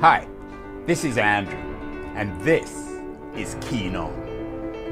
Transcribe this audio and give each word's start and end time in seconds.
Hi, 0.00 0.26
this 0.86 1.04
is 1.04 1.18
Andrew, 1.18 1.58
and 2.14 2.40
this 2.40 2.88
is 3.36 3.54
Keen 3.60 3.94
On, 3.96 4.10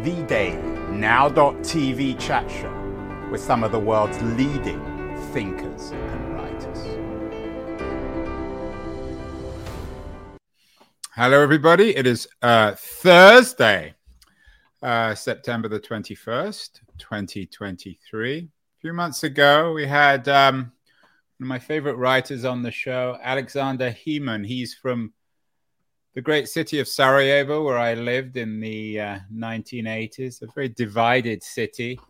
the 0.02 0.22
daily 0.24 0.58
now.tv 0.90 2.20
chat 2.20 2.50
show 2.50 3.28
with 3.32 3.40
some 3.40 3.64
of 3.64 3.72
the 3.72 3.78
world's 3.78 4.20
leading 4.20 4.78
thinkers 5.32 5.92
and 5.92 6.34
writers. 6.34 6.78
Hello, 11.14 11.40
everybody. 11.40 11.96
It 11.96 12.06
is 12.06 12.28
uh, 12.42 12.74
Thursday, 12.76 13.94
uh, 14.82 15.14
September 15.14 15.68
the 15.68 15.80
21st, 15.80 16.80
2023. 16.98 18.36
A 18.40 18.48
few 18.82 18.92
months 18.92 19.24
ago, 19.24 19.72
we 19.72 19.86
had 19.86 20.28
um, 20.28 20.70
my 21.38 21.58
favorite 21.58 21.96
writers 21.96 22.44
on 22.44 22.62
the 22.62 22.70
show, 22.70 23.16
Aleksandar 23.24 23.94
Hemon. 23.94 24.44
He's 24.44 24.74
from 24.74 25.12
the 26.14 26.20
great 26.20 26.48
city 26.48 26.80
of 26.80 26.88
Sarajevo, 26.88 27.62
where 27.62 27.78
I 27.78 27.94
lived 27.94 28.36
in 28.36 28.60
the 28.60 29.00
uh, 29.00 29.18
1980s, 29.32 30.42
a 30.42 30.46
very 30.52 30.68
divided 30.68 31.42
city. 31.42 32.00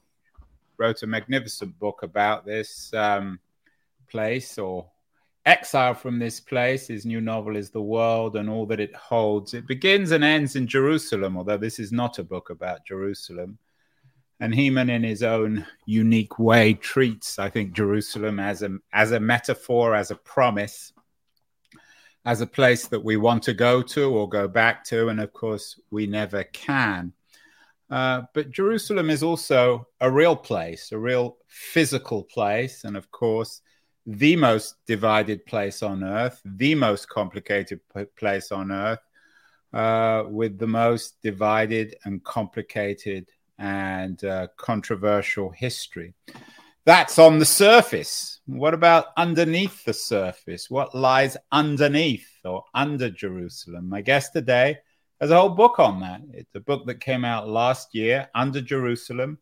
Wrote 0.78 1.02
a 1.02 1.06
magnificent 1.06 1.78
book 1.78 2.02
about 2.02 2.46
this 2.46 2.92
um, 2.94 3.38
place 4.08 4.58
or 4.58 4.86
exile 5.44 5.94
from 5.94 6.18
this 6.18 6.40
place. 6.40 6.86
His 6.86 7.04
new 7.04 7.20
novel 7.20 7.56
is 7.56 7.70
The 7.70 7.82
World 7.82 8.36
and 8.36 8.48
All 8.48 8.64
That 8.66 8.80
It 8.80 8.94
Holds. 8.94 9.52
It 9.54 9.66
begins 9.66 10.12
and 10.12 10.24
ends 10.24 10.56
in 10.56 10.66
Jerusalem, 10.66 11.36
although 11.36 11.58
this 11.58 11.78
is 11.78 11.92
not 11.92 12.18
a 12.18 12.24
book 12.24 12.50
about 12.50 12.86
Jerusalem. 12.86 13.58
And 14.40 14.54
Hemon, 14.54 14.88
in 14.88 15.02
his 15.02 15.22
own 15.22 15.66
unique 15.84 16.38
way, 16.38 16.74
treats, 16.74 17.38
I 17.38 17.50
think, 17.50 17.72
Jerusalem 17.72 18.38
as 18.38 18.62
a, 18.62 18.78
as 18.92 19.10
a 19.10 19.18
metaphor, 19.18 19.96
as 19.96 20.12
a 20.12 20.16
promise, 20.16 20.92
as 22.24 22.40
a 22.40 22.46
place 22.46 22.86
that 22.88 23.02
we 23.02 23.16
want 23.16 23.42
to 23.44 23.54
go 23.54 23.82
to 23.82 24.10
or 24.14 24.28
go 24.28 24.46
back 24.46 24.84
to. 24.84 25.08
And 25.08 25.20
of 25.20 25.32
course, 25.32 25.80
we 25.90 26.06
never 26.06 26.44
can. 26.44 27.12
Uh, 27.90 28.22
but 28.34 28.50
Jerusalem 28.50 29.10
is 29.10 29.22
also 29.22 29.88
a 30.00 30.10
real 30.10 30.36
place, 30.36 30.92
a 30.92 30.98
real 30.98 31.38
physical 31.48 32.22
place. 32.22 32.84
And 32.84 32.96
of 32.96 33.10
course, 33.10 33.62
the 34.06 34.36
most 34.36 34.76
divided 34.86 35.44
place 35.46 35.82
on 35.82 36.04
earth, 36.04 36.40
the 36.44 36.74
most 36.74 37.08
complicated 37.08 37.80
place 38.16 38.52
on 38.52 38.70
earth, 38.70 39.00
uh, 39.72 40.24
with 40.28 40.58
the 40.58 40.66
most 40.66 41.20
divided 41.22 41.96
and 42.04 42.22
complicated 42.24 43.28
and 43.58 44.22
uh, 44.24 44.48
controversial 44.56 45.50
history. 45.50 46.14
That's 46.84 47.18
on 47.18 47.38
the 47.38 47.44
surface. 47.44 48.40
What 48.46 48.72
about 48.72 49.08
underneath 49.16 49.84
the 49.84 49.92
surface? 49.92 50.70
What 50.70 50.94
lies 50.94 51.36
underneath 51.52 52.28
or 52.44 52.64
under 52.74 53.10
Jerusalem? 53.10 53.88
My 53.88 54.00
guest 54.00 54.32
today 54.32 54.78
has 55.20 55.30
a 55.30 55.38
whole 55.38 55.50
book 55.50 55.78
on 55.78 56.00
that. 56.00 56.22
It's 56.32 56.54
a 56.54 56.60
book 56.60 56.86
that 56.86 57.00
came 57.00 57.24
out 57.24 57.48
last 57.48 57.94
year, 57.94 58.28
Under 58.34 58.60
Jerusalem 58.62 59.38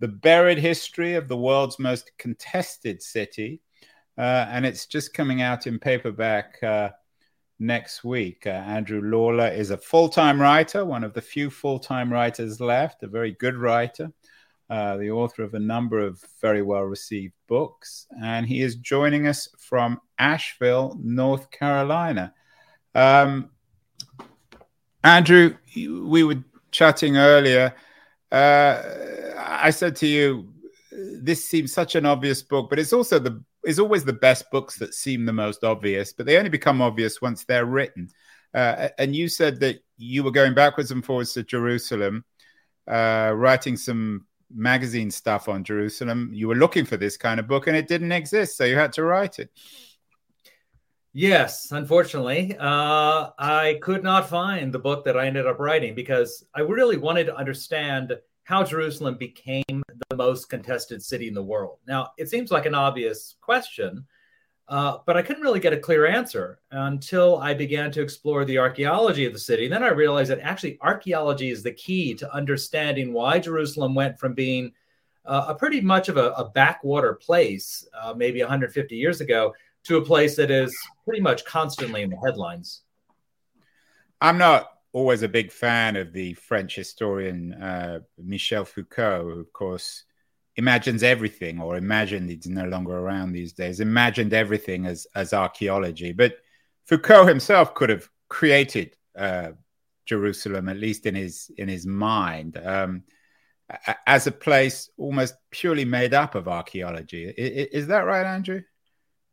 The 0.00 0.08
Buried 0.08 0.58
History 0.58 1.14
of 1.14 1.28
the 1.28 1.36
World's 1.36 1.78
Most 1.78 2.10
Contested 2.18 3.02
City. 3.02 3.60
Uh, 4.18 4.46
and 4.50 4.66
it's 4.66 4.86
just 4.86 5.14
coming 5.14 5.42
out 5.42 5.66
in 5.66 5.78
paperback 5.78 6.60
uh, 6.62 6.90
next 7.60 8.02
week. 8.02 8.46
Uh, 8.46 8.50
Andrew 8.50 9.00
Lawler 9.02 9.48
is 9.48 9.70
a 9.70 9.76
full 9.76 10.08
time 10.08 10.40
writer, 10.40 10.84
one 10.84 11.04
of 11.04 11.12
the 11.12 11.20
few 11.20 11.50
full 11.50 11.78
time 11.78 12.12
writers 12.12 12.60
left, 12.60 13.02
a 13.02 13.06
very 13.06 13.32
good 13.32 13.56
writer, 13.56 14.10
uh, 14.70 14.96
the 14.96 15.10
author 15.10 15.42
of 15.42 15.54
a 15.54 15.60
number 15.60 16.00
of 16.00 16.24
very 16.40 16.62
well 16.62 16.82
received 16.82 17.34
books. 17.46 18.06
And 18.22 18.46
he 18.46 18.62
is 18.62 18.76
joining 18.76 19.28
us 19.28 19.48
from 19.58 20.00
Asheville, 20.18 20.98
North 21.00 21.50
Carolina. 21.50 22.34
Um, 22.94 23.50
Andrew, 25.04 25.56
we 25.76 26.24
were 26.24 26.42
chatting 26.70 27.16
earlier. 27.16 27.74
Uh, 28.32 28.82
I 29.38 29.70
said 29.70 29.96
to 29.96 30.06
you, 30.06 30.52
this 30.92 31.44
seems 31.44 31.72
such 31.72 31.94
an 31.94 32.06
obvious 32.06 32.42
book, 32.42 32.68
but 32.70 32.78
it's 32.78 32.92
also 32.92 33.18
the 33.18 33.42
is 33.64 33.78
always 33.78 34.04
the 34.04 34.12
best 34.12 34.50
books 34.50 34.76
that 34.78 34.94
seem 34.94 35.24
the 35.24 35.32
most 35.32 35.64
obvious, 35.64 36.12
but 36.12 36.26
they 36.26 36.38
only 36.38 36.50
become 36.50 36.80
obvious 36.80 37.20
once 37.20 37.44
they're 37.44 37.66
written. 37.66 38.08
Uh, 38.54 38.88
and 38.98 39.14
you 39.14 39.28
said 39.28 39.60
that 39.60 39.80
you 39.96 40.24
were 40.24 40.30
going 40.30 40.54
backwards 40.54 40.90
and 40.90 41.04
forwards 41.04 41.32
to 41.34 41.42
Jerusalem, 41.42 42.24
uh, 42.88 43.32
writing 43.34 43.76
some 43.76 44.26
magazine 44.52 45.10
stuff 45.10 45.48
on 45.48 45.62
Jerusalem. 45.62 46.30
You 46.32 46.48
were 46.48 46.56
looking 46.56 46.84
for 46.84 46.96
this 46.96 47.16
kind 47.16 47.38
of 47.38 47.46
book, 47.46 47.66
and 47.66 47.76
it 47.76 47.88
didn't 47.88 48.12
exist, 48.12 48.56
so 48.56 48.64
you 48.64 48.76
had 48.76 48.92
to 48.94 49.04
write 49.04 49.38
it. 49.38 49.50
Yes, 51.12 51.72
unfortunately, 51.72 52.56
uh, 52.56 53.30
I 53.36 53.78
could 53.82 54.04
not 54.04 54.28
find 54.28 54.72
the 54.72 54.78
book 54.78 55.04
that 55.04 55.16
I 55.16 55.26
ended 55.26 55.46
up 55.46 55.58
writing 55.58 55.94
because 55.94 56.44
I 56.54 56.60
really 56.60 56.96
wanted 56.96 57.24
to 57.24 57.36
understand 57.36 58.16
how 58.50 58.64
Jerusalem 58.64 59.14
became 59.14 59.62
the 60.08 60.16
most 60.16 60.50
contested 60.50 61.00
city 61.00 61.28
in 61.28 61.34
the 61.34 61.42
world. 61.42 61.78
Now, 61.86 62.10
it 62.18 62.28
seems 62.28 62.50
like 62.50 62.66
an 62.66 62.74
obvious 62.74 63.36
question, 63.40 64.04
uh, 64.66 64.98
but 65.06 65.16
I 65.16 65.22
couldn't 65.22 65.44
really 65.44 65.60
get 65.60 65.72
a 65.72 65.78
clear 65.78 66.04
answer 66.04 66.58
until 66.72 67.38
I 67.38 67.54
began 67.54 67.92
to 67.92 68.02
explore 68.02 68.44
the 68.44 68.58
archaeology 68.58 69.24
of 69.24 69.32
the 69.32 69.38
city. 69.38 69.66
And 69.66 69.72
then 69.72 69.84
I 69.84 69.90
realized 69.90 70.32
that 70.32 70.40
actually 70.40 70.78
archaeology 70.80 71.50
is 71.50 71.62
the 71.62 71.70
key 71.70 72.12
to 72.14 72.34
understanding 72.34 73.12
why 73.12 73.38
Jerusalem 73.38 73.94
went 73.94 74.18
from 74.18 74.34
being 74.34 74.72
uh, 75.26 75.44
a 75.46 75.54
pretty 75.54 75.80
much 75.80 76.08
of 76.08 76.16
a, 76.16 76.30
a 76.32 76.50
backwater 76.50 77.14
place, 77.14 77.86
uh, 78.02 78.14
maybe 78.16 78.40
150 78.40 78.96
years 78.96 79.20
ago, 79.20 79.54
to 79.84 79.98
a 79.98 80.04
place 80.04 80.34
that 80.34 80.50
is 80.50 80.76
pretty 81.04 81.20
much 81.20 81.44
constantly 81.44 82.02
in 82.02 82.10
the 82.10 82.16
headlines. 82.16 82.80
I'm 84.20 84.38
not 84.38 84.79
always 84.92 85.22
a 85.22 85.28
big 85.28 85.52
fan 85.52 85.96
of 85.96 86.12
the 86.12 86.34
French 86.34 86.74
historian 86.74 87.54
uh, 87.54 88.00
Michel 88.18 88.64
Foucault, 88.64 89.22
who, 89.24 89.40
of 89.40 89.52
course, 89.52 90.04
imagines 90.56 91.02
everything, 91.02 91.60
or 91.60 91.76
imagined 91.76 92.28
he's 92.28 92.46
no 92.46 92.64
longer 92.64 92.96
around 92.96 93.32
these 93.32 93.52
days, 93.52 93.80
imagined 93.80 94.32
everything 94.32 94.86
as, 94.86 95.06
as 95.14 95.32
archaeology. 95.32 96.12
But 96.12 96.38
Foucault 96.86 97.26
himself 97.26 97.74
could 97.74 97.88
have 97.88 98.08
created 98.28 98.96
uh, 99.16 99.52
Jerusalem, 100.06 100.68
at 100.68 100.76
least 100.76 101.06
in 101.06 101.14
his 101.14 101.50
in 101.56 101.68
his 101.68 101.86
mind, 101.86 102.56
um, 102.56 103.04
as 104.06 104.26
a 104.26 104.32
place 104.32 104.90
almost 104.98 105.34
purely 105.50 105.84
made 105.84 106.14
up 106.14 106.34
of 106.34 106.48
archaeology. 106.48 107.24
Is, 107.28 107.68
is 107.82 107.86
that 107.86 108.00
right, 108.00 108.26
Andrew? 108.26 108.62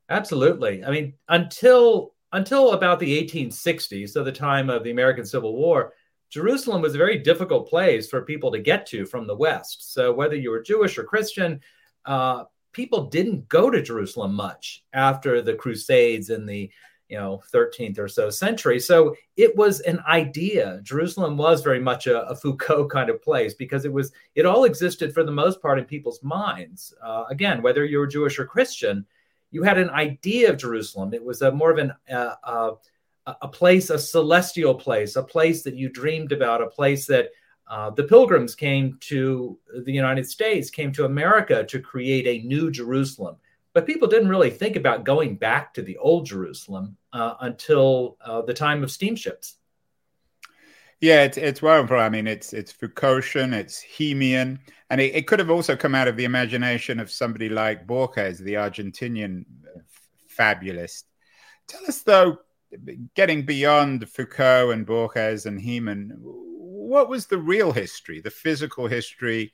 Absolutely. 0.09 0.85
I 0.85 0.91
mean, 0.91 1.15
until 1.27 2.13
until 2.33 2.73
about 2.73 2.99
the 2.99 3.23
1860s, 3.23 4.09
so 4.09 4.23
the 4.23 4.31
time 4.31 4.69
of 4.69 4.83
the 4.83 4.91
American 4.91 5.25
Civil 5.25 5.55
War, 5.55 5.93
Jerusalem 6.29 6.81
was 6.81 6.93
a 6.93 6.97
very 6.97 7.17
difficult 7.17 7.69
place 7.69 8.09
for 8.09 8.21
people 8.21 8.51
to 8.51 8.59
get 8.59 8.85
to 8.87 9.05
from 9.05 9.27
the 9.27 9.35
West. 9.35 9.93
So 9.93 10.13
whether 10.13 10.35
you 10.35 10.49
were 10.51 10.61
Jewish 10.61 10.97
or 10.97 11.03
Christian, 11.03 11.61
uh, 12.05 12.45
people 12.73 13.05
didn't 13.05 13.47
go 13.47 13.69
to 13.69 13.81
Jerusalem 13.81 14.33
much 14.33 14.83
after 14.93 15.41
the 15.41 15.55
Crusades 15.55 16.29
in 16.29 16.45
the 16.45 16.69
you 17.09 17.17
know 17.17 17.41
13th 17.53 17.99
or 17.99 18.07
so 18.07 18.29
century. 18.29 18.79
So 18.79 19.15
it 19.37 19.55
was 19.55 19.79
an 19.81 20.01
idea. 20.07 20.81
Jerusalem 20.83 21.37
was 21.37 21.61
very 21.61 21.79
much 21.79 22.07
a, 22.07 22.27
a 22.27 22.35
Foucault 22.35 22.89
kind 22.89 23.09
of 23.09 23.21
place 23.21 23.53
because 23.53 23.85
it 23.85 23.93
was 23.93 24.11
it 24.35 24.45
all 24.45 24.65
existed 24.65 25.13
for 25.13 25.23
the 25.23 25.31
most 25.31 25.61
part 25.61 25.79
in 25.79 25.85
people's 25.85 26.21
minds. 26.21 26.93
Uh, 27.01 27.23
again, 27.29 27.61
whether 27.61 27.85
you 27.85 27.99
were 27.99 28.07
Jewish 28.07 28.37
or 28.37 28.45
Christian 28.45 29.05
you 29.51 29.63
had 29.63 29.77
an 29.77 29.89
idea 29.89 30.49
of 30.49 30.57
Jerusalem. 30.57 31.13
It 31.13 31.23
was 31.23 31.41
a 31.41 31.51
more 31.51 31.71
of 31.71 31.77
an 31.77 31.93
uh, 32.11 32.35
uh, 32.43 32.71
a 33.41 33.47
place, 33.47 33.89
a 33.89 33.99
celestial 33.99 34.73
place, 34.73 35.15
a 35.15 35.23
place 35.23 35.63
that 35.63 35.75
you 35.75 35.89
dreamed 35.89 36.31
about, 36.31 36.61
a 36.61 36.67
place 36.67 37.05
that 37.07 37.29
uh, 37.69 37.89
the 37.89 38.03
pilgrims 38.03 38.55
came 38.55 38.97
to 39.01 39.59
the 39.83 39.91
United 39.91 40.25
States, 40.25 40.69
came 40.69 40.91
to 40.93 41.05
America 41.05 41.65
to 41.65 41.79
create 41.79 42.25
a 42.25 42.47
new 42.47 42.71
Jerusalem. 42.71 43.35
But 43.73 43.85
people 43.85 44.07
didn't 44.07 44.29
really 44.29 44.49
think 44.49 44.75
about 44.75 45.03
going 45.03 45.35
back 45.35 45.73
to 45.73 45.81
the 45.81 45.97
old 45.97 46.25
Jerusalem 46.25 46.95
uh, 47.11 47.35
until 47.41 48.17
uh, 48.21 48.41
the 48.41 48.53
time 48.53 48.81
of 48.81 48.91
steamships. 48.91 49.57
Yeah, 50.99 51.23
it's 51.23 51.37
it's 51.37 51.61
well, 51.61 51.87
I 51.91 52.09
mean, 52.09 52.25
it's 52.25 52.53
it's 52.53 52.71
Foucaultian, 52.71 53.53
it's 53.53 53.83
Hemian, 53.83 54.59
and 54.89 54.99
it, 54.99 55.13
it, 55.13 55.27
could 55.27 55.37
have 55.37 55.51
also 55.51 55.75
come 55.75 55.93
out 55.93 56.07
of 56.07 56.17
the 56.17 56.25
imagination 56.25 56.99
of 56.99 57.11
somebody 57.11 57.49
like 57.49 57.85
Borges, 57.85 58.39
the 58.39 58.55
Argentinian 58.55 59.45
uh, 59.75 59.81
fabulist. 60.27 61.05
Tell 61.67 61.85
us, 61.87 62.01
though, 62.01 62.39
getting 63.15 63.45
beyond 63.45 64.09
Foucault 64.09 64.71
and 64.71 64.87
Borges 64.87 65.45
and 65.45 65.59
Hemon, 65.61 66.13
what 66.17 67.09
was 67.09 67.27
the 67.27 67.37
real 67.37 67.71
history, 67.71 68.19
the 68.19 68.31
physical 68.31 68.87
history 68.87 69.53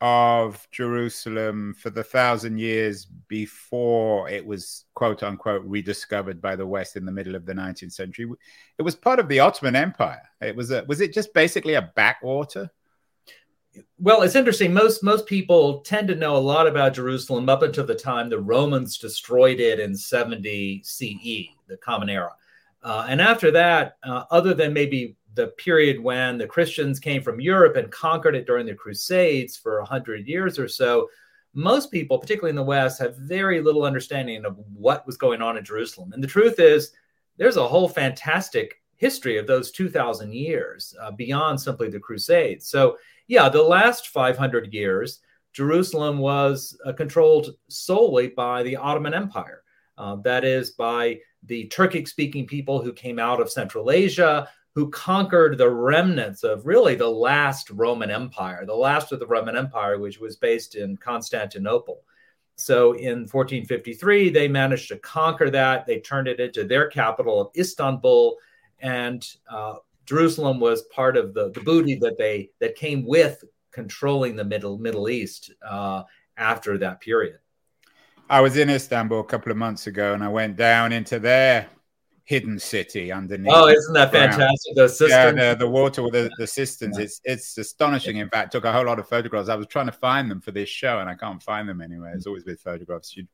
of 0.00 0.66
Jerusalem 0.70 1.74
for 1.78 1.90
the 1.90 2.02
thousand 2.02 2.58
years 2.58 3.06
before 3.28 4.28
it 4.28 4.44
was 4.44 4.86
quote 4.94 5.22
unquote 5.22 5.62
rediscovered 5.64 6.40
by 6.40 6.56
the 6.56 6.66
West 6.66 6.96
in 6.96 7.04
the 7.04 7.12
middle 7.12 7.34
of 7.34 7.44
the 7.44 7.52
19th 7.52 7.92
century. 7.92 8.30
It 8.78 8.82
was 8.82 8.94
part 8.94 9.18
of 9.18 9.28
the 9.28 9.40
Ottoman 9.40 9.76
Empire. 9.76 10.22
It 10.40 10.56
was 10.56 10.70
a, 10.70 10.84
was 10.88 11.00
it 11.00 11.12
just 11.12 11.34
basically 11.34 11.74
a 11.74 11.92
backwater? 11.94 12.70
Well, 13.98 14.22
it's 14.22 14.34
interesting. 14.34 14.72
Most 14.72 15.04
most 15.04 15.26
people 15.26 15.80
tend 15.82 16.08
to 16.08 16.16
know 16.16 16.36
a 16.36 16.38
lot 16.38 16.66
about 16.66 16.94
Jerusalem 16.94 17.48
up 17.48 17.62
until 17.62 17.86
the 17.86 17.94
time 17.94 18.28
the 18.28 18.40
Romans 18.40 18.98
destroyed 18.98 19.60
it 19.60 19.78
in 19.78 19.94
70 19.94 20.82
CE, 20.82 21.54
the 21.68 21.76
Common 21.80 22.08
Era. 22.08 22.32
Uh, 22.82 23.06
and 23.08 23.20
after 23.20 23.50
that, 23.50 23.96
uh, 24.02 24.24
other 24.30 24.54
than 24.54 24.72
maybe 24.72 25.16
the 25.34 25.48
period 25.48 26.00
when 26.00 26.38
the 26.38 26.46
Christians 26.46 26.98
came 26.98 27.22
from 27.22 27.40
Europe 27.40 27.76
and 27.76 27.90
conquered 27.90 28.34
it 28.34 28.46
during 28.46 28.66
the 28.66 28.74
Crusades 28.74 29.56
for 29.56 29.78
100 29.78 30.26
years 30.26 30.58
or 30.58 30.68
so, 30.68 31.08
most 31.54 31.90
people, 31.90 32.18
particularly 32.18 32.50
in 32.50 32.56
the 32.56 32.62
West, 32.62 33.00
have 33.00 33.16
very 33.16 33.60
little 33.60 33.84
understanding 33.84 34.44
of 34.44 34.56
what 34.72 35.06
was 35.06 35.16
going 35.16 35.42
on 35.42 35.56
in 35.56 35.64
Jerusalem. 35.64 36.12
And 36.12 36.22
the 36.22 36.28
truth 36.28 36.58
is, 36.58 36.92
there's 37.36 37.56
a 37.56 37.66
whole 37.66 37.88
fantastic 37.88 38.82
history 38.96 39.38
of 39.38 39.46
those 39.46 39.70
2,000 39.70 40.32
years 40.32 40.94
uh, 41.00 41.10
beyond 41.10 41.60
simply 41.60 41.88
the 41.88 41.98
Crusades. 41.98 42.68
So, 42.68 42.98
yeah, 43.28 43.48
the 43.48 43.62
last 43.62 44.08
500 44.08 44.72
years, 44.72 45.20
Jerusalem 45.52 46.18
was 46.18 46.78
uh, 46.84 46.92
controlled 46.92 47.54
solely 47.68 48.28
by 48.28 48.62
the 48.62 48.76
Ottoman 48.76 49.14
Empire. 49.14 49.62
Uh, 49.98 50.16
that 50.16 50.44
is, 50.44 50.72
by 50.72 51.18
the 51.44 51.66
Turkic 51.68 52.08
speaking 52.08 52.46
people 52.46 52.82
who 52.82 52.92
came 52.92 53.18
out 53.18 53.40
of 53.40 53.50
Central 53.50 53.90
Asia, 53.90 54.48
who 54.74 54.90
conquered 54.90 55.58
the 55.58 55.68
remnants 55.68 56.44
of 56.44 56.66
really 56.66 56.94
the 56.94 57.08
last 57.08 57.70
Roman 57.70 58.10
Empire, 58.10 58.64
the 58.64 58.74
last 58.74 59.12
of 59.12 59.18
the 59.18 59.26
Roman 59.26 59.56
Empire, 59.56 59.98
which 59.98 60.20
was 60.20 60.36
based 60.36 60.76
in 60.76 60.96
Constantinople. 60.96 62.02
So 62.56 62.92
in 62.92 63.20
1453, 63.20 64.28
they 64.30 64.46
managed 64.46 64.88
to 64.88 64.98
conquer 64.98 65.50
that. 65.50 65.86
They 65.86 66.00
turned 66.00 66.28
it 66.28 66.40
into 66.40 66.64
their 66.64 66.88
capital 66.88 67.40
of 67.40 67.48
Istanbul, 67.56 68.36
and 68.80 69.26
uh, 69.50 69.76
Jerusalem 70.04 70.60
was 70.60 70.82
part 70.82 71.16
of 71.16 71.34
the, 71.34 71.50
the 71.50 71.60
booty 71.60 71.96
that 71.96 72.18
they 72.18 72.50
that 72.60 72.76
came 72.76 73.04
with 73.06 73.42
controlling 73.72 74.36
the 74.36 74.44
Middle 74.44 74.78
Middle 74.78 75.08
East 75.08 75.52
uh, 75.66 76.02
after 76.36 76.76
that 76.78 77.00
period. 77.00 77.38
I 78.28 78.40
was 78.40 78.56
in 78.56 78.70
Istanbul 78.70 79.20
a 79.20 79.24
couple 79.24 79.50
of 79.50 79.58
months 79.58 79.86
ago, 79.86 80.14
and 80.14 80.22
I 80.22 80.28
went 80.28 80.56
down 80.56 80.92
into 80.92 81.18
their 81.18 81.68
hidden 82.30 82.60
city 82.60 83.10
underneath. 83.10 83.52
Oh, 83.52 83.66
isn't 83.66 83.92
that 83.92 84.12
fantastic? 84.12 84.76
The 84.76 84.88
cisterns. 84.88 85.36
Yeah, 85.36 85.54
the, 85.54 85.58
the 85.58 85.68
water 85.68 86.00
with 86.04 86.12
the, 86.12 86.30
the 86.38 86.46
cisterns. 86.46 86.96
Yeah. 86.96 87.02
It's 87.02 87.20
it's 87.24 87.58
astonishing. 87.58 88.18
In 88.18 88.28
fact, 88.28 88.52
took 88.52 88.64
a 88.64 88.72
whole 88.72 88.86
lot 88.86 89.00
of 89.00 89.08
photographs. 89.08 89.48
I 89.48 89.56
was 89.56 89.66
trying 89.66 89.86
to 89.86 89.92
find 89.92 90.30
them 90.30 90.40
for 90.40 90.52
this 90.52 90.68
show, 90.68 91.00
and 91.00 91.10
I 91.10 91.16
can't 91.16 91.42
find 91.42 91.68
them 91.68 91.80
anywhere. 91.80 92.14
It's 92.14 92.28
always 92.28 92.44
with 92.44 92.60
photographs. 92.60 93.16
You 93.16 93.26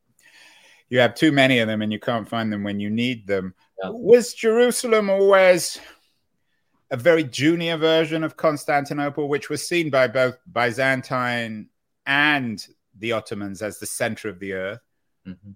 you 0.88 0.98
have 1.00 1.14
too 1.14 1.30
many 1.30 1.58
of 1.58 1.68
them, 1.68 1.82
and 1.82 1.92
you 1.92 2.00
can't 2.00 2.26
find 2.26 2.50
them 2.50 2.64
when 2.64 2.80
you 2.80 2.88
need 2.88 3.26
them. 3.26 3.52
Yeah. 3.82 3.90
Was 3.90 4.32
Jerusalem 4.32 5.10
always 5.10 5.78
a 6.90 6.96
very 6.96 7.24
junior 7.24 7.76
version 7.76 8.24
of 8.24 8.38
Constantinople, 8.38 9.28
which 9.28 9.50
was 9.50 9.68
seen 9.68 9.90
by 9.90 10.08
both 10.08 10.38
Byzantine 10.50 11.68
and 12.06 12.66
the 12.98 13.12
Ottomans 13.12 13.60
as 13.60 13.78
the 13.78 13.84
center 13.84 14.30
of 14.30 14.38
the 14.38 14.54
earth? 14.54 14.80
Mm-hmm. 15.28 15.50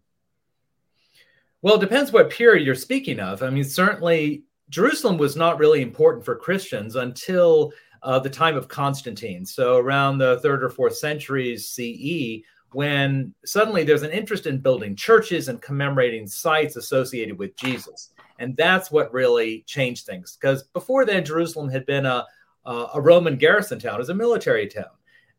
Well, 1.63 1.75
it 1.75 1.81
depends 1.81 2.11
what 2.11 2.31
period 2.31 2.65
you're 2.65 2.75
speaking 2.75 3.21
of. 3.21 3.43
I 3.43 3.51
mean, 3.51 3.65
certainly 3.65 4.45
Jerusalem 4.71 5.19
was 5.19 5.37
not 5.37 5.59
really 5.59 5.83
important 5.83 6.25
for 6.25 6.37
Christians 6.37 6.97
until 6.97 7.73
uh, 8.03 8.19
the 8.19 8.31
time 8.31 8.57
of 8.57 8.69
Constantine. 8.69 9.45
So 9.45 9.77
around 9.77 10.19
the 10.19 10.41
third 10.41 10.65
or 10.65 10.71
fourth 10.71 10.97
centuries 10.97 11.69
CE, 11.69 12.43
when 12.73 13.35
suddenly 13.45 13.85
there's 13.85 14.03
an 14.03 14.13
interest 14.13 14.47
in 14.47 14.59
building 14.59 14.95
churches 14.95 15.49
and 15.49 15.61
commemorating 15.61 16.27
sites 16.27 16.77
associated 16.77 17.37
with 17.37 17.57
Jesus. 17.57 18.11
And 18.39 18.57
that's 18.57 18.91
what 18.91 19.13
really 19.13 19.65
changed 19.67 20.07
things. 20.07 20.39
Because 20.41 20.63
before 20.63 21.05
then, 21.05 21.25
Jerusalem 21.25 21.69
had 21.69 21.85
been 21.85 22.07
a, 22.07 22.27
a 22.65 23.01
Roman 23.01 23.37
garrison 23.37 23.79
town, 23.79 23.97
it 23.97 23.99
was 23.99 24.09
a 24.09 24.15
military 24.15 24.67
town. 24.67 24.85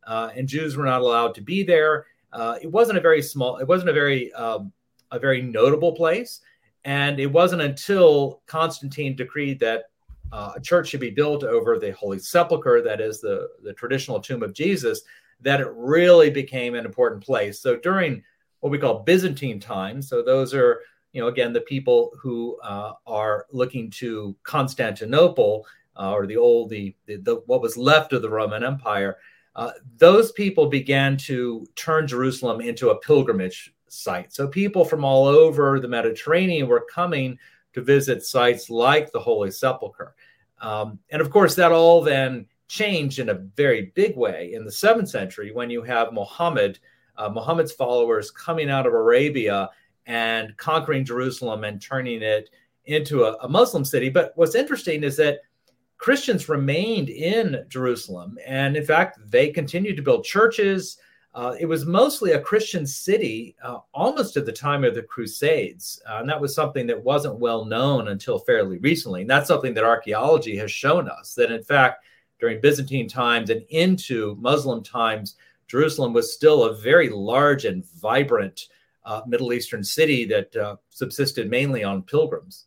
Uh, 0.06 0.30
and 0.36 0.48
Jews 0.48 0.76
were 0.76 0.86
not 0.86 1.02
allowed 1.02 1.34
to 1.36 1.42
be 1.42 1.64
there. 1.64 2.06
Uh, 2.34 2.58
it 2.62 2.72
wasn't 2.72 2.98
a 2.98 3.02
very 3.02 3.22
small, 3.22 3.58
it 3.58 3.68
wasn't 3.68 3.90
a 3.90 3.94
very 3.94 4.32
um, 4.34 4.72
a 5.12 5.20
very 5.20 5.42
notable 5.42 5.94
place. 5.94 6.42
And 6.84 7.20
it 7.20 7.28
wasn't 7.28 7.62
until 7.62 8.42
Constantine 8.48 9.16
decreed 9.16 9.60
that 9.60 9.86
uh, 10.32 10.54
a 10.56 10.62
church 10.62 10.90
should 10.90 11.00
be 11.00 11.10
built 11.12 11.44
over 11.44 11.78
the 11.78 11.92
Holy 11.92 12.18
Sepulchre, 12.18 12.82
that 12.82 13.02
is 13.02 13.22
the, 13.22 13.50
the 13.64 13.74
traditional 13.74 14.20
tomb 14.20 14.44
of 14.44 14.54
Jesus, 14.54 15.02
that 15.42 15.62
it 15.62 15.70
really 15.76 16.30
became 16.30 16.76
an 16.76 16.86
important 16.86 17.24
place. 17.24 17.60
So 17.60 17.76
during 17.76 18.24
what 18.62 18.72
we 18.72 18.78
call 18.78 19.00
Byzantine 19.00 19.60
times, 19.60 20.08
so 20.08 20.22
those 20.22 20.54
are, 20.54 20.82
you 21.12 21.22
know, 21.22 21.28
again, 21.28 21.52
the 21.52 21.62
people 21.62 22.12
who 22.20 22.58
uh, 22.64 22.94
are 23.06 23.46
looking 23.52 23.90
to 23.92 24.36
Constantinople 24.44 25.66
uh, 26.00 26.14
or 26.14 26.26
the 26.26 26.38
old, 26.38 26.70
the, 26.70 26.96
the, 27.06 27.18
the, 27.18 27.36
what 27.48 27.62
was 27.62 27.76
left 27.76 28.14
of 28.14 28.22
the 28.22 28.30
Roman 28.30 28.64
Empire, 28.64 29.18
uh, 29.56 29.72
those 29.98 30.32
people 30.32 30.68
began 30.68 31.18
to 31.18 31.66
turn 31.76 32.08
Jerusalem 32.08 32.62
into 32.62 32.92
a 32.92 33.00
pilgrimage 33.00 33.74
site. 33.92 34.34
So 34.34 34.48
people 34.48 34.86
from 34.86 35.04
all 35.04 35.26
over 35.26 35.80
the 35.80 35.88
Mediterranean 35.88 36.68
were 36.68 36.86
coming 36.92 37.38
to 37.74 37.82
visit 37.82 38.26
sites 38.26 38.70
like 38.70 39.12
the 39.12 39.20
Holy 39.20 39.52
Sepulchre. 39.52 40.16
Um, 40.62 41.00
and 41.10 41.22
of 41.22 41.30
course, 41.30 41.56
that 41.56 41.72
all 41.72 42.02
then 42.02 42.46
changed 42.68 43.20
in 43.20 43.30
a 43.30 43.34
very 43.56 43.92
big 43.96 44.16
way 44.16 44.54
in 44.54 44.64
the 44.64 44.72
seventh 44.72 45.10
century 45.10 45.52
when 45.52 45.70
you 45.70 45.82
have 45.82 46.14
Muhammad, 46.14 46.80
uh, 47.18 47.30
Muhammad's 47.30 47.74
followers 47.74 48.32
coming 48.32 48.70
out 48.70 48.88
of 48.88 48.94
Arabia 48.94 49.70
and 50.06 50.56
conquering 50.58 51.04
Jerusalem 51.04 51.64
and 51.64 51.82
turning 51.82 52.22
it 52.22 52.50
into 52.86 53.24
a, 53.24 53.34
a 53.42 53.50
Muslim 53.50 53.84
city. 53.84 54.10
But 54.10 54.32
what's 54.36 54.56
interesting 54.56 55.04
is 55.04 55.18
that 55.18 55.40
Christians 55.98 56.50
remained 56.50 57.10
in 57.10 57.64
Jerusalem. 57.68 58.38
And 58.46 58.76
in 58.76 58.84
fact, 58.84 59.20
they 59.30 59.50
continued 59.50 59.98
to 59.98 60.02
build 60.02 60.24
churches. 60.24 60.98
Uh, 61.34 61.56
it 61.60 61.66
was 61.66 61.86
mostly 61.86 62.34
a 62.34 62.42
Christian 62.42 62.86
city 62.86 63.56
uh, 63.64 63.80
almost 63.94 64.36
at 64.36 64.46
the 64.46 64.52
time 64.52 64.84
of 64.84 64.96
the 64.96 65.04
Crusades. 65.04 66.02
Uh, 66.10 66.18
and 66.18 66.30
that 66.30 66.40
was 66.40 66.54
something 66.54 66.86
that 66.88 67.02
wasn't 67.02 67.40
well 67.40 67.64
known 67.64 68.10
until 68.10 68.40
fairly 68.40 68.80
recently. 68.80 69.22
And 69.22 69.30
that's 69.30 69.48
something 69.48 69.74
that 69.76 69.86
archaeology 69.86 70.58
has 70.58 70.72
shown 70.72 71.08
us 71.08 71.34
that, 71.36 71.52
in 71.52 71.64
fact, 71.64 72.04
during 72.40 72.60
Byzantine 72.60 73.08
times 73.08 73.50
and 73.50 73.64
into 73.70 74.36
Muslim 74.42 74.84
times, 74.84 75.36
Jerusalem 75.68 76.12
was 76.12 76.34
still 76.34 76.66
a 76.66 76.76
very 76.76 77.08
large 77.08 77.64
and 77.64 77.86
vibrant 77.92 78.68
uh, 79.06 79.22
Middle 79.26 79.54
Eastern 79.54 79.84
city 79.84 80.26
that 80.26 80.54
uh, 80.56 80.76
subsisted 80.90 81.50
mainly 81.50 81.84
on 81.84 82.04
pilgrims 82.04 82.66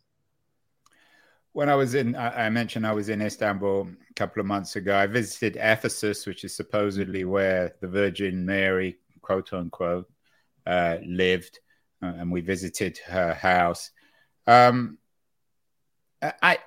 when 1.55 1.69
I 1.69 1.75
was 1.75 1.95
in, 1.95 2.17
I 2.17 2.49
mentioned 2.49 2.85
I 2.85 2.91
was 2.91 3.07
in 3.07 3.21
Istanbul 3.21 3.87
a 4.09 4.13
couple 4.15 4.41
of 4.41 4.45
months 4.45 4.75
ago. 4.75 4.93
I 4.93 5.07
visited 5.07 5.55
Ephesus, 5.55 6.25
which 6.25 6.43
is 6.43 6.53
supposedly 6.53 7.23
where 7.23 7.75
the 7.79 7.87
Virgin 7.87 8.45
Mary, 8.45 8.97
quote 9.21 9.53
unquote, 9.53 10.11
uh, 10.67 10.97
lived, 11.05 11.59
uh, 12.03 12.07
and 12.07 12.29
we 12.29 12.41
visited 12.41 12.97
her 13.07 13.33
house. 13.33 13.91
Um, 14.45 14.97
I 16.21 16.57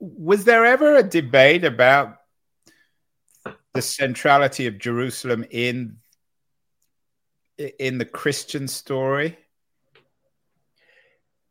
was 0.00 0.44
there 0.44 0.66
ever 0.66 0.96
a 0.96 1.02
debate 1.02 1.64
about 1.64 2.18
the 3.72 3.80
centrality 3.80 4.66
of 4.66 4.76
Jerusalem 4.76 5.46
in 5.50 5.96
in 7.56 7.96
the 7.96 8.04
Christian 8.04 8.68
story? 8.68 9.38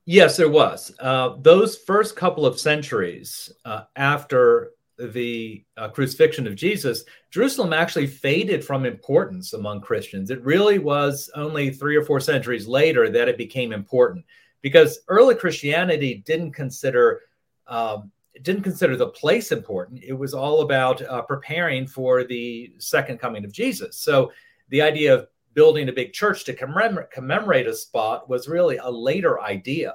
Yes, 0.06 0.38
there 0.38 0.50
was. 0.50 0.94
Uh, 1.00 1.36
those 1.40 1.78
first 1.78 2.16
couple 2.16 2.46
of 2.46 2.60
centuries 2.60 3.52
uh, 3.66 3.84
after 3.96 4.72
the 5.00 5.66
uh, 5.78 5.90
crucifixion 5.90 6.46
of 6.46 6.56
Jesus, 6.56 7.04
Jerusalem 7.32 7.74
actually 7.74 8.08
faded 8.08 8.64
from 8.64 8.86
importance 8.86 9.54
among 9.54 9.82
Christians. 9.82 10.30
It 10.30 10.44
really 10.44 10.78
was 10.78 11.30
only 11.36 11.72
three 11.72 11.96
or 11.96 12.04
four 12.06 12.20
centuries 12.20 12.68
later 12.68 13.10
that 13.10 13.28
it 13.28 13.38
became 13.38 13.74
important 13.74 14.24
because 14.62 15.00
early 15.08 15.36
Christianity 15.36 16.24
didn't 16.26 16.54
consider 16.54 17.22
um, 17.68 18.12
didn't 18.44 18.64
consider 18.64 18.96
the 18.98 19.08
place 19.08 19.52
important. 19.52 20.04
It 20.04 20.14
was 20.14 20.34
all 20.34 20.62
about 20.62 21.02
uh, 21.02 21.22
preparing 21.24 21.88
for 21.88 22.24
the 22.24 22.74
second 22.78 23.18
coming 23.18 23.46
of 23.46 23.52
Jesus. 23.52 23.98
So 23.98 24.32
the 24.70 24.82
idea 24.82 25.16
of 25.16 25.28
building 25.56 25.90
a 25.90 25.94
big 25.94 26.14
church 26.14 26.44
to 26.46 26.54
commemorate, 26.54 27.10
commemorate 27.10 27.66
a 27.66 27.74
spot 27.74 28.30
was 28.30 28.48
really 28.48 28.78
a 28.78 28.90
later 28.90 29.42
idea. 29.42 29.94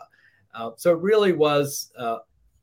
Uh, 0.52 0.70
so 0.76 0.92
it 0.92 1.00
really 1.00 1.32
was 1.32 1.92
uh, 1.96 2.18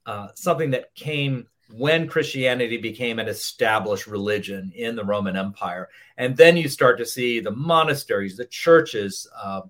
uh, 0.05 0.27
something 0.35 0.69
that 0.71 0.93
came 0.95 1.47
when 1.71 2.07
Christianity 2.07 2.77
became 2.77 3.19
an 3.19 3.27
established 3.27 4.07
religion 4.07 4.71
in 4.75 4.95
the 4.95 5.03
Roman 5.03 5.35
Empire. 5.35 5.89
And 6.17 6.35
then 6.35 6.57
you 6.57 6.67
start 6.67 6.97
to 6.97 7.05
see 7.05 7.39
the 7.39 7.51
monasteries, 7.51 8.37
the 8.37 8.45
churches, 8.45 9.27
uh, 9.35 9.61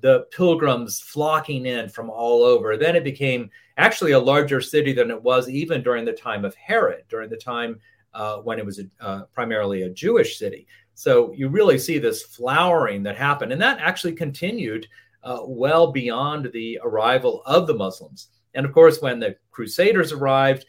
the 0.00 0.26
pilgrims 0.30 1.00
flocking 1.00 1.66
in 1.66 1.88
from 1.88 2.10
all 2.10 2.42
over. 2.42 2.76
Then 2.76 2.96
it 2.96 3.04
became 3.04 3.50
actually 3.78 4.12
a 4.12 4.18
larger 4.18 4.60
city 4.60 4.92
than 4.92 5.10
it 5.10 5.22
was 5.22 5.48
even 5.48 5.82
during 5.82 6.04
the 6.04 6.12
time 6.12 6.44
of 6.44 6.54
Herod, 6.54 7.04
during 7.08 7.30
the 7.30 7.36
time 7.36 7.80
uh, 8.12 8.38
when 8.38 8.58
it 8.58 8.66
was 8.66 8.80
a, 8.80 8.84
uh, 9.00 9.22
primarily 9.32 9.82
a 9.82 9.90
Jewish 9.90 10.38
city. 10.38 10.66
So 10.96 11.32
you 11.34 11.48
really 11.50 11.78
see 11.78 11.98
this 11.98 12.22
flowering 12.22 13.02
that 13.02 13.16
happened, 13.16 13.52
and 13.52 13.60
that 13.60 13.78
actually 13.80 14.14
continued 14.14 14.88
uh, 15.22 15.40
well 15.44 15.92
beyond 15.92 16.50
the 16.52 16.80
arrival 16.82 17.42
of 17.44 17.66
the 17.66 17.74
Muslims. 17.74 18.28
And 18.54 18.64
of 18.64 18.72
course, 18.72 19.02
when 19.02 19.20
the 19.20 19.36
Crusaders 19.50 20.10
arrived, 20.10 20.64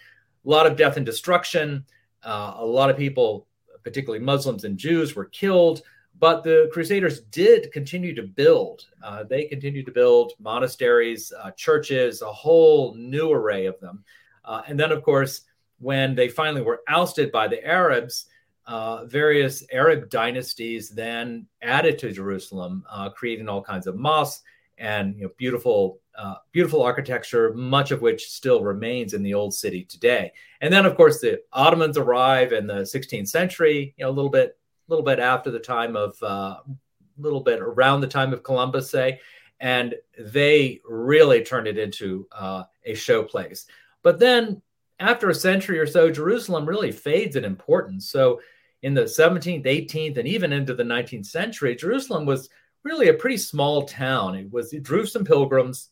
a 0.45 0.49
lot 0.49 0.67
of 0.67 0.77
death 0.77 0.97
and 0.97 1.05
destruction. 1.05 1.85
Uh, 2.23 2.55
a 2.57 2.65
lot 2.65 2.89
of 2.89 2.97
people, 2.97 3.47
particularly 3.83 4.23
Muslims 4.23 4.65
and 4.65 4.77
Jews, 4.77 5.15
were 5.15 5.25
killed. 5.25 5.81
But 6.19 6.43
the 6.43 6.69
Crusaders 6.73 7.21
did 7.21 7.71
continue 7.71 8.13
to 8.15 8.23
build. 8.23 8.85
Uh, 9.01 9.23
they 9.23 9.45
continued 9.45 9.85
to 9.85 9.91
build 9.91 10.33
monasteries, 10.39 11.31
uh, 11.41 11.51
churches, 11.51 12.21
a 12.21 12.31
whole 12.31 12.95
new 12.95 13.31
array 13.31 13.65
of 13.65 13.79
them. 13.79 14.03
Uh, 14.43 14.63
and 14.67 14.77
then, 14.77 14.91
of 14.91 15.03
course, 15.03 15.41
when 15.79 16.15
they 16.15 16.27
finally 16.27 16.63
were 16.63 16.81
ousted 16.89 17.31
by 17.31 17.47
the 17.47 17.63
Arabs, 17.65 18.25
uh, 18.67 19.05
various 19.05 19.63
Arab 19.71 20.09
dynasties 20.09 20.89
then 20.89 21.47
added 21.61 21.97
to 21.99 22.11
Jerusalem, 22.11 22.83
uh, 22.89 23.09
creating 23.09 23.47
all 23.47 23.61
kinds 23.61 23.87
of 23.87 23.95
mosques 23.95 24.43
and 24.77 25.15
you 25.15 25.23
know, 25.23 25.31
beautiful, 25.37 25.99
uh, 26.17 26.35
beautiful 26.51 26.83
architecture, 26.83 27.53
much 27.53 27.91
of 27.91 28.01
which 28.01 28.29
still 28.29 28.61
remains 28.61 29.13
in 29.13 29.23
the 29.23 29.33
old 29.33 29.53
city 29.53 29.85
today. 29.85 30.31
And 30.61 30.71
then, 30.71 30.85
of 30.85 30.95
course, 30.95 31.19
the 31.19 31.41
Ottomans 31.53 31.97
arrive 31.97 32.51
in 32.51 32.67
the 32.67 32.85
16th 32.85 33.29
century. 33.29 33.95
You 33.97 34.05
know, 34.05 34.11
a 34.11 34.11
little 34.11 34.29
bit, 34.29 34.57
a 34.87 34.91
little 34.91 35.05
bit 35.05 35.19
after 35.19 35.49
the 35.49 35.59
time 35.59 35.95
of, 35.95 36.15
a 36.21 36.25
uh, 36.25 36.59
little 37.17 37.41
bit 37.41 37.59
around 37.59 38.01
the 38.01 38.07
time 38.07 38.33
of 38.33 38.43
Columbus, 38.43 38.91
say, 38.91 39.19
and 39.59 39.95
they 40.19 40.81
really 40.85 41.43
turned 41.43 41.67
it 41.67 41.79
into 41.79 42.27
uh, 42.31 42.63
a 42.85 42.93
showplace. 42.93 43.65
But 44.03 44.19
then, 44.19 44.61
after 44.99 45.29
a 45.29 45.35
century 45.35 45.79
or 45.79 45.87
so, 45.87 46.11
Jerusalem 46.11 46.65
really 46.67 46.91
fades 46.91 47.35
in 47.35 47.45
importance. 47.45 48.09
So, 48.09 48.41
in 48.83 48.93
the 48.93 49.03
17th, 49.03 49.65
18th, 49.65 50.17
and 50.17 50.27
even 50.27 50.53
into 50.53 50.73
the 50.73 50.83
19th 50.83 51.25
century, 51.25 51.75
Jerusalem 51.75 52.25
was 52.25 52.49
really 52.83 53.09
a 53.09 53.13
pretty 53.13 53.37
small 53.37 53.83
town. 53.83 54.35
It 54.35 54.51
was 54.51 54.73
it 54.73 54.83
drew 54.83 55.05
some 55.05 55.25
pilgrims, 55.25 55.89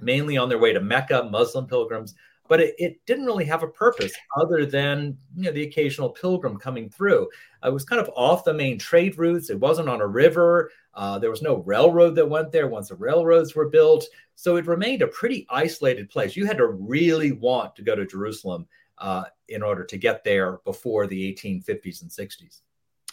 mainly 0.00 0.36
on 0.36 0.48
their 0.48 0.58
way 0.58 0.72
to 0.72 0.80
Mecca, 0.80 1.28
Muslim 1.30 1.66
pilgrims, 1.66 2.14
but 2.48 2.60
it, 2.60 2.74
it 2.78 3.00
didn't 3.06 3.26
really 3.26 3.46
have 3.46 3.62
a 3.62 3.68
purpose 3.68 4.12
other 4.36 4.66
than 4.66 5.16
you 5.34 5.44
know 5.44 5.52
the 5.52 5.62
occasional 5.62 6.10
pilgrim 6.10 6.58
coming 6.58 6.90
through. 6.90 7.28
Uh, 7.64 7.68
it 7.68 7.72
was 7.72 7.84
kind 7.84 8.00
of 8.00 8.10
off 8.14 8.44
the 8.44 8.52
main 8.52 8.78
trade 8.78 9.16
routes. 9.18 9.50
It 9.50 9.58
wasn't 9.58 9.88
on 9.88 10.00
a 10.00 10.06
river. 10.06 10.70
Uh, 10.94 11.18
there 11.18 11.30
was 11.30 11.42
no 11.42 11.62
railroad 11.62 12.14
that 12.16 12.28
went 12.28 12.52
there 12.52 12.68
once 12.68 12.90
the 12.90 12.94
railroads 12.96 13.54
were 13.54 13.70
built. 13.70 14.04
So 14.34 14.56
it 14.56 14.66
remained 14.66 15.02
a 15.02 15.06
pretty 15.06 15.46
isolated 15.48 16.10
place. 16.10 16.36
You 16.36 16.46
had 16.46 16.58
to 16.58 16.66
really 16.66 17.32
want 17.32 17.74
to 17.76 17.82
go 17.82 17.94
to 17.94 18.04
Jerusalem 18.04 18.66
uh, 18.98 19.24
in 19.48 19.62
order 19.62 19.84
to 19.84 19.96
get 19.96 20.24
there 20.24 20.58
before 20.64 21.06
the 21.06 21.34
1850s 21.34 22.02
and 22.02 22.10
60s. 22.10 22.60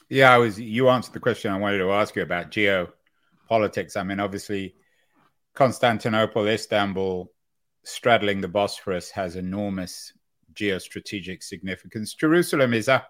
Yeah, 0.10 0.34
I 0.34 0.38
was. 0.38 0.60
You 0.60 0.90
answered 0.90 1.14
the 1.14 1.20
question 1.20 1.52
I 1.52 1.58
wanted 1.58 1.80
to 1.80 1.92
ask 1.92 2.16
you 2.16 2.24
about 2.24 2.50
geo 2.50 2.92
politics. 3.48 3.96
I 3.96 4.04
mean, 4.04 4.20
obviously, 4.20 4.76
Constantinople, 5.54 6.48
Istanbul, 6.48 7.32
straddling 7.84 8.42
the 8.42 8.48
Bosphorus 8.48 9.12
has 9.12 9.36
enormous 9.36 10.14
geostrategic 10.54 11.44
significance. 11.44 12.14
Jerusalem 12.14 12.74
is 12.74 12.90
up, 12.90 13.10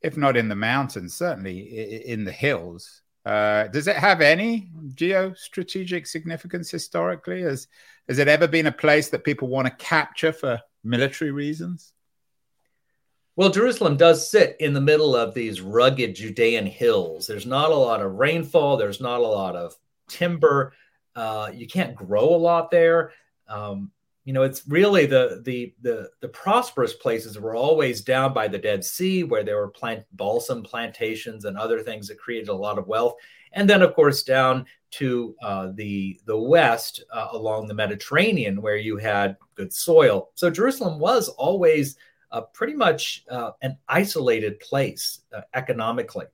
if 0.00 0.16
not 0.16 0.36
in 0.36 0.48
the 0.48 0.56
mountains, 0.56 1.14
certainly 1.14 1.60
in 2.06 2.24
the 2.24 2.32
hills. 2.32 3.02
Uh, 3.24 3.68
does 3.68 3.86
it 3.86 3.96
have 3.96 4.20
any 4.20 4.68
geostrategic 4.94 6.06
significance 6.06 6.70
historically? 6.70 7.42
Has, 7.42 7.68
has 8.08 8.18
it 8.18 8.28
ever 8.28 8.48
been 8.48 8.66
a 8.66 8.72
place 8.72 9.10
that 9.10 9.24
people 9.24 9.48
want 9.48 9.66
to 9.66 9.84
capture 9.84 10.32
for 10.32 10.60
military 10.84 11.30
reasons? 11.30 11.92
Well, 13.34 13.50
Jerusalem 13.50 13.96
does 13.96 14.30
sit 14.30 14.56
in 14.60 14.74
the 14.74 14.80
middle 14.80 15.16
of 15.16 15.32
these 15.32 15.62
rugged 15.62 16.14
Judean 16.14 16.66
hills. 16.66 17.26
There's 17.26 17.46
not 17.46 17.70
a 17.70 17.76
lot 17.76 18.02
of 18.02 18.14
rainfall, 18.14 18.76
there's 18.76 19.00
not 19.00 19.20
a 19.20 19.26
lot 19.26 19.56
of 19.56 19.74
timber. 20.08 20.74
Uh, 21.16 21.50
you 21.52 21.66
can't 21.66 21.94
grow 21.94 22.34
a 22.34 22.36
lot 22.36 22.70
there. 22.70 23.12
Um, 23.48 23.90
you 24.24 24.32
know, 24.32 24.42
it's 24.42 24.66
really 24.68 25.06
the, 25.06 25.42
the 25.44 25.74
the 25.82 26.10
the 26.20 26.28
prosperous 26.28 26.94
places 26.94 27.38
were 27.38 27.56
always 27.56 28.02
down 28.02 28.32
by 28.32 28.46
the 28.46 28.58
Dead 28.58 28.84
Sea, 28.84 29.24
where 29.24 29.42
there 29.42 29.56
were 29.56 29.68
plant 29.68 30.04
balsam 30.12 30.62
plantations 30.62 31.44
and 31.44 31.58
other 31.58 31.80
things 31.82 32.06
that 32.08 32.20
created 32.20 32.48
a 32.48 32.54
lot 32.54 32.78
of 32.78 32.86
wealth, 32.86 33.16
and 33.52 33.68
then 33.68 33.82
of 33.82 33.94
course 33.94 34.22
down 34.22 34.66
to 34.92 35.34
uh, 35.42 35.70
the 35.74 36.20
the 36.26 36.38
west 36.38 37.02
uh, 37.12 37.28
along 37.32 37.66
the 37.66 37.74
Mediterranean, 37.74 38.60
where 38.60 38.76
you 38.76 38.96
had 38.96 39.36
good 39.54 39.72
soil. 39.72 40.30
So 40.34 40.50
Jerusalem 40.50 40.98
was 40.98 41.28
always 41.30 41.96
uh, 42.32 42.42
pretty 42.52 42.74
much 42.74 43.24
uh, 43.30 43.52
an 43.62 43.76
isolated 43.88 44.58
place 44.60 45.20
uh, 45.36 45.42
economically. 45.54 46.26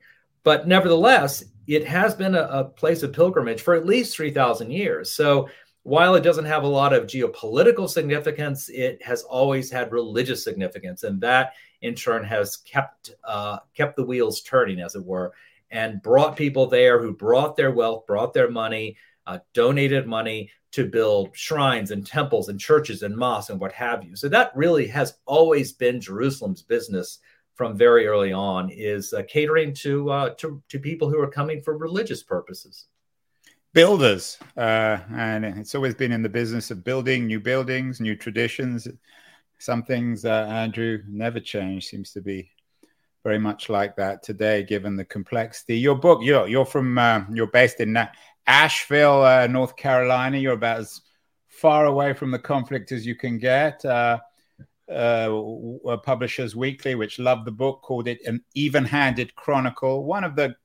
But 0.44 0.66
nevertheless, 0.66 1.44
it 1.66 1.86
has 1.86 2.14
been 2.14 2.34
a, 2.34 2.42
a, 2.42 2.64
place 2.64 3.02
of 3.02 3.12
pilgrimage 3.12 3.60
for 3.60 3.74
at 3.74 3.84
least 3.84 4.16
3,000 4.16 4.70
years. 4.70 5.12
So 5.12 5.48
while 5.82 6.14
it 6.14 6.22
doesn't 6.22 6.44
have 6.44 6.62
a 6.62 6.68
lot 6.68 6.92
of 6.92 7.06
geopolitical 7.06 7.88
significance, 7.88 8.68
it 8.68 9.02
has 9.02 9.22
always 9.24 9.70
had 9.70 9.92
religious 9.92 10.42
significance. 10.42 11.02
And 11.02 11.20
that 11.20 11.52
in 11.82 11.94
turn 11.94 12.24
has 12.24 12.56
kept, 12.58 13.10
uh, 13.24 13.58
kept 13.74 13.96
the 13.96 14.04
wheels 14.04 14.40
turning, 14.40 14.80
as 14.80 14.94
it 14.94 15.04
were, 15.04 15.32
and 15.70 16.02
brought 16.02 16.36
people 16.36 16.66
there 16.66 17.00
who 17.00 17.12
brought 17.14 17.56
their 17.56 17.70
wealth, 17.70 18.06
brought 18.06 18.32
their 18.32 18.50
money, 18.50 18.96
uh, 19.26 19.38
donated 19.52 20.06
money 20.06 20.50
to 20.72 20.86
build 20.86 21.36
shrines 21.36 21.90
and 21.90 22.06
temples 22.06 22.48
and 22.48 22.60
churches 22.60 23.02
and 23.02 23.16
mosques 23.16 23.50
and 23.50 23.60
what 23.60 23.72
have 23.72 24.04
you. 24.04 24.16
So 24.16 24.28
that 24.28 24.52
really 24.54 24.86
has 24.88 25.14
always 25.26 25.72
been 25.72 26.00
Jerusalem's 26.00 26.62
business 26.62 27.18
from 27.54 27.76
very 27.76 28.06
early 28.06 28.32
on 28.32 28.70
is 28.70 29.12
uh, 29.12 29.22
catering 29.28 29.74
to, 29.74 30.10
uh, 30.10 30.30
to 30.36 30.62
to 30.68 30.78
people 30.78 31.10
who 31.10 31.20
are 31.20 31.30
coming 31.30 31.60
for 31.60 31.76
religious 31.76 32.22
purposes. 32.22 32.86
Builders, 33.72 34.38
uh, 34.56 34.98
and 35.12 35.44
it's 35.44 35.74
always 35.74 35.94
been 35.94 36.12
in 36.12 36.22
the 36.22 36.28
business 36.28 36.70
of 36.70 36.84
building 36.84 37.26
new 37.26 37.40
buildings, 37.40 38.00
new 38.00 38.16
traditions. 38.16 38.86
Some 39.58 39.82
things, 39.82 40.24
uh, 40.24 40.46
Andrew, 40.48 41.02
never 41.08 41.40
change. 41.40 41.86
Seems 41.86 42.12
to 42.12 42.20
be 42.20 42.48
very 43.28 43.38
much 43.38 43.68
like 43.68 43.94
that 43.94 44.22
today, 44.22 44.62
given 44.62 44.96
the 44.96 45.04
complexity. 45.04 45.76
Your 45.76 45.94
book, 45.94 46.20
you're 46.22 46.48
you're 46.48 46.64
from 46.64 46.96
uh, 46.96 47.20
you're 47.30 47.54
based 47.60 47.78
in 47.78 47.94
Asheville, 48.46 49.22
uh, 49.22 49.46
North 49.46 49.76
Carolina. 49.76 50.38
You're 50.38 50.54
about 50.54 50.78
as 50.78 51.02
far 51.48 51.84
away 51.84 52.14
from 52.14 52.30
the 52.30 52.38
conflict 52.38 52.90
as 52.90 53.04
you 53.04 53.14
can 53.14 53.36
get. 53.36 53.84
Uh, 53.84 54.18
uh, 54.90 55.98
Publishers 55.98 56.56
Weekly, 56.56 56.94
which 56.94 57.18
loved 57.18 57.44
the 57.44 57.52
book, 57.52 57.82
called 57.82 58.08
it 58.08 58.18
an 58.24 58.42
even-handed 58.54 59.34
chronicle. 59.34 60.04
One 60.04 60.24
of 60.24 60.34
the 60.34 60.56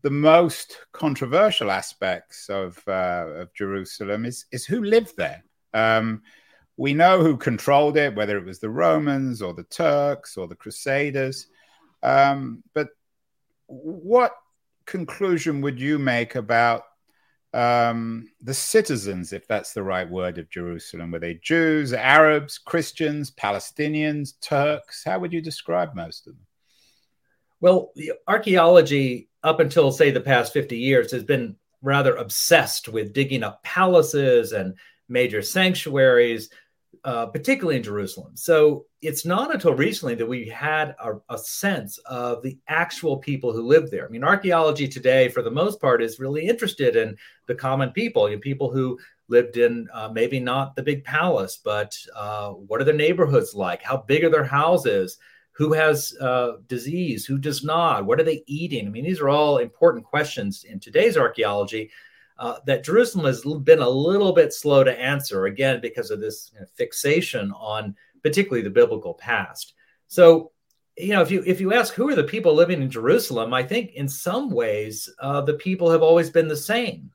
the 0.00 0.16
most 0.32 0.78
controversial 0.92 1.70
aspects 1.70 2.48
of, 2.48 2.82
uh, 2.88 3.26
of 3.42 3.52
Jerusalem 3.52 4.24
is 4.24 4.46
is 4.52 4.64
who 4.64 4.82
lived 4.82 5.18
there. 5.18 5.44
Um, 5.74 6.22
we 6.78 6.94
know 6.94 7.22
who 7.22 7.36
controlled 7.36 7.98
it, 7.98 8.14
whether 8.14 8.38
it 8.38 8.46
was 8.46 8.58
the 8.58 8.70
Romans 8.70 9.42
or 9.42 9.52
the 9.52 9.64
Turks 9.64 10.38
or 10.38 10.48
the 10.48 10.56
Crusaders. 10.56 11.48
Um, 12.04 12.62
but 12.74 12.88
what 13.66 14.36
conclusion 14.86 15.62
would 15.62 15.80
you 15.80 15.98
make 15.98 16.34
about 16.34 16.82
um, 17.54 18.28
the 18.42 18.52
citizens, 18.52 19.32
if 19.32 19.48
that's 19.48 19.72
the 19.72 19.82
right 19.82 20.08
word, 20.08 20.38
of 20.38 20.50
Jerusalem? 20.50 21.10
Were 21.10 21.18
they 21.18 21.34
Jews, 21.42 21.92
Arabs, 21.92 22.58
Christians, 22.58 23.30
Palestinians, 23.30 24.34
Turks? 24.40 25.02
How 25.04 25.18
would 25.18 25.32
you 25.32 25.40
describe 25.40 25.94
most 25.94 26.26
of 26.26 26.34
them? 26.34 26.46
Well, 27.60 27.92
the 27.96 28.12
archaeology, 28.28 29.30
up 29.42 29.60
until 29.60 29.90
say 29.90 30.10
the 30.10 30.20
past 30.20 30.52
50 30.52 30.76
years, 30.76 31.10
has 31.12 31.24
been 31.24 31.56
rather 31.80 32.14
obsessed 32.16 32.88
with 32.88 33.14
digging 33.14 33.42
up 33.42 33.62
palaces 33.62 34.52
and 34.52 34.74
major 35.08 35.40
sanctuaries 35.42 36.50
uh, 37.04 37.26
particularly 37.26 37.76
in 37.76 37.82
Jerusalem. 37.82 38.32
So 38.34 38.86
it's 39.02 39.26
not 39.26 39.52
until 39.52 39.74
recently 39.74 40.14
that 40.14 40.26
we 40.26 40.48
had 40.48 40.94
a, 40.98 41.12
a, 41.28 41.36
sense 41.36 41.98
of 42.06 42.42
the 42.42 42.58
actual 42.66 43.18
people 43.18 43.52
who 43.52 43.66
lived 43.66 43.90
there. 43.90 44.06
I 44.06 44.08
mean, 44.08 44.24
archaeology 44.24 44.88
today, 44.88 45.28
for 45.28 45.42
the 45.42 45.50
most 45.50 45.82
part, 45.82 46.02
is 46.02 46.18
really 46.18 46.48
interested 46.48 46.96
in 46.96 47.14
the 47.46 47.54
common 47.54 47.90
people, 47.90 48.30
you 48.30 48.36
know, 48.36 48.40
people 48.40 48.70
who 48.70 48.98
lived 49.28 49.58
in 49.58 49.86
uh, 49.92 50.08
maybe 50.08 50.40
not 50.40 50.76
the 50.76 50.82
big 50.82 51.04
palace, 51.04 51.60
but 51.62 51.94
uh, 52.16 52.52
what 52.52 52.80
are 52.80 52.84
their 52.84 52.94
neighborhoods 52.94 53.54
like? 53.54 53.82
How 53.82 53.98
big 53.98 54.24
are 54.24 54.30
their 54.30 54.42
houses? 54.42 55.18
Who 55.52 55.74
has 55.74 56.16
uh, 56.22 56.52
disease? 56.68 57.26
Who 57.26 57.36
does 57.36 57.62
not? 57.62 58.06
What 58.06 58.18
are 58.18 58.24
they 58.24 58.42
eating? 58.46 58.86
I 58.86 58.90
mean, 58.90 59.04
these 59.04 59.20
are 59.20 59.28
all 59.28 59.58
important 59.58 60.06
questions 60.06 60.64
in 60.64 60.80
today's 60.80 61.18
archaeology 61.18 61.90
uh, 62.38 62.56
that 62.66 62.84
Jerusalem 62.84 63.26
has 63.26 63.44
been 63.62 63.80
a 63.80 63.88
little 63.88 64.32
bit 64.32 64.52
slow 64.52 64.84
to 64.84 65.00
answer, 65.00 65.46
again, 65.46 65.80
because 65.80 66.10
of 66.10 66.20
this 66.20 66.50
you 66.52 66.60
know, 66.60 66.66
fixation 66.74 67.52
on 67.52 67.94
particularly 68.22 68.62
the 68.62 68.70
biblical 68.70 69.14
past. 69.14 69.74
So, 70.08 70.52
you 70.96 71.12
know, 71.12 71.22
if 71.22 71.30
you 71.30 71.42
if 71.46 71.60
you 71.60 71.72
ask 71.72 71.94
who 71.94 72.08
are 72.08 72.14
the 72.14 72.24
people 72.24 72.54
living 72.54 72.82
in 72.82 72.90
Jerusalem, 72.90 73.52
I 73.52 73.62
think 73.62 73.92
in 73.92 74.08
some 74.08 74.50
ways 74.50 75.08
uh, 75.20 75.40
the 75.40 75.54
people 75.54 75.90
have 75.90 76.02
always 76.02 76.30
been 76.30 76.48
the 76.48 76.56
same. 76.56 77.10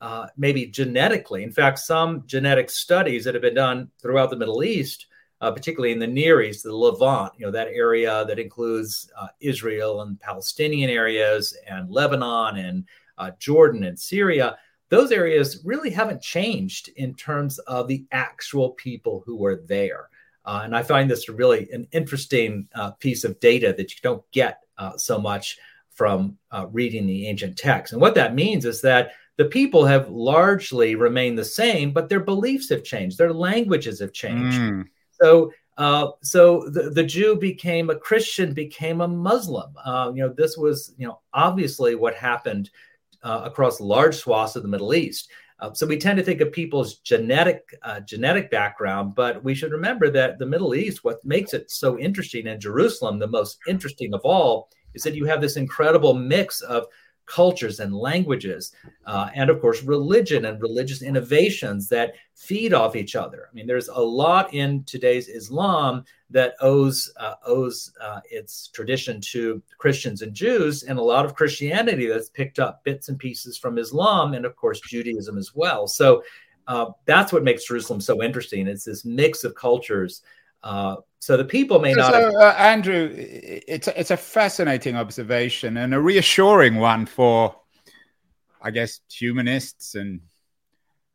Uh, 0.00 0.28
maybe 0.36 0.64
genetically. 0.66 1.42
In 1.42 1.50
fact, 1.50 1.80
some 1.80 2.22
genetic 2.24 2.70
studies 2.70 3.24
that 3.24 3.34
have 3.34 3.42
been 3.42 3.54
done 3.56 3.90
throughout 4.00 4.30
the 4.30 4.36
Middle 4.36 4.62
East, 4.62 5.06
uh, 5.40 5.50
particularly 5.50 5.92
in 5.92 5.98
the 5.98 6.06
Near 6.06 6.40
East, 6.40 6.62
the 6.62 6.72
Levant, 6.72 7.32
you 7.36 7.44
know, 7.44 7.50
that 7.50 7.66
area 7.66 8.24
that 8.26 8.38
includes 8.38 9.10
uh, 9.18 9.26
Israel 9.40 10.02
and 10.02 10.20
Palestinian 10.20 10.88
areas 10.88 11.56
and 11.68 11.90
Lebanon 11.90 12.58
and 12.58 12.84
uh, 13.18 13.32
Jordan 13.38 13.84
and 13.84 13.98
Syria, 13.98 14.56
those 14.88 15.12
areas 15.12 15.60
really 15.64 15.90
haven't 15.90 16.22
changed 16.22 16.88
in 16.96 17.14
terms 17.14 17.58
of 17.60 17.88
the 17.88 18.06
actual 18.12 18.70
people 18.70 19.22
who 19.26 19.44
are 19.44 19.56
there. 19.56 20.08
Uh, 20.44 20.62
and 20.64 20.74
I 20.74 20.82
find 20.82 21.10
this 21.10 21.28
really 21.28 21.68
an 21.72 21.86
interesting 21.92 22.68
uh, 22.74 22.92
piece 22.92 23.24
of 23.24 23.38
data 23.38 23.74
that 23.76 23.90
you 23.90 23.98
don't 24.02 24.22
get 24.32 24.60
uh, 24.78 24.96
so 24.96 25.18
much 25.18 25.58
from 25.90 26.38
uh, 26.52 26.66
reading 26.70 27.06
the 27.06 27.26
ancient 27.26 27.58
text. 27.58 27.92
And 27.92 28.00
what 28.00 28.14
that 28.14 28.34
means 28.34 28.64
is 28.64 28.80
that 28.82 29.10
the 29.36 29.44
people 29.44 29.84
have 29.84 30.08
largely 30.08 30.94
remained 30.94 31.38
the 31.38 31.44
same, 31.44 31.92
but 31.92 32.08
their 32.08 32.20
beliefs 32.20 32.68
have 32.70 32.82
changed, 32.82 33.18
their 33.18 33.32
languages 33.32 34.00
have 34.00 34.12
changed. 34.12 34.58
Mm. 34.58 34.84
So, 35.20 35.52
uh, 35.76 36.12
so 36.22 36.68
the, 36.70 36.90
the 36.90 37.04
Jew 37.04 37.36
became 37.36 37.90
a 37.90 37.98
Christian, 37.98 38.52
became 38.52 39.00
a 39.00 39.08
Muslim. 39.08 39.72
Uh, 39.84 40.12
you 40.14 40.22
know, 40.22 40.32
this 40.36 40.56
was 40.56 40.94
you 40.98 41.06
know 41.06 41.20
obviously 41.34 41.94
what 41.94 42.14
happened 42.14 42.70
uh, 43.22 43.42
across 43.44 43.80
large 43.80 44.16
swaths 44.16 44.56
of 44.56 44.62
the 44.62 44.68
Middle 44.68 44.94
East. 44.94 45.30
Uh, 45.60 45.72
so 45.72 45.86
we 45.86 45.98
tend 45.98 46.16
to 46.16 46.22
think 46.22 46.40
of 46.40 46.52
people's 46.52 46.98
genetic 46.98 47.74
uh, 47.82 48.00
genetic 48.00 48.50
background, 48.50 49.14
but 49.14 49.42
we 49.42 49.54
should 49.54 49.72
remember 49.72 50.08
that 50.08 50.38
the 50.38 50.46
Middle 50.46 50.74
East, 50.74 51.02
what 51.02 51.24
makes 51.24 51.52
it 51.52 51.70
so 51.70 51.98
interesting, 51.98 52.46
and 52.46 52.60
Jerusalem, 52.60 53.18
the 53.18 53.26
most 53.26 53.58
interesting 53.66 54.14
of 54.14 54.20
all, 54.22 54.68
is 54.94 55.02
that 55.02 55.14
you 55.14 55.24
have 55.24 55.40
this 55.40 55.56
incredible 55.56 56.14
mix 56.14 56.60
of 56.60 56.86
cultures 57.28 57.80
and 57.80 57.94
languages, 57.94 58.72
uh, 59.06 59.28
and 59.34 59.50
of 59.50 59.60
course, 59.60 59.82
religion 59.82 60.46
and 60.46 60.60
religious 60.60 61.02
innovations 61.02 61.88
that 61.88 62.14
feed 62.34 62.72
off 62.72 62.96
each 62.96 63.14
other. 63.14 63.48
I 63.50 63.54
mean, 63.54 63.66
there's 63.66 63.88
a 63.88 64.00
lot 64.00 64.54
in 64.54 64.84
today's 64.84 65.28
Islam 65.28 66.04
that 66.30 66.54
owes 66.60 67.12
uh, 67.18 67.34
owes 67.46 67.92
uh, 68.00 68.20
its 68.30 68.68
tradition 68.68 69.20
to 69.20 69.62
Christians 69.76 70.22
and 70.22 70.34
Jews, 70.34 70.84
and 70.84 70.98
a 70.98 71.02
lot 71.02 71.24
of 71.24 71.34
Christianity 71.34 72.06
that's 72.06 72.30
picked 72.30 72.58
up 72.58 72.82
bits 72.84 73.08
and 73.08 73.18
pieces 73.18 73.58
from 73.58 73.78
Islam, 73.78 74.34
and 74.34 74.44
of 74.44 74.56
course, 74.56 74.80
Judaism 74.80 75.38
as 75.38 75.54
well. 75.54 75.86
So. 75.86 76.22
Uh, 76.66 76.90
that's 77.06 77.32
what 77.32 77.44
makes 77.44 77.64
Jerusalem 77.64 77.98
so 77.98 78.22
interesting. 78.22 78.66
It's 78.66 78.84
this 78.84 79.06
mix 79.06 79.42
of 79.42 79.54
cultures 79.54 80.20
uh, 80.62 80.96
so 81.20 81.36
the 81.36 81.44
people 81.44 81.78
may 81.80 81.92
not. 81.92 82.12
So, 82.12 82.40
uh, 82.40 82.54
Andrew, 82.58 83.12
it's 83.14 83.88
a, 83.88 83.98
it's 83.98 84.10
a 84.10 84.16
fascinating 84.16 84.96
observation 84.96 85.76
and 85.76 85.94
a 85.94 86.00
reassuring 86.00 86.76
one 86.76 87.06
for, 87.06 87.54
I 88.62 88.70
guess, 88.70 89.00
humanists 89.10 89.94
and 89.94 90.20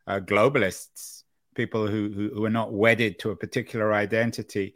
uh, 0.07 0.19
globalists, 0.19 1.23
people 1.55 1.87
who, 1.87 2.11
who, 2.11 2.29
who 2.33 2.45
are 2.45 2.49
not 2.49 2.73
wedded 2.73 3.19
to 3.19 3.31
a 3.31 3.35
particular 3.35 3.93
identity. 3.93 4.75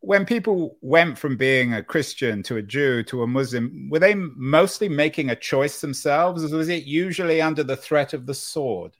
When 0.00 0.24
people 0.24 0.76
went 0.80 1.18
from 1.18 1.36
being 1.36 1.74
a 1.74 1.82
Christian 1.82 2.42
to 2.44 2.56
a 2.56 2.62
Jew 2.62 3.02
to 3.04 3.22
a 3.22 3.26
Muslim, 3.26 3.88
were 3.90 3.98
they 3.98 4.14
mostly 4.14 4.88
making 4.88 5.30
a 5.30 5.36
choice 5.36 5.80
themselves, 5.80 6.44
or 6.44 6.56
was 6.56 6.68
it 6.68 6.84
usually 6.84 7.42
under 7.42 7.64
the 7.64 7.76
threat 7.76 8.12
of 8.12 8.26
the 8.26 8.34
sword? 8.34 8.92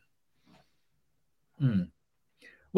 Hmm. 1.60 1.82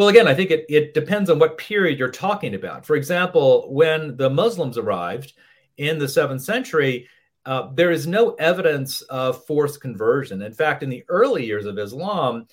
Well, 0.00 0.08
again, 0.08 0.26
I 0.28 0.32
think 0.32 0.50
it, 0.50 0.64
it 0.70 0.94
depends 0.94 1.28
on 1.28 1.38
what 1.38 1.58
period 1.58 1.98
you're 1.98 2.10
talking 2.10 2.54
about. 2.54 2.86
For 2.86 2.96
example, 2.96 3.66
when 3.70 4.16
the 4.16 4.30
Muslims 4.30 4.78
arrived 4.78 5.34
in 5.76 5.98
the 5.98 6.08
seventh 6.08 6.40
century, 6.40 7.06
uh, 7.44 7.68
there 7.74 7.90
is 7.90 8.06
no 8.06 8.30
evidence 8.36 9.02
of 9.02 9.44
forced 9.44 9.82
conversion. 9.82 10.40
In 10.40 10.54
fact, 10.54 10.82
in 10.82 10.88
the 10.88 11.04
early 11.08 11.44
years 11.44 11.66
of 11.66 11.78
Islam, 11.78 12.46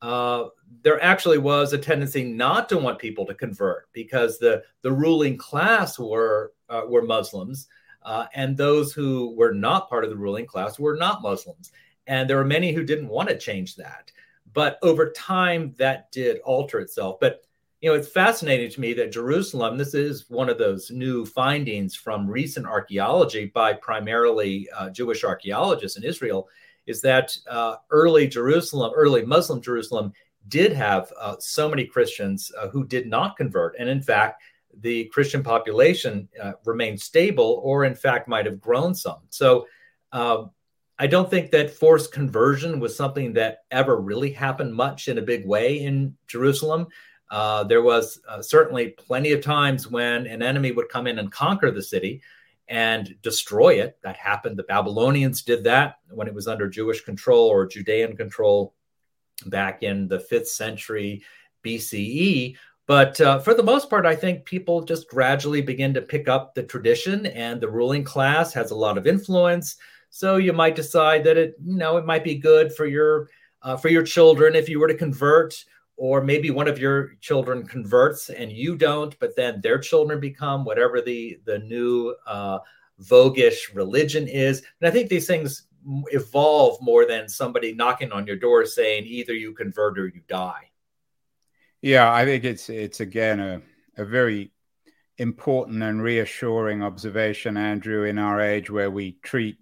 uh, 0.00 0.44
there 0.82 1.02
actually 1.02 1.38
was 1.38 1.72
a 1.72 1.78
tendency 1.78 2.22
not 2.22 2.68
to 2.68 2.78
want 2.78 3.00
people 3.00 3.26
to 3.26 3.34
convert 3.34 3.92
because 3.92 4.38
the, 4.38 4.62
the 4.82 4.92
ruling 4.92 5.36
class 5.36 5.98
were, 5.98 6.52
uh, 6.68 6.82
were 6.86 7.02
Muslims, 7.02 7.66
uh, 8.04 8.26
and 8.32 8.56
those 8.56 8.92
who 8.92 9.34
were 9.34 9.52
not 9.52 9.88
part 9.88 10.04
of 10.04 10.10
the 10.10 10.16
ruling 10.16 10.46
class 10.46 10.78
were 10.78 10.94
not 10.94 11.20
Muslims. 11.20 11.72
And 12.06 12.30
there 12.30 12.36
were 12.36 12.44
many 12.44 12.70
who 12.70 12.84
didn't 12.84 13.08
want 13.08 13.28
to 13.28 13.36
change 13.36 13.74
that. 13.74 14.12
But 14.52 14.78
over 14.82 15.10
time, 15.10 15.74
that 15.78 16.10
did 16.12 16.40
alter 16.40 16.80
itself. 16.80 17.18
But 17.20 17.42
you 17.80 17.90
know, 17.90 17.96
it's 17.96 18.08
fascinating 18.08 18.70
to 18.70 18.80
me 18.80 18.92
that 18.94 19.10
Jerusalem, 19.10 19.76
this 19.76 19.92
is 19.92 20.30
one 20.30 20.48
of 20.48 20.56
those 20.56 20.92
new 20.92 21.26
findings 21.26 21.96
from 21.96 22.30
recent 22.30 22.64
archaeology 22.64 23.46
by 23.46 23.72
primarily 23.72 24.68
uh, 24.76 24.88
Jewish 24.90 25.24
archaeologists 25.24 25.98
in 25.98 26.04
Israel, 26.04 26.48
is 26.86 27.00
that 27.00 27.36
uh, 27.50 27.76
early 27.90 28.28
Jerusalem, 28.28 28.92
early 28.94 29.24
Muslim 29.24 29.60
Jerusalem, 29.60 30.12
did 30.46 30.72
have 30.72 31.12
uh, 31.18 31.36
so 31.40 31.68
many 31.68 31.84
Christians 31.84 32.52
uh, 32.60 32.68
who 32.68 32.86
did 32.86 33.08
not 33.08 33.36
convert. 33.36 33.74
And 33.80 33.88
in 33.88 34.00
fact, 34.00 34.42
the 34.80 35.06
Christian 35.06 35.42
population 35.42 36.28
uh, 36.40 36.52
remained 36.64 37.00
stable, 37.00 37.60
or 37.64 37.84
in 37.84 37.94
fact, 37.94 38.28
might 38.28 38.46
have 38.46 38.60
grown 38.60 38.94
some. 38.94 39.18
So, 39.30 39.66
uh, 40.12 40.44
I 41.02 41.08
don't 41.08 41.28
think 41.28 41.50
that 41.50 41.74
forced 41.74 42.12
conversion 42.12 42.78
was 42.78 42.94
something 42.94 43.32
that 43.32 43.64
ever 43.72 44.00
really 44.00 44.30
happened 44.30 44.72
much 44.72 45.08
in 45.08 45.18
a 45.18 45.22
big 45.22 45.44
way 45.44 45.80
in 45.80 46.16
Jerusalem. 46.28 46.86
Uh, 47.28 47.64
there 47.64 47.82
was 47.82 48.20
uh, 48.28 48.40
certainly 48.40 48.90
plenty 48.90 49.32
of 49.32 49.42
times 49.42 49.90
when 49.90 50.28
an 50.28 50.44
enemy 50.44 50.70
would 50.70 50.88
come 50.88 51.08
in 51.08 51.18
and 51.18 51.32
conquer 51.32 51.72
the 51.72 51.82
city 51.82 52.22
and 52.68 53.16
destroy 53.20 53.80
it. 53.80 53.98
That 54.04 54.14
happened. 54.14 54.56
The 54.56 54.62
Babylonians 54.62 55.42
did 55.42 55.64
that 55.64 55.96
when 56.08 56.28
it 56.28 56.34
was 56.34 56.46
under 56.46 56.68
Jewish 56.68 57.00
control 57.00 57.48
or 57.48 57.66
Judean 57.66 58.16
control 58.16 58.72
back 59.46 59.82
in 59.82 60.06
the 60.06 60.20
fifth 60.20 60.50
century 60.50 61.24
BCE. 61.64 62.54
But 62.86 63.20
uh, 63.20 63.40
for 63.40 63.54
the 63.54 63.64
most 63.64 63.90
part, 63.90 64.06
I 64.06 64.14
think 64.14 64.44
people 64.44 64.84
just 64.84 65.08
gradually 65.08 65.62
begin 65.62 65.94
to 65.94 66.00
pick 66.00 66.28
up 66.28 66.54
the 66.54 66.62
tradition, 66.62 67.26
and 67.26 67.60
the 67.60 67.68
ruling 67.68 68.04
class 68.04 68.52
has 68.52 68.70
a 68.70 68.76
lot 68.76 68.96
of 68.96 69.08
influence. 69.08 69.78
So 70.14 70.36
you 70.36 70.52
might 70.52 70.76
decide 70.76 71.24
that 71.24 71.38
it, 71.38 71.56
you 71.64 71.78
know, 71.78 71.96
it 71.96 72.04
might 72.04 72.22
be 72.22 72.34
good 72.34 72.74
for 72.74 72.84
your 72.84 73.30
uh, 73.62 73.78
for 73.78 73.88
your 73.88 74.02
children 74.02 74.54
if 74.54 74.68
you 74.68 74.78
were 74.78 74.86
to 74.88 74.94
convert, 74.94 75.64
or 75.96 76.20
maybe 76.22 76.50
one 76.50 76.68
of 76.68 76.78
your 76.78 77.14
children 77.22 77.66
converts 77.66 78.28
and 78.28 78.52
you 78.52 78.76
don't, 78.76 79.18
but 79.20 79.34
then 79.36 79.62
their 79.62 79.78
children 79.78 80.20
become 80.20 80.66
whatever 80.66 81.00
the 81.00 81.40
the 81.46 81.60
new 81.60 82.14
uh, 82.26 82.58
voguish 83.00 83.74
religion 83.74 84.28
is. 84.28 84.62
And 84.80 84.86
I 84.86 84.90
think 84.90 85.08
these 85.08 85.26
things 85.26 85.66
evolve 86.08 86.76
more 86.82 87.06
than 87.06 87.26
somebody 87.26 87.72
knocking 87.72 88.12
on 88.12 88.26
your 88.26 88.36
door 88.36 88.66
saying 88.66 89.06
either 89.06 89.32
you 89.32 89.54
convert 89.54 89.98
or 89.98 90.08
you 90.08 90.20
die. 90.28 90.70
Yeah, 91.80 92.12
I 92.12 92.26
think 92.26 92.44
it's 92.44 92.68
it's 92.68 93.00
again 93.00 93.40
a, 93.40 93.62
a 93.96 94.04
very 94.04 94.52
important 95.16 95.82
and 95.82 96.02
reassuring 96.02 96.82
observation, 96.82 97.56
Andrew, 97.56 98.04
in 98.04 98.18
our 98.18 98.42
age 98.42 98.68
where 98.68 98.90
we 98.90 99.12
treat 99.22 99.56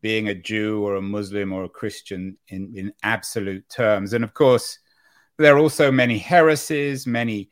being 0.00 0.28
a 0.28 0.34
Jew 0.34 0.84
or 0.84 0.96
a 0.96 1.02
Muslim 1.02 1.52
or 1.52 1.64
a 1.64 1.68
Christian 1.68 2.36
in, 2.48 2.72
in 2.76 2.92
absolute 3.02 3.68
terms. 3.68 4.12
And 4.12 4.24
of 4.24 4.34
course, 4.34 4.78
there 5.38 5.54
are 5.54 5.58
also 5.58 5.90
many 5.90 6.18
heresies, 6.18 7.06
many 7.06 7.50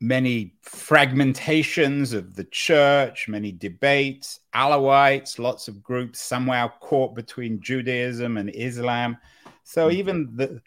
many 0.00 0.54
fragmentations 0.62 2.12
of 2.12 2.34
the 2.34 2.44
church, 2.44 3.28
many 3.28 3.50
debates, 3.50 4.40
Alawites, 4.54 5.38
lots 5.38 5.68
of 5.68 5.82
groups 5.82 6.20
somehow 6.20 6.68
caught 6.80 7.14
between 7.14 7.62
Judaism 7.62 8.36
and 8.36 8.50
Islam. 8.50 9.16
So 9.64 9.88
hmm. 9.88 9.96
even 9.96 10.36
the 10.36 10.60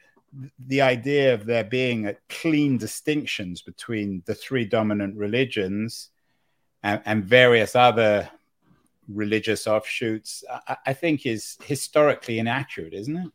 the 0.67 0.81
idea 0.81 1.33
of 1.33 1.45
there 1.45 1.63
being 1.63 2.05
a 2.05 2.15
clean 2.29 2.77
distinctions 2.77 3.63
between 3.63 4.21
the 4.27 4.35
three 4.35 4.63
dominant 4.63 5.17
religions 5.17 6.09
and, 6.83 7.01
and 7.05 7.25
various 7.25 7.75
other 7.75 8.29
religious 9.11 9.67
offshoots, 9.67 10.43
I, 10.67 10.77
I 10.87 10.93
think 10.93 11.25
is 11.25 11.57
historically 11.63 12.39
inaccurate, 12.39 12.93
isn't 12.93 13.17
it? 13.17 13.31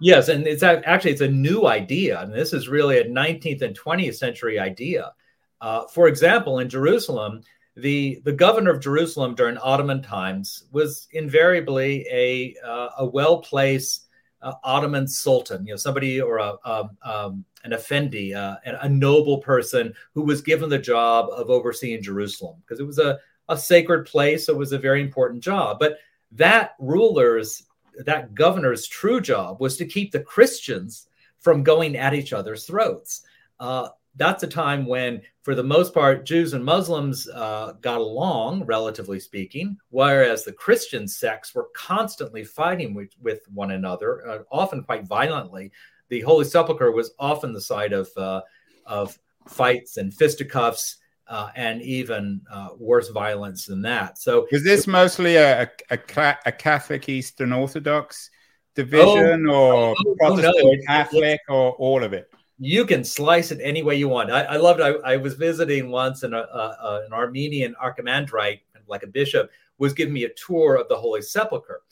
Yes, 0.00 0.28
and 0.28 0.46
it's 0.46 0.62
actually 0.62 1.12
it's 1.12 1.20
a 1.22 1.28
new 1.28 1.66
idea, 1.66 2.20
and 2.20 2.32
this 2.32 2.52
is 2.52 2.68
really 2.68 2.98
a 2.98 3.04
19th 3.04 3.62
and 3.62 3.78
20th 3.78 4.16
century 4.16 4.58
idea. 4.58 5.12
Uh, 5.60 5.86
for 5.86 6.06
example, 6.06 6.58
in 6.58 6.68
Jerusalem, 6.68 7.40
the 7.76 8.20
the 8.24 8.32
governor 8.32 8.70
of 8.70 8.80
Jerusalem 8.80 9.34
during 9.34 9.56
Ottoman 9.58 10.02
times 10.02 10.64
was 10.72 11.08
invariably 11.12 12.06
a 12.10 12.54
uh, 12.66 12.88
a 12.98 13.06
well 13.06 13.38
placed 13.40 14.06
uh, 14.42 14.52
Ottoman 14.64 15.08
sultan, 15.08 15.66
you 15.66 15.72
know, 15.72 15.76
somebody 15.76 16.20
or 16.20 16.38
a 16.38 16.56
um, 16.64 16.90
um, 17.02 17.44
an 17.64 17.72
effendi, 17.72 18.34
uh, 18.34 18.56
a 18.64 18.88
noble 18.88 19.38
person 19.38 19.92
who 20.14 20.22
was 20.22 20.40
given 20.40 20.68
the 20.68 20.78
job 20.78 21.28
of 21.32 21.50
overseeing 21.50 22.02
Jerusalem 22.02 22.56
because 22.60 22.80
it 22.80 22.86
was 22.86 22.98
a 22.98 23.18
a 23.48 23.56
sacred 23.56 24.06
place. 24.06 24.46
So 24.46 24.52
it 24.52 24.58
was 24.58 24.72
a 24.72 24.78
very 24.78 25.00
important 25.00 25.42
job. 25.42 25.78
But 25.78 25.98
that 26.32 26.74
ruler's, 26.78 27.62
that 28.04 28.34
governor's 28.34 28.86
true 28.86 29.20
job 29.20 29.60
was 29.60 29.76
to 29.76 29.86
keep 29.86 30.12
the 30.12 30.20
Christians 30.20 31.08
from 31.38 31.62
going 31.62 31.96
at 31.96 32.14
each 32.14 32.32
other's 32.32 32.64
throats. 32.64 33.22
Uh, 33.60 33.88
that's 34.16 34.42
a 34.42 34.48
time 34.48 34.86
when, 34.86 35.20
for 35.42 35.54
the 35.54 35.62
most 35.62 35.92
part, 35.92 36.24
Jews 36.24 36.54
and 36.54 36.64
Muslims 36.64 37.28
uh, 37.28 37.74
got 37.82 38.00
along, 38.00 38.64
relatively 38.64 39.20
speaking, 39.20 39.76
whereas 39.90 40.42
the 40.42 40.52
Christian 40.52 41.06
sects 41.06 41.54
were 41.54 41.68
constantly 41.74 42.42
fighting 42.42 42.94
with, 42.94 43.10
with 43.22 43.40
one 43.52 43.72
another, 43.72 44.26
uh, 44.26 44.38
often 44.50 44.82
quite 44.82 45.06
violently. 45.06 45.70
The 46.08 46.20
Holy 46.20 46.44
Sepulchre 46.44 46.92
was 46.92 47.12
often 47.18 47.52
the 47.52 47.60
site 47.60 47.92
of, 47.92 48.08
uh, 48.16 48.40
of 48.86 49.18
fights 49.46 49.98
and 49.98 50.12
fisticuffs 50.12 50.96
uh, 51.28 51.50
and 51.56 51.82
even 51.82 52.40
uh, 52.50 52.70
worse 52.78 53.08
violence 53.08 53.66
than 53.66 53.82
that. 53.82 54.18
So, 54.18 54.46
is 54.50 54.64
this 54.64 54.86
mostly 54.86 55.36
a, 55.36 55.70
a, 55.90 55.98
a 56.46 56.52
Catholic 56.52 57.08
Eastern 57.08 57.52
Orthodox 57.52 58.30
division, 58.74 59.46
oh, 59.48 59.54
or 59.54 59.94
oh, 59.98 60.16
Protestant 60.18 60.56
oh, 60.62 60.72
no. 60.72 60.82
Catholic, 60.86 61.40
or 61.48 61.72
all 61.72 62.02
of 62.02 62.12
it? 62.12 62.30
You 62.58 62.86
can 62.86 63.04
slice 63.04 63.50
it 63.50 63.60
any 63.62 63.82
way 63.82 63.96
you 63.96 64.08
want. 64.08 64.30
I, 64.30 64.42
I 64.42 64.56
loved. 64.56 64.80
I, 64.80 64.90
I 65.04 65.16
was 65.16 65.34
visiting 65.34 65.90
once 65.90 66.22
in 66.22 66.32
a, 66.32 66.38
a, 66.38 67.02
an 67.06 67.12
Armenian 67.12 67.74
archimandrite 67.82 68.60
like 68.88 69.02
a 69.02 69.08
bishop, 69.08 69.50
was 69.78 69.92
giving 69.92 70.14
me 70.14 70.24
a 70.24 70.34
tour 70.34 70.76
of 70.76 70.88
the 70.88 70.96
Holy 70.96 71.22
Sepulchre. 71.22 71.82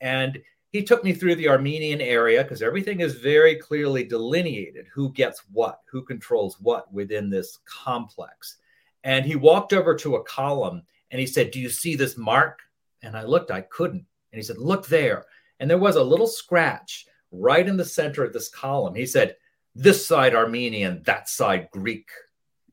And 0.00 0.40
he 0.70 0.82
took 0.82 1.04
me 1.04 1.12
through 1.12 1.36
the 1.36 1.48
Armenian 1.48 2.00
area 2.00 2.42
because 2.42 2.62
everything 2.62 3.00
is 3.00 3.14
very 3.14 3.56
clearly 3.56 4.04
delineated 4.04 4.86
who 4.92 5.12
gets 5.12 5.42
what, 5.52 5.80
who 5.90 6.02
controls 6.02 6.58
what 6.60 6.92
within 6.92 7.30
this 7.30 7.58
complex. 7.64 8.56
And 9.04 9.24
he 9.26 9.36
walked 9.36 9.72
over 9.72 9.94
to 9.96 10.16
a 10.16 10.24
column 10.24 10.82
and 11.10 11.20
he 11.20 11.26
said, 11.26 11.50
Do 11.50 11.60
you 11.60 11.68
see 11.68 11.94
this 11.94 12.16
mark? 12.16 12.60
And 13.02 13.16
I 13.16 13.22
looked, 13.22 13.50
I 13.50 13.60
couldn't. 13.60 14.04
And 14.32 14.38
he 14.38 14.42
said, 14.42 14.58
Look 14.58 14.86
there. 14.86 15.26
And 15.60 15.70
there 15.70 15.78
was 15.78 15.96
a 15.96 16.02
little 16.02 16.26
scratch 16.26 17.06
right 17.30 17.66
in 17.66 17.76
the 17.76 17.84
center 17.84 18.24
of 18.24 18.32
this 18.32 18.48
column. 18.48 18.94
He 18.94 19.06
said, 19.06 19.36
This 19.74 20.04
side 20.04 20.34
Armenian, 20.34 21.02
that 21.04 21.28
side 21.28 21.68
Greek. 21.70 22.08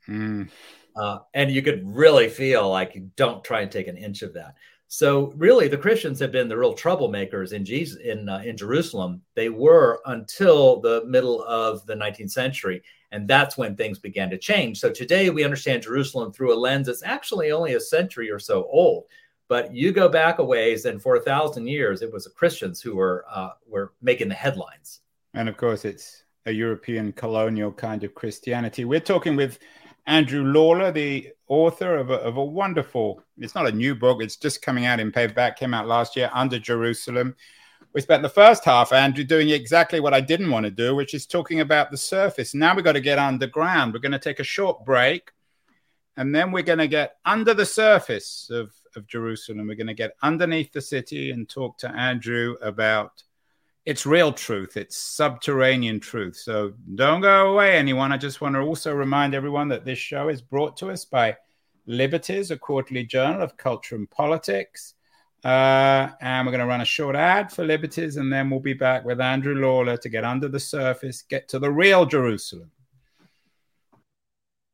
Mm. 0.08 0.50
Uh, 0.96 1.20
and 1.34 1.52
you 1.52 1.62
could 1.62 1.84
really 1.86 2.30
feel 2.30 2.70
like 2.70 2.96
you 2.96 3.12
don't 3.16 3.44
try 3.44 3.62
and 3.62 3.72
take 3.72 3.88
an 3.88 3.98
inch 3.98 4.24
of 4.24 4.34
that. 4.34 4.56
So 4.88 5.32
really, 5.38 5.70
the 5.70 5.78
Christians 5.78 6.20
have 6.20 6.34
been 6.34 6.50
the 6.50 6.58
real 6.58 6.76
troublemakers 6.76 7.54
in 7.54 7.64
Jesus 7.64 7.98
in 8.02 8.28
uh, 8.28 8.42
in 8.44 8.58
Jerusalem. 8.58 9.22
They 9.36 9.48
were 9.48 10.02
until 10.06 10.82
the 10.82 11.06
middle 11.06 11.44
of 11.44 11.86
the 11.86 11.96
19th 11.96 12.32
century, 12.32 12.84
and 13.12 13.28
that's 13.28 13.58
when 13.58 13.76
things 13.76 14.00
began 14.00 14.30
to 14.30 14.38
change. 14.38 14.80
So 14.80 14.90
today 14.90 15.30
we 15.30 15.44
understand 15.44 15.84
Jerusalem 15.84 16.32
through 16.32 16.54
a 16.54 16.60
lens 16.60 16.88
that's 16.88 17.04
actually 17.04 17.52
only 17.52 17.74
a 17.74 17.80
century 17.80 18.32
or 18.32 18.40
so 18.40 18.68
old. 18.72 19.06
But 19.48 19.74
you 19.74 19.92
go 19.92 20.08
back 20.08 20.40
a 20.40 20.46
ways, 20.46 20.86
and 20.86 21.02
for 21.02 21.18
a 21.18 21.22
thousand 21.22 21.68
years, 21.68 22.02
it 22.02 22.12
was 22.12 22.24
the 22.24 22.30
Christians 22.30 22.82
who 22.82 22.96
were 22.96 23.26
uh, 23.30 23.52
were 23.68 23.94
making 24.02 24.30
the 24.30 24.36
headlines. 24.36 25.02
And 25.34 25.50
of 25.50 25.58
course, 25.58 25.84
it's 25.84 26.24
a 26.46 26.52
European 26.52 27.12
colonial 27.12 27.72
kind 27.72 28.04
of 28.04 28.16
Christianity. 28.16 28.86
We're 28.86 29.00
talking 29.02 29.36
with 29.36 29.60
Andrew 30.08 30.44
Lawler, 30.44 30.92
the 30.92 31.30
author 31.48 31.98
of 31.98 32.10
a, 32.10 32.16
of 32.16 32.38
a 32.38 32.44
wonderful, 32.44 33.22
it's 33.38 33.54
not 33.54 33.68
a 33.68 33.72
new 33.72 33.94
book, 33.94 34.22
it's 34.22 34.36
just 34.36 34.62
coming 34.62 34.86
out 34.86 35.00
in 35.00 35.12
paperback, 35.12 35.60
came 35.60 35.74
out 35.74 35.88
last 35.88 36.16
year, 36.16 36.30
Under 36.34 36.58
Jerusalem. 36.58 37.36
We 37.94 38.00
spent 38.00 38.24
the 38.24 38.30
first 38.30 38.64
half, 38.64 38.94
Andrew, 38.94 39.26
doing 39.26 39.50
exactly 39.50 40.00
what 40.00 40.14
I 40.14 40.22
didn't 40.22 40.50
want 40.50 40.64
to 40.64 40.72
do, 40.72 40.96
which 40.96 41.14
is 41.14 41.26
talking 41.26 41.60
about 41.60 41.92
the 41.92 41.98
surface. 41.98 42.54
Now 42.54 42.74
we've 42.74 42.86
got 42.86 42.94
to 42.94 43.02
get 43.02 43.20
underground. 43.20 43.94
We're 43.94 44.00
going 44.00 44.14
to 44.14 44.20
take 44.20 44.40
a 44.40 44.46
short 44.46 44.86
break, 44.86 45.32
and 46.16 46.34
then 46.34 46.52
we're 46.52 46.64
going 46.64 46.80
to 46.80 46.88
get 46.88 47.18
under 47.26 47.54
the 47.54 47.66
surface 47.66 48.50
of, 48.50 48.72
of 48.96 49.08
Jerusalem. 49.08 49.68
We're 49.68 49.76
going 49.76 49.88
to 49.88 49.94
get 49.94 50.16
underneath 50.22 50.72
the 50.72 50.82
city 50.82 51.32
and 51.32 51.50
talk 51.50 51.78
to 51.80 51.92
Andrew 51.92 52.56
about 52.62 53.24
it's 53.86 54.06
real 54.06 54.32
truth, 54.32 54.78
it's 54.78 54.96
subterranean 54.96 56.00
truth. 56.00 56.38
So 56.38 56.74
don't 56.96 57.22
go 57.22 57.52
away, 57.52 57.76
anyone. 57.78 58.12
I 58.12 58.18
just 58.18 58.40
want 58.40 58.56
to 58.56 58.62
also 58.62 58.94
remind 58.94 59.34
everyone 59.34 59.68
that 59.70 59.86
this 59.86 60.00
show 60.00 60.30
is 60.30 60.42
brought 60.42 60.78
to 60.78 60.92
us 60.92 61.04
by 61.04 61.36
Liberties, 61.88 62.52
a 62.52 62.58
quarterly 62.58 63.04
journal 63.04 63.42
of 63.42 63.58
culture 63.58 63.96
and 63.96 64.10
politics. 64.10 64.94
Uh, 65.44 66.10
and 66.22 66.46
we're 66.46 66.52
going 66.52 66.62
to 66.62 66.68
run 66.68 66.82
a 66.82 66.86
short 66.86 67.16
ad 67.16 67.52
for 67.52 67.66
Liberties, 67.66 68.18
and 68.18 68.32
then 68.32 68.50
we'll 68.50 68.60
be 68.60 68.74
back 68.74 69.04
with 69.04 69.20
Andrew 69.20 69.56
Lawler 69.56 69.98
to 69.98 70.10
get 70.10 70.24
under 70.24 70.48
the 70.48 70.60
surface, 70.60 71.24
get 71.24 71.48
to 71.50 71.60
the 71.60 71.72
real 71.72 72.06
Jerusalem. 72.06 72.70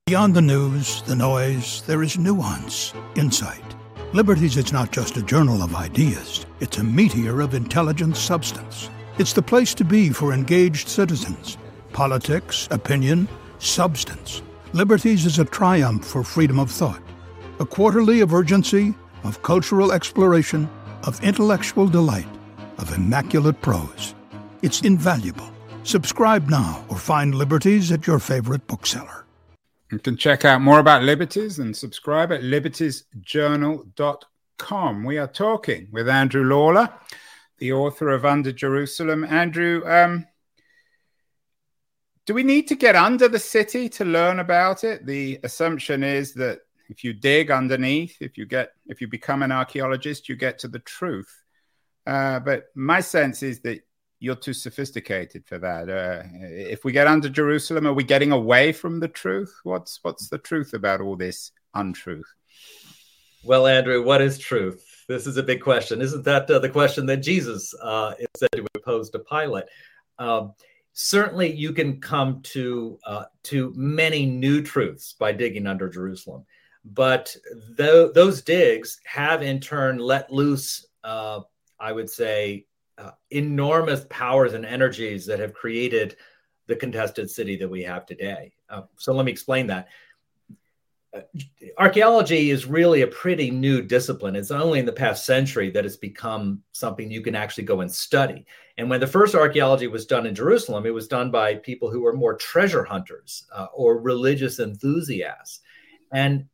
Beyond 0.07 0.35
the 0.35 0.41
news, 0.41 1.01
the 1.03 1.15
noise, 1.15 1.81
there 1.83 2.03
is 2.03 2.17
nuance, 2.17 2.93
insight. 3.15 3.63
Liberties 4.13 4.55
is 4.55 4.71
not 4.71 4.91
just 4.91 5.17
a 5.17 5.21
journal 5.21 5.61
of 5.61 5.75
ideas, 5.75 6.45
it's 6.59 6.77
a 6.77 6.83
meteor 6.83 7.41
of 7.41 7.53
intelligent 7.53 8.15
substance. 8.15 8.89
It's 9.17 9.33
the 9.33 9.41
place 9.41 9.73
to 9.73 9.83
be 9.83 10.09
for 10.09 10.31
engaged 10.31 10.87
citizens. 10.87 11.57
Politics, 11.91 12.67
opinion, 12.71 13.27
substance. 13.59 14.41
Liberties 14.73 15.25
is 15.25 15.39
a 15.39 15.45
triumph 15.45 16.05
for 16.05 16.23
freedom 16.23 16.59
of 16.59 16.71
thought, 16.71 17.01
a 17.59 17.65
quarterly 17.65 18.21
of 18.21 18.33
urgency, 18.33 18.93
of 19.27 19.43
cultural 19.43 19.91
exploration, 19.91 20.67
of 21.03 21.21
intellectual 21.23 21.87
delight, 21.87 22.25
of 22.77 22.95
immaculate 22.95 23.61
prose. 23.61 24.15
It's 24.61 24.81
invaluable. 24.81 25.51
Subscribe 25.83 26.49
now 26.49 26.85
or 26.89 26.97
find 26.97 27.35
Liberties 27.35 27.91
at 27.91 28.07
your 28.07 28.19
favorite 28.19 28.65
bookseller. 28.67 29.25
You 29.91 29.99
can 29.99 30.15
check 30.17 30.45
out 30.45 30.61
more 30.61 30.79
about 30.79 31.03
Liberties 31.03 31.59
and 31.59 31.75
subscribe 31.75 32.31
at 32.31 32.41
libertiesjournal.com. 32.41 35.03
We 35.03 35.17
are 35.17 35.27
talking 35.27 35.87
with 35.91 36.07
Andrew 36.09 36.43
Lawler 36.43 36.89
the 37.57 37.73
author 37.73 38.09
of 38.09 38.25
Under 38.25 38.51
Jerusalem. 38.51 39.23
Andrew, 39.23 39.83
um, 39.85 40.25
do 42.25 42.33
we 42.33 42.43
need 42.43 42.67
to 42.67 42.75
get 42.75 42.95
under 42.95 43.27
the 43.27 43.39
city 43.39 43.89
to 43.89 44.05
learn 44.05 44.39
about 44.39 44.83
it? 44.83 45.05
The 45.05 45.39
assumption 45.43 46.03
is 46.03 46.33
that 46.33 46.59
if 46.89 47.03
you 47.03 47.13
dig 47.13 47.51
underneath, 47.51 48.17
if 48.21 48.37
you 48.37 48.45
get, 48.45 48.71
if 48.87 49.01
you 49.01 49.07
become 49.07 49.43
an 49.43 49.51
archaeologist, 49.51 50.29
you 50.29 50.35
get 50.35 50.59
to 50.59 50.67
the 50.67 50.79
truth. 50.79 51.33
Uh, 52.05 52.39
but 52.39 52.65
my 52.75 53.01
sense 53.01 53.43
is 53.43 53.59
that 53.61 53.81
you're 54.19 54.35
too 54.35 54.53
sophisticated 54.53 55.45
for 55.45 55.59
that. 55.59 55.89
Uh, 55.89 56.23
if 56.41 56.83
we 56.83 56.91
get 56.91 57.07
under 57.07 57.29
Jerusalem, 57.29 57.85
are 57.85 57.93
we 57.93 58.03
getting 58.03 58.31
away 58.31 58.71
from 58.71 58.99
the 58.99 59.07
truth? 59.07 59.53
What's 59.63 59.99
what's 60.01 60.29
the 60.29 60.37
truth 60.37 60.73
about 60.73 61.01
all 61.01 61.15
this 61.15 61.51
untruth? 61.73 62.33
Well, 63.43 63.67
Andrew, 63.67 64.03
what 64.03 64.21
is 64.21 64.37
truth? 64.37 65.05
This 65.07 65.27
is 65.27 65.37
a 65.37 65.43
big 65.43 65.61
question. 65.61 66.01
Isn't 66.01 66.25
that 66.25 66.49
uh, 66.49 66.59
the 66.59 66.69
question 66.69 67.05
that 67.05 67.17
Jesus 67.17 67.73
uh, 67.81 68.13
is 68.19 68.27
said 68.35 68.49
to 68.53 68.65
have 68.73 68.83
posed 68.83 69.13
to 69.13 69.19
Pilate? 69.19 69.65
Um, 70.19 70.53
certainly, 70.93 71.53
you 71.53 71.71
can 71.71 72.01
come 72.01 72.41
to 72.41 72.99
uh, 73.05 73.25
to 73.43 73.71
many 73.75 74.25
new 74.25 74.61
truths 74.61 75.13
by 75.13 75.31
digging 75.31 75.67
under 75.67 75.87
Jerusalem, 75.87 76.45
but 76.93 77.35
th- 77.77 78.13
those 78.13 78.41
digs 78.41 78.99
have 79.05 79.41
in 79.41 79.59
turn 79.59 79.97
let 79.97 80.31
loose, 80.31 80.87
uh, 81.03 81.41
I 81.79 81.91
would 81.91 82.09
say, 82.09 82.65
uh, 82.97 83.11
enormous 83.31 84.05
powers 84.09 84.53
and 84.53 84.65
energies 84.65 85.25
that 85.25 85.39
have 85.39 85.53
created 85.53 86.15
the 86.67 86.75
contested 86.75 87.29
city 87.29 87.55
that 87.57 87.69
we 87.69 87.83
have 87.83 88.05
today. 88.05 88.53
Uh, 88.69 88.81
so 88.97 89.13
let 89.13 89.25
me 89.25 89.31
explain 89.31 89.67
that 89.67 89.87
archaeology 91.77 92.49
is 92.49 92.65
really 92.65 93.01
a 93.01 93.07
pretty 93.07 93.49
new 93.49 93.81
discipline. 93.81 94.35
It's 94.35 94.51
only 94.51 94.79
in 94.79 94.85
the 94.85 94.91
past 94.91 95.25
century 95.25 95.69
that 95.71 95.85
it's 95.85 95.95
become 95.95 96.61
something 96.71 97.09
you 97.09 97.21
can 97.21 97.35
actually 97.35 97.63
go 97.63 97.81
and 97.81 97.91
study. 97.91 98.45
And 98.77 98.89
when 98.89 98.99
the 98.99 99.07
first 99.07 99.35
archaeology 99.35 99.87
was 99.87 100.05
done 100.05 100.25
in 100.25 100.35
Jerusalem, 100.35 100.85
it 100.85 100.93
was 100.93 101.07
done 101.07 101.31
by 101.31 101.55
people 101.55 101.89
who 101.89 102.01
were 102.01 102.15
more 102.15 102.35
treasure 102.35 102.83
hunters 102.83 103.45
uh, 103.53 103.67
or 103.73 103.99
religious 103.99 104.59
enthusiasts. 104.59 105.61
And 106.11 106.45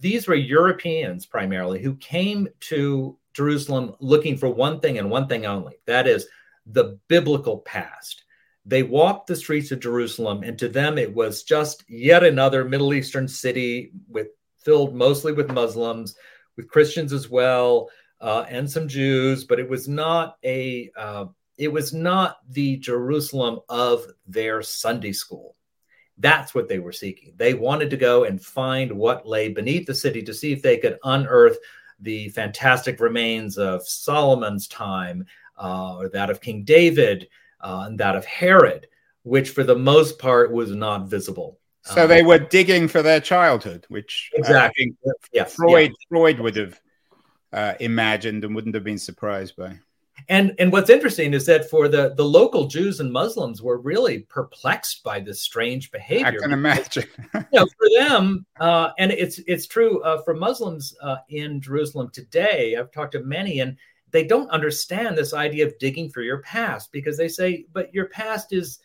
these 0.00 0.26
were 0.26 0.34
Europeans 0.34 1.26
primarily 1.26 1.82
who 1.82 1.94
came 1.96 2.48
to 2.60 3.16
Jerusalem 3.34 3.94
looking 4.00 4.36
for 4.36 4.48
one 4.48 4.80
thing 4.80 4.98
and 4.98 5.10
one 5.10 5.28
thing 5.28 5.46
only 5.46 5.76
that 5.86 6.06
is 6.06 6.26
the 6.66 6.98
biblical 7.08 7.58
past 7.58 8.24
they 8.68 8.82
walked 8.82 9.26
the 9.26 9.34
streets 9.36 9.72
of 9.72 9.80
Jerusalem, 9.80 10.42
and 10.42 10.58
to 10.58 10.68
them 10.68 10.98
it 10.98 11.12
was 11.12 11.42
just 11.42 11.84
yet 11.88 12.22
another 12.22 12.66
Middle 12.66 12.92
Eastern 12.92 13.26
city 13.26 13.92
with 14.08 14.28
filled 14.62 14.94
mostly 14.94 15.32
with 15.32 15.50
Muslims, 15.50 16.14
with 16.54 16.68
Christians 16.68 17.14
as 17.14 17.30
well, 17.30 17.88
uh, 18.20 18.44
and 18.46 18.70
some 18.70 18.86
Jews. 18.86 19.44
But 19.44 19.58
it 19.58 19.70
was 19.70 19.88
not 19.88 20.36
a 20.44 20.90
uh, 20.94 21.26
it 21.56 21.72
was 21.72 21.94
not 21.94 22.36
the 22.50 22.76
Jerusalem 22.76 23.60
of 23.70 24.04
their 24.26 24.60
Sunday 24.60 25.12
school. 25.12 25.56
That's 26.18 26.54
what 26.54 26.68
they 26.68 26.78
were 26.78 26.92
seeking. 26.92 27.32
They 27.36 27.54
wanted 27.54 27.90
to 27.90 27.96
go 27.96 28.24
and 28.24 28.42
find 28.42 28.92
what 28.92 29.26
lay 29.26 29.48
beneath 29.48 29.86
the 29.86 29.94
city 29.94 30.22
to 30.22 30.34
see 30.34 30.52
if 30.52 30.62
they 30.62 30.76
could 30.76 30.98
unearth 31.04 31.58
the 32.00 32.28
fantastic 32.30 33.00
remains 33.00 33.58
of 33.58 33.86
Solomon's 33.86 34.68
time 34.68 35.26
uh, 35.56 35.96
or 35.96 36.08
that 36.10 36.30
of 36.30 36.40
King 36.40 36.64
David 36.64 37.28
uh, 37.60 37.84
and 37.86 37.98
that 37.98 38.16
of 38.16 38.24
Herod, 38.24 38.88
which 39.22 39.50
for 39.50 39.64
the 39.64 39.76
most 39.76 40.18
part 40.18 40.52
was 40.52 40.70
not 40.70 41.08
visible. 41.08 41.58
So 41.82 42.06
they 42.06 42.22
were 42.22 42.38
digging 42.38 42.86
for 42.86 43.02
their 43.02 43.20
childhood, 43.20 43.86
which 43.88 44.30
exactly 44.34 44.94
yes, 45.32 45.54
Freud 45.54 45.90
yeah. 45.90 45.94
Freud 46.08 46.38
would 46.38 46.56
have 46.56 46.80
uh, 47.52 47.74
imagined 47.80 48.44
and 48.44 48.54
wouldn't 48.54 48.74
have 48.74 48.84
been 48.84 48.98
surprised 48.98 49.56
by. 49.56 49.78
And 50.30 50.54
and 50.58 50.70
what's 50.70 50.90
interesting 50.90 51.32
is 51.32 51.46
that 51.46 51.70
for 51.70 51.88
the 51.88 52.14
the 52.14 52.24
local 52.24 52.66
Jews 52.66 53.00
and 53.00 53.10
Muslims 53.10 53.62
were 53.62 53.78
really 53.78 54.20
perplexed 54.20 55.02
by 55.02 55.20
this 55.20 55.40
strange 55.40 55.90
behavior. 55.90 56.26
I 56.26 56.42
can 56.42 56.52
imagine. 56.52 57.06
you 57.34 57.44
know, 57.52 57.66
for 57.66 57.88
them, 57.98 58.44
uh, 58.60 58.90
and 58.98 59.10
it's 59.10 59.38
it's 59.46 59.66
true 59.66 60.02
uh, 60.02 60.20
for 60.22 60.34
Muslims 60.34 60.94
uh, 61.02 61.16
in 61.30 61.62
Jerusalem 61.62 62.10
today. 62.12 62.76
I've 62.78 62.92
talked 62.92 63.12
to 63.12 63.20
many, 63.20 63.60
and 63.60 63.76
they 64.10 64.24
don't 64.24 64.50
understand 64.50 65.16
this 65.16 65.32
idea 65.32 65.66
of 65.66 65.78
digging 65.78 66.10
for 66.10 66.20
your 66.20 66.42
past 66.42 66.92
because 66.92 67.16
they 67.16 67.28
say, 67.28 67.64
but 67.72 67.92
your 67.94 68.08
past 68.08 68.52
is 68.52 68.80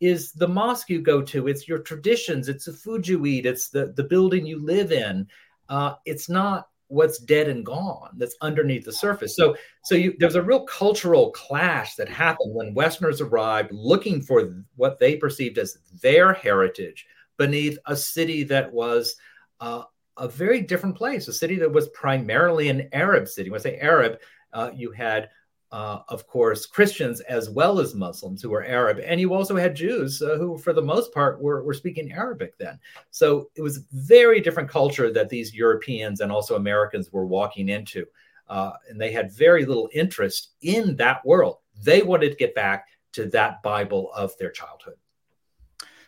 is 0.00 0.32
the 0.32 0.48
mosque 0.48 0.90
you 0.90 1.00
go 1.00 1.22
to, 1.22 1.48
it's 1.48 1.66
your 1.66 1.78
traditions, 1.78 2.48
it's 2.48 2.66
the 2.66 2.72
food 2.72 3.06
you 3.06 3.26
eat, 3.26 3.44
it's 3.44 3.68
the 3.68 3.92
the 3.96 4.04
building 4.04 4.46
you 4.46 4.64
live 4.64 4.92
in. 4.92 5.26
Uh, 5.68 5.94
it's 6.06 6.30
not 6.30 6.68
what's 6.88 7.18
dead 7.18 7.48
and 7.48 7.66
gone 7.66 8.10
that's 8.16 8.36
underneath 8.40 8.84
the 8.84 8.92
surface. 8.92 9.34
So 9.34 9.56
so 9.84 9.94
you, 9.94 10.14
there's 10.18 10.36
a 10.36 10.42
real 10.42 10.64
cultural 10.64 11.30
clash 11.32 11.96
that 11.96 12.08
happened 12.08 12.54
when 12.54 12.74
Westerners 12.74 13.20
arrived 13.20 13.70
looking 13.72 14.22
for 14.22 14.64
what 14.76 14.98
they 14.98 15.16
perceived 15.16 15.58
as 15.58 15.78
their 16.00 16.32
heritage 16.32 17.06
beneath 17.36 17.78
a 17.86 17.96
city 17.96 18.44
that 18.44 18.72
was 18.72 19.16
uh, 19.60 19.82
a 20.16 20.28
very 20.28 20.60
different 20.60 20.96
place, 20.96 21.28
a 21.28 21.32
city 21.32 21.56
that 21.56 21.72
was 21.72 21.88
primarily 21.88 22.68
an 22.68 22.88
Arab 22.92 23.28
city. 23.28 23.50
When 23.50 23.60
I 23.60 23.62
say 23.62 23.78
Arab, 23.78 24.18
uh, 24.52 24.70
you 24.74 24.90
had, 24.90 25.28
uh, 25.72 26.00
of 26.08 26.26
course, 26.26 26.64
Christians 26.64 27.20
as 27.22 27.50
well 27.50 27.80
as 27.80 27.94
Muslims 27.94 28.40
who 28.40 28.50
were 28.50 28.64
Arab, 28.64 29.00
and 29.04 29.20
you 29.20 29.34
also 29.34 29.56
had 29.56 29.74
Jews 29.74 30.22
uh, 30.22 30.36
who, 30.36 30.56
for 30.56 30.72
the 30.72 30.82
most 30.82 31.12
part, 31.12 31.40
were, 31.40 31.62
were 31.64 31.74
speaking 31.74 32.12
Arabic 32.12 32.56
then. 32.56 32.78
So 33.10 33.50
it 33.56 33.62
was 33.62 33.78
a 33.78 33.80
very 33.92 34.40
different 34.40 34.70
culture 34.70 35.12
that 35.12 35.28
these 35.28 35.54
Europeans 35.54 36.20
and 36.20 36.30
also 36.30 36.54
Americans 36.54 37.12
were 37.12 37.26
walking 37.26 37.68
into, 37.68 38.06
uh, 38.48 38.72
and 38.88 39.00
they 39.00 39.10
had 39.10 39.32
very 39.32 39.66
little 39.66 39.90
interest 39.92 40.50
in 40.62 40.96
that 40.96 41.24
world. 41.26 41.58
They 41.82 42.02
wanted 42.02 42.30
to 42.30 42.36
get 42.36 42.54
back 42.54 42.86
to 43.12 43.26
that 43.30 43.62
Bible 43.62 44.12
of 44.14 44.36
their 44.38 44.50
childhood. 44.50 44.94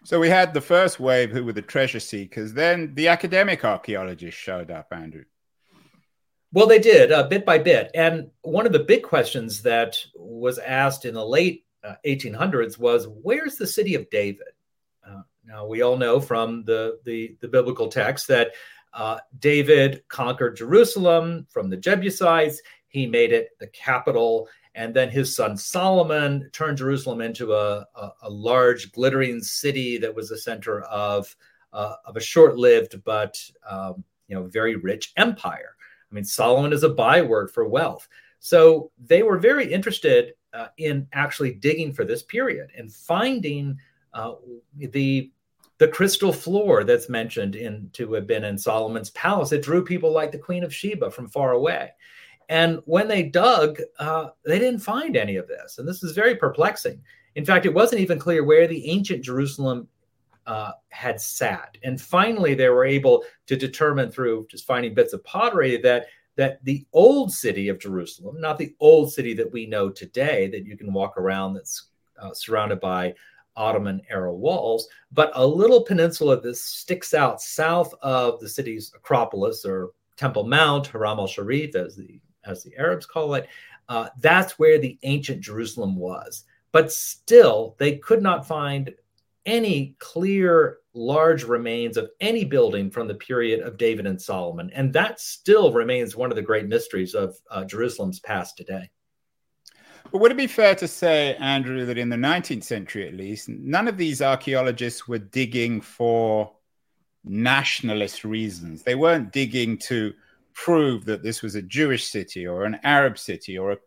So 0.04 0.20
we 0.20 0.28
had 0.28 0.54
the 0.54 0.60
first 0.60 1.00
wave 1.00 1.30
who 1.30 1.44
were 1.44 1.52
the 1.52 1.62
treasure 1.62 2.00
seekers. 2.00 2.52
Then 2.52 2.94
the 2.94 3.08
academic 3.08 3.64
archaeologists 3.64 4.40
showed 4.40 4.70
up, 4.70 4.86
Andrew. 4.92 5.24
Well, 6.52 6.66
they 6.66 6.78
did 6.78 7.12
uh, 7.12 7.28
bit 7.28 7.44
by 7.44 7.58
bit. 7.58 7.90
And 7.94 8.30
one 8.42 8.66
of 8.66 8.72
the 8.72 8.78
big 8.78 9.02
questions 9.02 9.62
that 9.62 9.98
was 10.14 10.58
asked 10.58 11.04
in 11.04 11.14
the 11.14 11.24
late 11.24 11.66
uh, 11.84 11.94
1800s 12.06 12.78
was 12.78 13.06
where's 13.06 13.56
the 13.56 13.66
city 13.66 13.94
of 13.94 14.08
David? 14.10 14.46
Uh, 15.06 15.22
now, 15.44 15.66
we 15.66 15.82
all 15.82 15.96
know 15.96 16.20
from 16.20 16.64
the, 16.64 17.00
the, 17.04 17.36
the 17.40 17.48
biblical 17.48 17.88
text 17.88 18.28
that 18.28 18.52
uh, 18.94 19.18
David 19.38 20.02
conquered 20.08 20.56
Jerusalem 20.56 21.46
from 21.50 21.68
the 21.68 21.76
Jebusites. 21.76 22.62
He 22.88 23.06
made 23.06 23.32
it 23.32 23.50
the 23.60 23.66
capital 23.68 24.48
and 24.74 24.94
then 24.94 25.10
his 25.10 25.34
son 25.34 25.56
Solomon 25.56 26.48
turned 26.52 26.78
Jerusalem 26.78 27.20
into 27.20 27.52
a, 27.52 27.86
a, 27.94 28.10
a 28.22 28.30
large, 28.30 28.92
glittering 28.92 29.42
city 29.42 29.98
that 29.98 30.14
was 30.14 30.28
the 30.28 30.38
center 30.38 30.82
of, 30.82 31.34
uh, 31.72 31.94
of 32.06 32.16
a 32.16 32.20
short 32.20 32.56
lived 32.56 33.02
but 33.04 33.36
um, 33.68 34.04
you 34.28 34.36
know, 34.36 34.44
very 34.44 34.76
rich 34.76 35.12
empire. 35.16 35.74
I 36.10 36.14
mean, 36.14 36.24
Solomon 36.24 36.72
is 36.72 36.82
a 36.82 36.88
byword 36.88 37.50
for 37.50 37.68
wealth. 37.68 38.08
So 38.40 38.90
they 38.98 39.22
were 39.22 39.38
very 39.38 39.70
interested 39.70 40.34
uh, 40.52 40.68
in 40.78 41.06
actually 41.12 41.54
digging 41.54 41.92
for 41.92 42.04
this 42.04 42.22
period 42.22 42.70
and 42.76 42.92
finding 42.92 43.78
uh, 44.14 44.34
the 44.76 45.30
the 45.78 45.88
crystal 45.88 46.32
floor 46.32 46.82
that's 46.82 47.08
mentioned 47.08 47.54
in 47.54 47.88
to 47.92 48.12
have 48.12 48.26
been 48.26 48.44
in 48.44 48.58
Solomon's 48.58 49.10
palace. 49.10 49.52
It 49.52 49.62
drew 49.62 49.84
people 49.84 50.12
like 50.12 50.32
the 50.32 50.38
Queen 50.38 50.64
of 50.64 50.74
Sheba 50.74 51.08
from 51.10 51.28
far 51.28 51.52
away. 51.52 51.92
And 52.48 52.80
when 52.86 53.06
they 53.06 53.22
dug, 53.22 53.78
uh, 54.00 54.30
they 54.44 54.58
didn't 54.58 54.80
find 54.80 55.16
any 55.16 55.36
of 55.36 55.46
this. 55.46 55.78
And 55.78 55.86
this 55.86 56.02
is 56.02 56.12
very 56.12 56.34
perplexing. 56.34 57.00
In 57.36 57.44
fact, 57.44 57.64
it 57.64 57.74
wasn't 57.74 58.00
even 58.00 58.18
clear 58.18 58.42
where 58.42 58.66
the 58.66 58.90
ancient 58.90 59.22
Jerusalem 59.22 59.86
uh, 60.48 60.72
had 60.88 61.20
sat. 61.20 61.76
And 61.84 62.00
finally, 62.00 62.54
they 62.54 62.70
were 62.70 62.86
able 62.86 63.22
to 63.46 63.54
determine 63.54 64.10
through 64.10 64.46
just 64.50 64.66
finding 64.66 64.94
bits 64.94 65.12
of 65.12 65.22
pottery 65.22 65.76
that 65.82 66.06
that 66.36 66.64
the 66.64 66.86
old 66.92 67.32
city 67.32 67.68
of 67.68 67.80
Jerusalem, 67.80 68.40
not 68.40 68.58
the 68.58 68.74
old 68.78 69.12
city 69.12 69.34
that 69.34 69.52
we 69.52 69.66
know 69.66 69.90
today, 69.90 70.48
that 70.48 70.64
you 70.64 70.76
can 70.76 70.92
walk 70.92 71.18
around 71.18 71.54
that's 71.54 71.88
uh, 72.20 72.32
surrounded 72.32 72.80
by 72.80 73.14
Ottoman 73.56 74.00
era 74.08 74.32
walls, 74.32 74.88
but 75.12 75.32
a 75.34 75.44
little 75.44 75.82
peninsula 75.82 76.40
that 76.40 76.56
sticks 76.56 77.12
out 77.12 77.42
south 77.42 77.92
of 78.02 78.38
the 78.38 78.48
city's 78.48 78.92
Acropolis 78.94 79.64
or 79.64 79.90
Temple 80.16 80.46
Mount, 80.46 80.86
Haram 80.86 81.18
al 81.18 81.26
Sharif, 81.26 81.74
as 81.74 81.96
the 81.96 82.20
as 82.44 82.62
the 82.62 82.74
Arabs 82.78 83.04
call 83.04 83.34
it, 83.34 83.48
uh, 83.88 84.08
that's 84.20 84.58
where 84.58 84.78
the 84.78 84.98
ancient 85.02 85.40
Jerusalem 85.40 85.96
was. 85.96 86.44
But 86.72 86.90
still, 86.92 87.74
they 87.78 87.96
could 87.96 88.22
not 88.22 88.46
find 88.46 88.94
any 89.48 89.96
clear 89.98 90.78
large 90.92 91.42
remains 91.42 91.96
of 91.96 92.10
any 92.20 92.44
building 92.44 92.90
from 92.90 93.08
the 93.08 93.14
period 93.14 93.60
of 93.60 93.78
David 93.78 94.06
and 94.06 94.20
Solomon. 94.20 94.70
And 94.74 94.92
that 94.92 95.18
still 95.20 95.72
remains 95.72 96.14
one 96.14 96.30
of 96.30 96.36
the 96.36 96.42
great 96.42 96.66
mysteries 96.66 97.14
of 97.14 97.34
uh, 97.50 97.64
Jerusalem's 97.64 98.20
past 98.20 98.58
today. 98.58 98.90
But 100.12 100.20
would 100.20 100.32
it 100.32 100.36
be 100.36 100.46
fair 100.46 100.74
to 100.76 100.86
say, 100.86 101.34
Andrew, 101.36 101.86
that 101.86 101.98
in 101.98 102.10
the 102.10 102.16
19th 102.16 102.64
century 102.64 103.08
at 103.08 103.14
least, 103.14 103.48
none 103.48 103.88
of 103.88 103.96
these 103.96 104.20
archaeologists 104.20 105.08
were 105.08 105.18
digging 105.18 105.80
for 105.80 106.52
nationalist 107.24 108.24
reasons? 108.24 108.82
They 108.82 108.94
weren't 108.94 109.32
digging 109.32 109.78
to 109.78 110.12
prove 110.52 111.06
that 111.06 111.22
this 111.22 111.42
was 111.42 111.54
a 111.54 111.62
Jewish 111.62 112.10
city 112.10 112.46
or 112.46 112.64
an 112.64 112.80
Arab 112.84 113.18
city 113.18 113.56
or 113.56 113.72
a, 113.72 113.78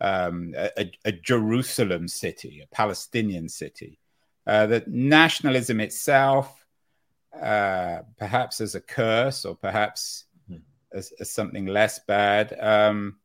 um, 0.00 0.54
a, 0.56 0.90
a 1.06 1.12
Jerusalem 1.12 2.06
city, 2.06 2.62
a 2.62 2.74
Palestinian 2.74 3.48
city. 3.48 3.98
Uh, 4.46 4.66
that 4.66 4.88
nationalism 4.88 5.80
itself, 5.80 6.64
uh, 7.40 7.98
perhaps 8.16 8.60
as 8.60 8.74
a 8.74 8.80
curse 8.80 9.44
or 9.44 9.56
perhaps 9.56 10.24
mm-hmm. 10.50 10.62
as, 10.96 11.12
as, 11.18 11.30
something 11.30 11.66
less 11.66 11.98
bad, 12.06 12.56
um, 12.60 13.16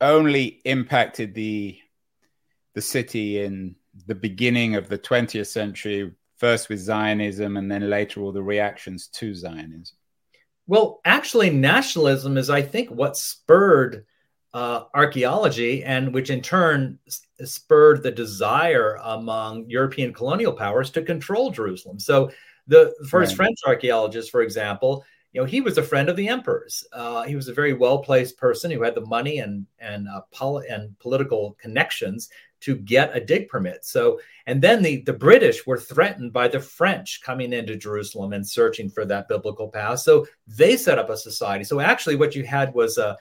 only 0.00 0.60
impacted 0.64 1.34
the 1.34 1.78
the 2.74 2.82
city 2.82 3.42
in 3.42 3.74
the 4.06 4.14
beginning 4.14 4.74
of 4.74 4.88
the 4.88 4.98
20th 4.98 5.46
century, 5.46 6.12
first 6.36 6.68
with 6.68 6.78
Zionism 6.78 7.56
and 7.56 7.70
then 7.70 7.88
later 7.88 8.20
all 8.20 8.32
the 8.32 8.42
reactions 8.42 9.08
to 9.08 9.34
Zionism. 9.34 9.96
Well, 10.66 11.00
actually, 11.04 11.50
nationalism 11.50 12.36
is, 12.36 12.50
I 12.50 12.62
think, 12.62 12.90
what 12.90 13.16
spurred 13.16 14.04
uh, 14.54 14.84
archaeology, 14.94 15.84
and 15.84 16.12
which 16.14 16.30
in 16.30 16.40
turn 16.40 16.98
spurred 17.44 18.02
the 18.02 18.10
desire 18.10 18.98
among 19.02 19.68
European 19.68 20.12
colonial 20.12 20.52
powers 20.52 20.90
to 20.90 21.02
control 21.02 21.50
Jerusalem. 21.50 21.98
So, 21.98 22.30
the 22.66 22.94
first 23.08 23.32
right. 23.32 23.36
French 23.36 23.58
archaeologist, 23.66 24.30
for 24.30 24.42
example, 24.42 25.04
you 25.32 25.40
know, 25.40 25.46
he 25.46 25.60
was 25.60 25.76
a 25.76 25.82
friend 25.82 26.08
of 26.08 26.16
the 26.16 26.28
emperors. 26.28 26.84
Uh, 26.92 27.22
he 27.24 27.36
was 27.36 27.48
a 27.48 27.52
very 27.52 27.74
well 27.74 27.98
placed 27.98 28.38
person 28.38 28.70
who 28.70 28.82
had 28.82 28.94
the 28.94 29.04
money 29.04 29.38
and 29.38 29.66
and 29.78 30.08
uh, 30.08 30.22
poli- 30.32 30.66
and 30.68 30.98
political 30.98 31.56
connections 31.60 32.30
to 32.60 32.76
get 32.76 33.14
a 33.14 33.20
dig 33.20 33.48
permit. 33.48 33.84
So, 33.84 34.18
and 34.46 34.62
then 34.62 34.82
the, 34.82 35.02
the 35.02 35.12
British 35.12 35.66
were 35.66 35.78
threatened 35.78 36.32
by 36.32 36.48
the 36.48 36.58
French 36.58 37.20
coming 37.22 37.52
into 37.52 37.76
Jerusalem 37.76 38.32
and 38.32 38.48
searching 38.48 38.88
for 38.88 39.04
that 39.04 39.28
biblical 39.28 39.68
past. 39.68 40.04
So 40.04 40.26
they 40.46 40.76
set 40.76 40.98
up 40.98 41.10
a 41.10 41.16
society. 41.16 41.64
So 41.64 41.80
actually, 41.80 42.16
what 42.16 42.34
you 42.34 42.44
had 42.44 42.72
was 42.72 42.96
a 42.98 43.16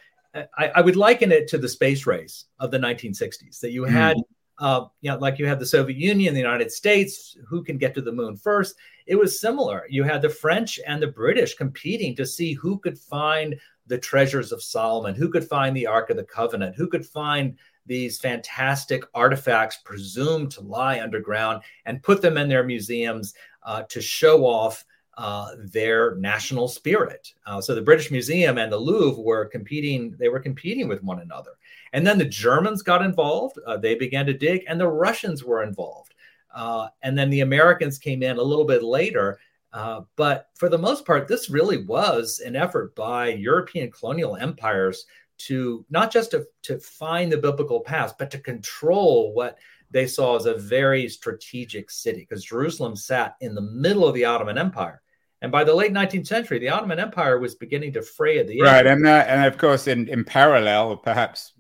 I, 0.58 0.72
I 0.76 0.82
would 0.82 0.96
liken 0.96 1.32
it 1.32 1.48
to 1.50 1.58
the 1.58 1.70
space 1.70 2.06
race 2.06 2.46
of 2.60 2.72
the 2.72 2.78
1960s 2.78 3.60
that 3.60 3.72
you 3.72 3.86
hmm. 3.86 3.92
had, 3.92 4.18
mm. 4.18 4.24
uh, 4.60 4.86
you 5.02 5.12
know, 5.12 5.18
like 5.18 5.40
you 5.40 5.46
had 5.46 5.60
the 5.60 5.66
Soviet 5.66 5.98
Union, 5.98 6.34
the 6.34 6.40
United 6.40 6.72
States, 6.72 7.38
who 7.48 7.64
can 7.64 7.78
get 7.78 7.94
to 7.96 8.02
the 8.02 8.12
moon 8.12 8.36
first. 8.36 8.76
It 9.06 9.16
was 9.16 9.40
similar. 9.40 9.86
You 9.90 10.04
had 10.04 10.22
the 10.22 10.30
French 10.30 10.80
and 10.86 11.02
the 11.02 11.08
British 11.08 11.56
competing 11.56 12.16
to 12.16 12.26
see 12.26 12.54
who 12.54 12.80
could 12.80 12.98
find 12.98 13.56
the 13.88 13.98
treasures 13.98 14.52
of 14.52 14.64
Solomon, 14.64 15.16
who 15.16 15.30
could 15.30 15.48
find 15.48 15.76
the 15.76 15.88
Ark 15.88 16.10
of 16.10 16.18
the 16.18 16.24
Covenant, 16.24 16.76
who 16.76 16.88
could 16.88 17.06
find 17.06 17.58
these 17.86 18.18
fantastic 18.18 19.04
artifacts 19.14 19.78
presumed 19.86 20.52
to 20.52 20.62
lie 20.62 21.00
underground 21.00 21.62
and 21.86 22.02
put 22.02 22.22
them 22.22 22.36
in 22.36 22.50
their 22.50 22.64
museums 22.64 23.36
uh, 23.64 23.84
to 23.84 24.02
show 24.02 24.46
off 24.46 24.84
uh, 25.18 25.52
their 25.58 26.16
national 26.16 26.68
spirit. 26.68 27.34
Uh, 27.46 27.62
so 27.62 27.74
the 27.74 27.82
British 27.82 28.12
Museum 28.12 28.58
and 28.58 28.72
the 28.72 28.78
Louvre 28.78 29.24
were 29.24 29.46
competing, 29.46 30.16
they 30.20 30.30
were 30.30 30.40
competing 30.40 30.88
with 30.88 31.04
one 31.04 31.20
another. 31.20 31.52
And 31.94 32.06
then 32.06 32.18
the 32.18 32.26
Germans 32.26 32.82
got 32.82 33.02
involved, 33.02 33.58
uh, 33.66 33.78
they 33.78 33.96
began 33.96 34.26
to 34.26 34.34
dig, 34.34 34.64
and 34.68 34.80
the 34.80 34.88
Russians 34.88 35.44
were 35.44 35.64
involved. 35.64 36.14
Uh, 36.54 36.88
and 37.04 37.18
then 37.18 37.30
the 37.30 37.42
Americans 37.42 37.98
came 37.98 38.24
in 38.24 38.38
a 38.38 38.44
little 38.44 38.66
bit 38.66 38.84
later. 38.84 39.40
Uh, 39.72 40.02
but 40.16 40.50
for 40.56 40.70
the 40.70 40.78
most 40.78 41.06
part, 41.06 41.28
this 41.28 41.50
really 41.50 41.84
was 41.84 42.40
an 42.40 42.56
effort 42.56 42.96
by 42.96 43.30
European 43.30 43.92
colonial 43.92 44.36
empires 44.38 45.06
to 45.38 45.86
not 45.90 46.12
just 46.12 46.32
to, 46.32 46.46
to 46.64 46.80
find 46.80 47.32
the 47.32 47.38
biblical 47.38 47.82
past, 47.82 48.18
but 48.18 48.32
to 48.32 48.40
control 48.40 49.34
what 49.34 49.58
they 49.92 50.08
saw 50.08 50.36
as 50.36 50.46
a 50.46 50.56
very 50.56 51.08
strategic 51.08 51.92
city, 51.92 52.22
because 52.22 52.44
Jerusalem 52.44 52.96
sat 52.96 53.36
in 53.42 53.54
the 53.54 53.62
middle 53.62 54.08
of 54.08 54.14
the 54.14 54.26
Ottoman 54.26 54.58
Empire. 54.58 55.02
And 55.42 55.52
by 55.52 55.64
the 55.64 55.76
late 55.76 55.94
19th 55.94 56.28
century, 56.28 56.60
the 56.60 56.70
Ottoman 56.70 57.00
Empire 57.00 57.40
was 57.40 57.56
beginning 57.56 57.94
to 57.94 58.02
fray 58.02 58.40
at 58.40 58.48
the 58.48 58.60
end. 58.60 58.68
Right, 58.68 58.88
and 58.88 59.06
that, 59.06 59.28
and 59.28 59.46
of 59.46 59.58
course, 59.58 59.88
in, 59.88 60.08
in 60.08 60.24
parallel, 60.24 60.98
perhaps 60.98 61.54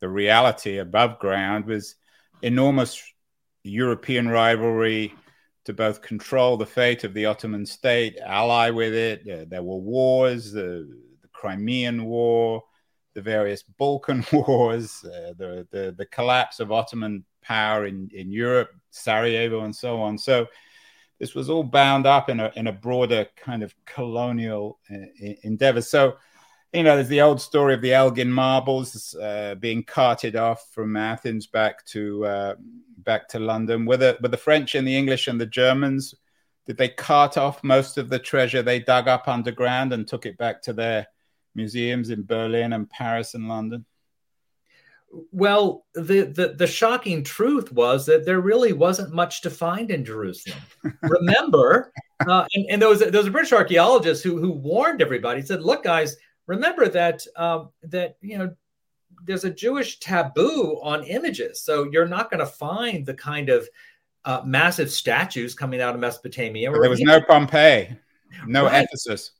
the 0.00 0.08
reality 0.08 0.78
above 0.78 1.18
ground 1.18 1.66
was 1.66 1.94
enormous 2.42 3.02
European 3.62 4.28
rivalry 4.28 5.14
to 5.64 5.72
both 5.72 6.02
control 6.02 6.56
the 6.56 6.66
fate 6.66 7.04
of 7.04 7.12
the 7.14 7.26
Ottoman 7.26 7.66
state, 7.66 8.18
ally 8.24 8.70
with 8.70 8.94
it. 8.94 9.50
There 9.50 9.62
were 9.62 9.78
wars, 9.78 10.52
the, 10.52 10.88
the 11.22 11.28
Crimean 11.32 12.04
War, 12.04 12.62
the 13.14 13.22
various 13.22 13.62
Balkan 13.62 14.24
wars, 14.32 15.04
uh, 15.04 15.32
the, 15.36 15.66
the, 15.72 15.94
the 15.96 16.06
collapse 16.06 16.60
of 16.60 16.70
Ottoman 16.70 17.24
power 17.42 17.86
in, 17.86 18.08
in 18.12 18.30
Europe, 18.30 18.70
Sarajevo, 18.90 19.64
and 19.64 19.74
so 19.74 20.00
on. 20.00 20.18
So 20.18 20.46
this 21.18 21.34
was 21.34 21.48
all 21.48 21.64
bound 21.64 22.06
up 22.06 22.28
in 22.28 22.40
a 22.40 22.52
in 22.56 22.66
a 22.66 22.72
broader 22.72 23.26
kind 23.36 23.62
of 23.62 23.74
colonial 23.84 24.78
uh, 24.90 25.06
endeavor. 25.42 25.82
So 25.82 26.16
you 26.72 26.82
know, 26.82 26.96
there's 26.96 27.08
the 27.08 27.22
old 27.22 27.40
story 27.40 27.72
of 27.74 27.80
the 27.80 27.94
Elgin 27.94 28.30
marbles 28.30 29.14
uh, 29.14 29.54
being 29.58 29.82
carted 29.82 30.36
off 30.36 30.68
from 30.72 30.96
Athens 30.96 31.46
back 31.46 31.84
to 31.86 32.24
uh, 32.26 32.54
back 32.98 33.28
to 33.28 33.38
London. 33.38 33.86
Were 33.86 33.96
the 33.96 34.18
were 34.20 34.28
the 34.28 34.36
French 34.36 34.74
and 34.74 34.86
the 34.86 34.96
English 34.96 35.28
and 35.28 35.40
the 35.40 35.46
Germans 35.46 36.14
did 36.66 36.76
they 36.76 36.88
cart 36.88 37.38
off 37.38 37.62
most 37.62 37.96
of 37.96 38.08
the 38.08 38.18
treasure 38.18 38.60
they 38.60 38.80
dug 38.80 39.06
up 39.06 39.28
underground 39.28 39.92
and 39.92 40.06
took 40.06 40.26
it 40.26 40.36
back 40.36 40.60
to 40.62 40.72
their 40.72 41.06
museums 41.54 42.10
in 42.10 42.26
Berlin 42.26 42.72
and 42.72 42.90
Paris 42.90 43.34
and 43.34 43.48
London? 43.48 43.86
Well, 45.32 45.86
the, 45.94 46.22
the, 46.24 46.54
the 46.58 46.66
shocking 46.66 47.22
truth 47.24 47.72
was 47.72 48.06
that 48.06 48.26
there 48.26 48.40
really 48.40 48.72
wasn't 48.72 49.14
much 49.14 49.40
to 49.42 49.50
find 49.50 49.90
in 49.90 50.04
Jerusalem. 50.04 50.58
remember, 51.02 51.92
uh, 52.26 52.44
and, 52.54 52.66
and 52.68 52.82
there 52.82 52.88
was 52.88 53.02
a, 53.02 53.10
there 53.10 53.20
was 53.20 53.28
a 53.28 53.32
British 53.32 53.52
archaeologist 53.52 54.22
who 54.22 54.38
who 54.38 54.50
warned 54.50 55.00
everybody. 55.00 55.40
He 55.40 55.46
said, 55.46 55.62
"Look, 55.62 55.84
guys, 55.84 56.16
remember 56.46 56.88
that 56.88 57.22
um, 57.36 57.70
that 57.84 58.16
you 58.20 58.38
know 58.38 58.54
there's 59.24 59.44
a 59.44 59.50
Jewish 59.50 59.98
taboo 60.00 60.80
on 60.82 61.04
images, 61.04 61.62
so 61.62 61.88
you're 61.90 62.08
not 62.08 62.30
going 62.30 62.40
to 62.40 62.46
find 62.46 63.06
the 63.06 63.14
kind 63.14 63.48
of 63.48 63.68
uh, 64.24 64.42
massive 64.44 64.90
statues 64.90 65.54
coming 65.54 65.80
out 65.80 65.94
of 65.94 66.00
Mesopotamia. 66.00 66.70
There 66.72 66.90
was 66.90 67.00
no 67.00 67.20
Pompeii, 67.20 67.96
no 68.46 68.64
right. 68.64 68.84
Ephesus. 68.84 69.32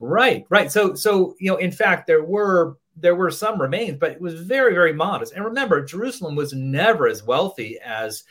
Right, 0.00 0.44
right. 0.50 0.70
So, 0.70 0.94
so 0.94 1.34
you 1.38 1.50
know, 1.50 1.56
in 1.56 1.70
fact, 1.70 2.06
there 2.06 2.24
were 2.24 2.76
there 2.96 3.14
were 3.14 3.30
some 3.30 3.60
remains, 3.60 3.98
but 3.98 4.12
it 4.12 4.20
was 4.20 4.40
very, 4.40 4.74
very 4.74 4.92
modest. 4.92 5.32
And 5.32 5.44
remember, 5.44 5.84
Jerusalem 5.84 6.34
was 6.34 6.52
never 6.52 7.08
as 7.08 7.22
wealthy 7.22 7.78
as 7.84 8.24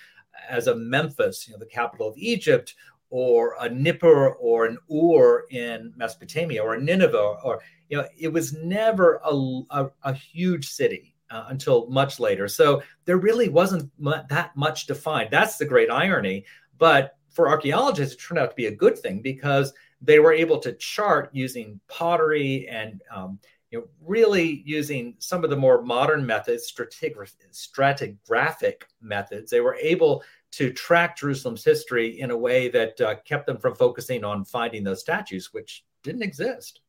as 0.50 0.68
a 0.68 0.76
Memphis, 0.76 1.48
you 1.48 1.54
know, 1.54 1.60
the 1.60 1.66
capital 1.66 2.08
of 2.08 2.18
Egypt, 2.18 2.76
or 3.10 3.56
a 3.60 3.70
Nippur, 3.70 4.32
or 4.40 4.66
an 4.66 4.78
Ur 4.92 5.46
in 5.52 5.94
Mesopotamia, 5.96 6.64
or 6.64 6.78
Nineveh, 6.78 7.38
or 7.44 7.62
you 7.90 7.98
know, 7.98 8.08
it 8.18 8.30
was 8.30 8.54
never 8.54 9.20
a, 9.26 9.62
a, 9.72 9.90
a 10.04 10.14
huge 10.14 10.70
city 10.70 11.14
uh, 11.30 11.46
until 11.50 11.88
much 11.88 12.20
later. 12.20 12.48
So 12.48 12.82
there 13.06 13.18
really 13.18 13.50
wasn't 13.50 13.92
that 14.30 14.56
much 14.56 14.88
to 14.88 14.96
find. 14.96 15.30
That's 15.30 15.58
the 15.58 15.66
great 15.66 15.92
irony. 15.92 16.46
But 16.78 17.18
for 17.30 17.50
archaeologists, 17.50 18.16
it 18.16 18.20
turned 18.20 18.40
out 18.40 18.50
to 18.50 18.56
be 18.56 18.68
a 18.68 18.76
good 18.76 18.98
thing 18.98 19.22
because 19.22 19.74
they 20.02 20.20
were 20.20 20.34
able 20.34 20.58
to 20.60 20.74
chart 20.74 21.30
using 21.32 21.80
pottery 21.88 22.68
and 22.70 23.02
um, 23.14 23.40
you 23.72 23.80
know, 23.80 23.88
really 24.06 24.62
using 24.66 25.16
some 25.20 25.44
of 25.44 25.50
the 25.50 25.56
more 25.56 25.82
modern 25.82 26.26
methods, 26.26 26.72
stratigraphic 26.72 28.82
methods, 29.02 29.50
they 29.50 29.62
were 29.62 29.76
able 29.76 30.24
to 30.52 30.74
track 30.74 31.18
Jerusalem's 31.18 31.64
history 31.64 32.20
in 32.20 32.32
a 32.32 32.38
way 32.38 32.68
that 32.68 33.00
uh, 33.00 33.16
kept 33.26 33.48
them 33.48 33.58
from 33.58 33.76
focusing 33.76 34.26
on 34.26 34.44
finding 34.44 34.84
those 34.84 35.00
statues, 35.00 35.54
which 35.54 35.86
didn't 36.04 36.24
exist. 36.24 36.82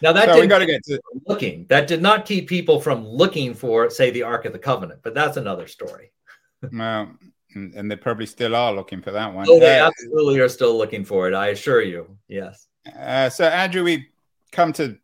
Now 0.00 0.12
that 0.12 0.30
so 0.30 0.40
we 0.40 0.46
got 0.46 0.60
to 0.60 0.66
get 0.66 0.82
to 0.84 0.98
looking. 1.26 1.66
That 1.68 1.86
did 1.86 2.00
not 2.00 2.24
keep 2.24 2.48
people 2.48 2.80
from 2.80 3.06
looking 3.06 3.52
for, 3.52 3.90
say, 3.90 4.10
the 4.10 4.22
Ark 4.22 4.46
of 4.46 4.54
the 4.54 4.58
Covenant, 4.58 5.00
but 5.02 5.14
that's 5.14 5.36
another 5.36 5.66
story. 5.66 6.10
well, 6.72 7.12
and 7.54 7.90
they 7.90 7.96
probably 7.96 8.26
still 8.26 8.56
are 8.56 8.72
looking 8.72 9.02
for 9.02 9.10
that 9.10 9.32
one. 9.32 9.46
Oh, 9.48 9.60
they 9.60 9.78
uh, 9.78 9.88
absolutely 9.88 10.40
are 10.40 10.48
still 10.48 10.78
looking 10.78 11.04
for 11.04 11.28
it. 11.28 11.34
I 11.34 11.48
assure 11.48 11.82
you. 11.82 12.16
Yes. 12.28 12.68
Uh, 12.98 13.28
so, 13.28 13.44
Andrew, 13.44 13.84
we 13.84 14.08
come 14.52 14.72
to 14.74 14.98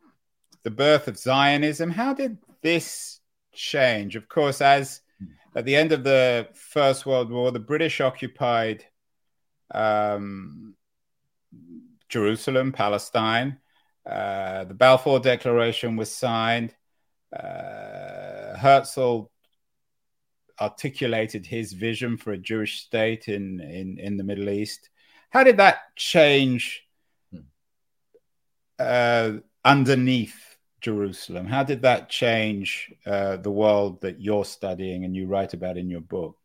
the 0.64 0.70
birth 0.70 1.06
of 1.08 1.18
Zionism. 1.18 1.90
How 1.90 2.14
did 2.14 2.38
this 2.62 3.20
change? 3.52 4.16
Of 4.16 4.28
course, 4.28 4.60
as 4.60 5.00
at 5.54 5.64
the 5.64 5.76
end 5.76 5.92
of 5.92 6.02
the 6.02 6.48
First 6.54 7.06
World 7.06 7.30
War, 7.30 7.52
the 7.52 7.60
British 7.60 8.00
occupied 8.00 8.84
um, 9.72 10.74
Jerusalem, 12.08 12.72
Palestine. 12.72 13.58
Uh, 14.04 14.64
the 14.64 14.74
Balfour 14.74 15.20
Declaration 15.20 15.96
was 15.96 16.10
signed. 16.10 16.74
Uh, 17.32 18.56
Herzl 18.56 19.30
articulated 20.60 21.46
his 21.46 21.72
vision 21.72 22.16
for 22.16 22.32
a 22.32 22.38
Jewish 22.38 22.82
state 22.82 23.28
in, 23.28 23.60
in, 23.60 23.98
in 23.98 24.16
the 24.16 24.24
Middle 24.24 24.48
East. 24.48 24.88
How 25.30 25.42
did 25.42 25.56
that 25.56 25.78
change 25.96 26.86
hmm. 27.32 27.40
uh, 28.78 29.32
underneath 29.64 30.43
Jerusalem? 30.84 31.46
How 31.46 31.64
did 31.64 31.80
that 31.80 32.10
change 32.10 32.92
uh, 33.06 33.38
the 33.38 33.50
world 33.50 34.02
that 34.02 34.20
you're 34.20 34.44
studying 34.44 35.06
and 35.06 35.16
you 35.16 35.26
write 35.26 35.54
about 35.54 35.78
in 35.78 35.88
your 35.88 36.02
book? 36.02 36.36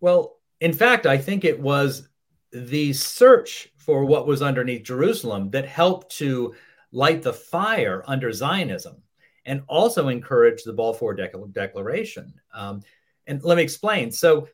Well, 0.00 0.36
in 0.60 0.72
fact, 0.72 1.06
I 1.06 1.18
think 1.18 1.44
it 1.44 1.60
was 1.60 2.08
the 2.52 2.92
search 2.92 3.68
for 3.76 4.04
what 4.04 4.28
was 4.28 4.42
underneath 4.42 4.84
Jerusalem 4.84 5.50
that 5.50 5.66
helped 5.66 6.16
to 6.18 6.54
light 6.92 7.22
the 7.22 7.32
fire 7.32 8.04
under 8.06 8.30
Zionism 8.32 9.02
and 9.44 9.62
also 9.66 10.06
encourage 10.06 10.62
the 10.62 10.72
Balfour 10.72 11.14
Declaration. 11.14 12.34
Um, 12.54 12.82
and 13.26 13.42
let 13.42 13.56
me 13.56 13.64
explain. 13.64 14.12
So, 14.12 14.48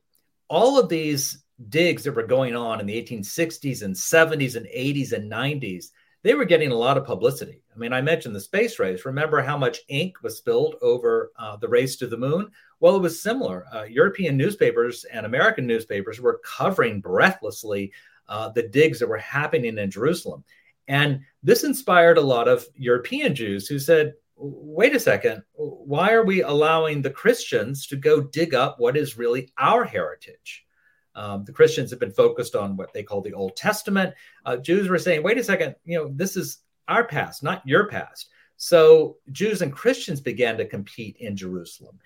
all 0.48 0.78
of 0.78 0.88
these 0.88 1.44
digs 1.68 2.04
that 2.04 2.16
were 2.16 2.22
going 2.22 2.56
on 2.56 2.80
in 2.80 2.86
the 2.86 3.02
1860s 3.02 3.82
and 3.82 3.94
70s 3.94 4.56
and 4.56 4.64
80s 4.64 5.12
and 5.12 5.30
90s 5.30 5.90
they 6.22 6.34
were 6.34 6.44
getting 6.44 6.72
a 6.72 6.76
lot 6.76 6.98
of 6.98 7.04
publicity. 7.04 7.62
I 7.74 7.78
mean, 7.78 7.92
I 7.92 8.00
mentioned 8.02 8.34
the 8.34 8.40
space 8.40 8.78
race. 8.78 9.04
Remember 9.04 9.40
how 9.40 9.56
much 9.56 9.80
ink 9.88 10.22
was 10.22 10.36
spilled 10.36 10.76
over 10.82 11.32
uh, 11.38 11.56
the 11.56 11.68
race 11.68 11.96
to 11.96 12.06
the 12.06 12.16
moon? 12.16 12.50
Well, 12.80 12.96
it 12.96 13.02
was 13.02 13.22
similar. 13.22 13.66
Uh, 13.72 13.84
European 13.84 14.36
newspapers 14.36 15.04
and 15.04 15.24
American 15.24 15.66
newspapers 15.66 16.20
were 16.20 16.40
covering 16.44 17.00
breathlessly 17.00 17.92
uh, 18.28 18.48
the 18.50 18.68
digs 18.68 18.98
that 18.98 19.08
were 19.08 19.18
happening 19.18 19.78
in 19.78 19.90
Jerusalem. 19.90 20.44
And 20.88 21.20
this 21.42 21.64
inspired 21.64 22.18
a 22.18 22.22
lot 22.22 22.48
of 22.48 22.66
European 22.74 23.34
Jews 23.34 23.68
who 23.68 23.78
said, 23.78 24.14
wait 24.36 24.94
a 24.94 25.00
second, 25.00 25.42
why 25.54 26.12
are 26.12 26.24
we 26.24 26.42
allowing 26.42 27.02
the 27.02 27.10
Christians 27.10 27.86
to 27.88 27.96
go 27.96 28.20
dig 28.20 28.54
up 28.54 28.78
what 28.78 28.96
is 28.96 29.18
really 29.18 29.52
our 29.58 29.84
heritage? 29.84 30.64
Um, 31.18 31.44
the 31.44 31.56
Christians 31.58 31.90
have 31.90 31.98
been 31.98 32.12
focused 32.24 32.54
on 32.54 32.76
what 32.76 32.92
they 32.92 33.02
call 33.02 33.20
the 33.20 33.34
Old 33.34 33.54
Testament. 33.56 34.14
Uh, 34.46 34.56
Jews 34.68 34.88
were 34.88 35.00
saying, 35.06 35.22
wait 35.22 35.36
a 35.38 35.44
second, 35.52 35.74
you 35.84 35.98
know, 35.98 36.10
this 36.14 36.36
is 36.36 36.58
our 36.86 37.04
past, 37.04 37.42
not 37.42 37.66
your 37.66 37.88
past. 37.88 38.30
So 38.56 39.16
Jews 39.32 39.60
and 39.62 39.72
Christians 39.72 40.20
began 40.20 40.56
to 40.58 40.64
compete 40.76 41.16
in 41.26 41.36
Jerusalem. 41.36 41.96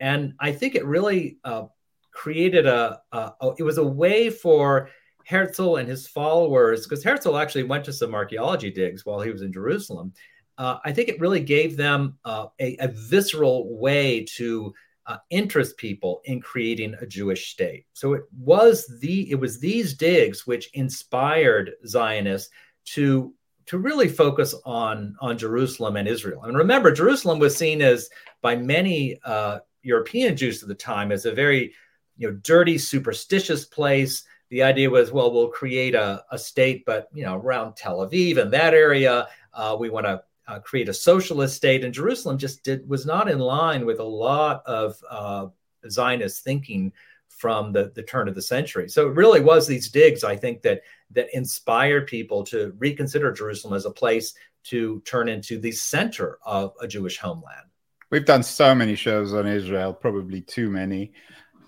And 0.00 0.34
I 0.40 0.50
think 0.52 0.74
it 0.74 0.84
really 0.96 1.38
uh, 1.44 1.66
created 2.10 2.66
a, 2.66 3.00
a, 3.12 3.32
a, 3.40 3.46
it 3.58 3.62
was 3.62 3.78
a 3.78 3.92
way 4.02 4.30
for 4.30 4.88
Herzl 5.30 5.76
and 5.76 5.88
his 5.88 6.08
followers, 6.08 6.84
because 6.84 7.04
Herzl 7.04 7.36
actually 7.36 7.64
went 7.64 7.84
to 7.84 7.92
some 7.92 8.14
archaeology 8.14 8.70
digs 8.70 9.04
while 9.06 9.20
he 9.20 9.30
was 9.30 9.42
in 9.42 9.52
Jerusalem. 9.52 10.12
Uh, 10.58 10.78
I 10.84 10.92
think 10.92 11.08
it 11.08 11.20
really 11.20 11.40
gave 11.40 11.76
them 11.76 12.18
uh, 12.24 12.46
a, 12.58 12.76
a 12.80 12.88
visceral 12.88 13.58
way 13.78 14.24
to 14.36 14.74
uh, 15.06 15.18
interest 15.30 15.76
people 15.76 16.20
in 16.24 16.40
creating 16.40 16.94
a 17.00 17.06
Jewish 17.06 17.50
state. 17.50 17.86
So 17.92 18.14
it 18.14 18.22
was 18.38 18.86
the 19.00 19.30
it 19.30 19.36
was 19.36 19.58
these 19.58 19.94
digs 19.94 20.46
which 20.46 20.70
inspired 20.74 21.72
Zionists 21.86 22.50
to 22.86 23.34
to 23.66 23.78
really 23.78 24.08
focus 24.08 24.54
on 24.64 25.16
on 25.20 25.38
Jerusalem 25.38 25.96
and 25.96 26.08
Israel. 26.08 26.44
And 26.44 26.56
remember, 26.56 26.92
Jerusalem 26.92 27.38
was 27.38 27.56
seen 27.56 27.82
as 27.82 28.08
by 28.40 28.56
many 28.56 29.18
uh, 29.24 29.60
European 29.82 30.36
Jews 30.36 30.62
at 30.62 30.68
the 30.68 30.74
time 30.74 31.12
as 31.12 31.26
a 31.26 31.32
very 31.32 31.72
you 32.16 32.28
know 32.28 32.34
dirty, 32.42 32.78
superstitious 32.78 33.64
place. 33.64 34.24
The 34.50 34.62
idea 34.62 34.90
was, 34.90 35.12
well, 35.12 35.32
we'll 35.32 35.48
create 35.48 35.94
a, 35.94 36.24
a 36.30 36.38
state, 36.38 36.84
but 36.84 37.08
you 37.14 37.24
know, 37.24 37.36
around 37.36 37.74
Tel 37.74 38.06
Aviv 38.06 38.36
and 38.36 38.52
that 38.52 38.74
area, 38.74 39.28
uh, 39.54 39.76
we 39.80 39.88
want 39.88 40.04
to 40.04 40.22
uh, 40.52 40.58
create 40.60 40.88
a 40.88 40.94
socialist 40.94 41.56
state. 41.56 41.84
And 41.84 41.94
Jerusalem 41.94 42.36
just 42.36 42.62
did 42.62 42.88
was 42.88 43.06
not 43.06 43.30
in 43.30 43.38
line 43.38 43.86
with 43.86 44.00
a 44.00 44.04
lot 44.04 44.62
of 44.66 44.96
uh, 45.08 45.46
Zionist 45.88 46.44
thinking 46.44 46.92
from 47.28 47.72
the, 47.72 47.90
the 47.94 48.02
turn 48.02 48.28
of 48.28 48.34
the 48.34 48.42
century. 48.42 48.88
So 48.88 49.08
it 49.08 49.16
really 49.16 49.40
was 49.40 49.66
these 49.66 49.90
digs, 49.90 50.22
I 50.22 50.36
think, 50.36 50.62
that 50.62 50.82
that 51.12 51.28
inspired 51.32 52.06
people 52.06 52.44
to 52.44 52.74
reconsider 52.78 53.32
Jerusalem 53.32 53.74
as 53.74 53.86
a 53.86 53.90
place 53.90 54.34
to 54.64 55.00
turn 55.00 55.28
into 55.28 55.58
the 55.58 55.72
center 55.72 56.38
of 56.44 56.74
a 56.80 56.86
Jewish 56.86 57.18
homeland. 57.18 57.66
We've 58.10 58.24
done 58.24 58.42
so 58.42 58.74
many 58.74 58.94
shows 58.94 59.32
on 59.32 59.46
Israel, 59.46 59.94
probably 59.94 60.42
too 60.42 60.70
many 60.70 61.12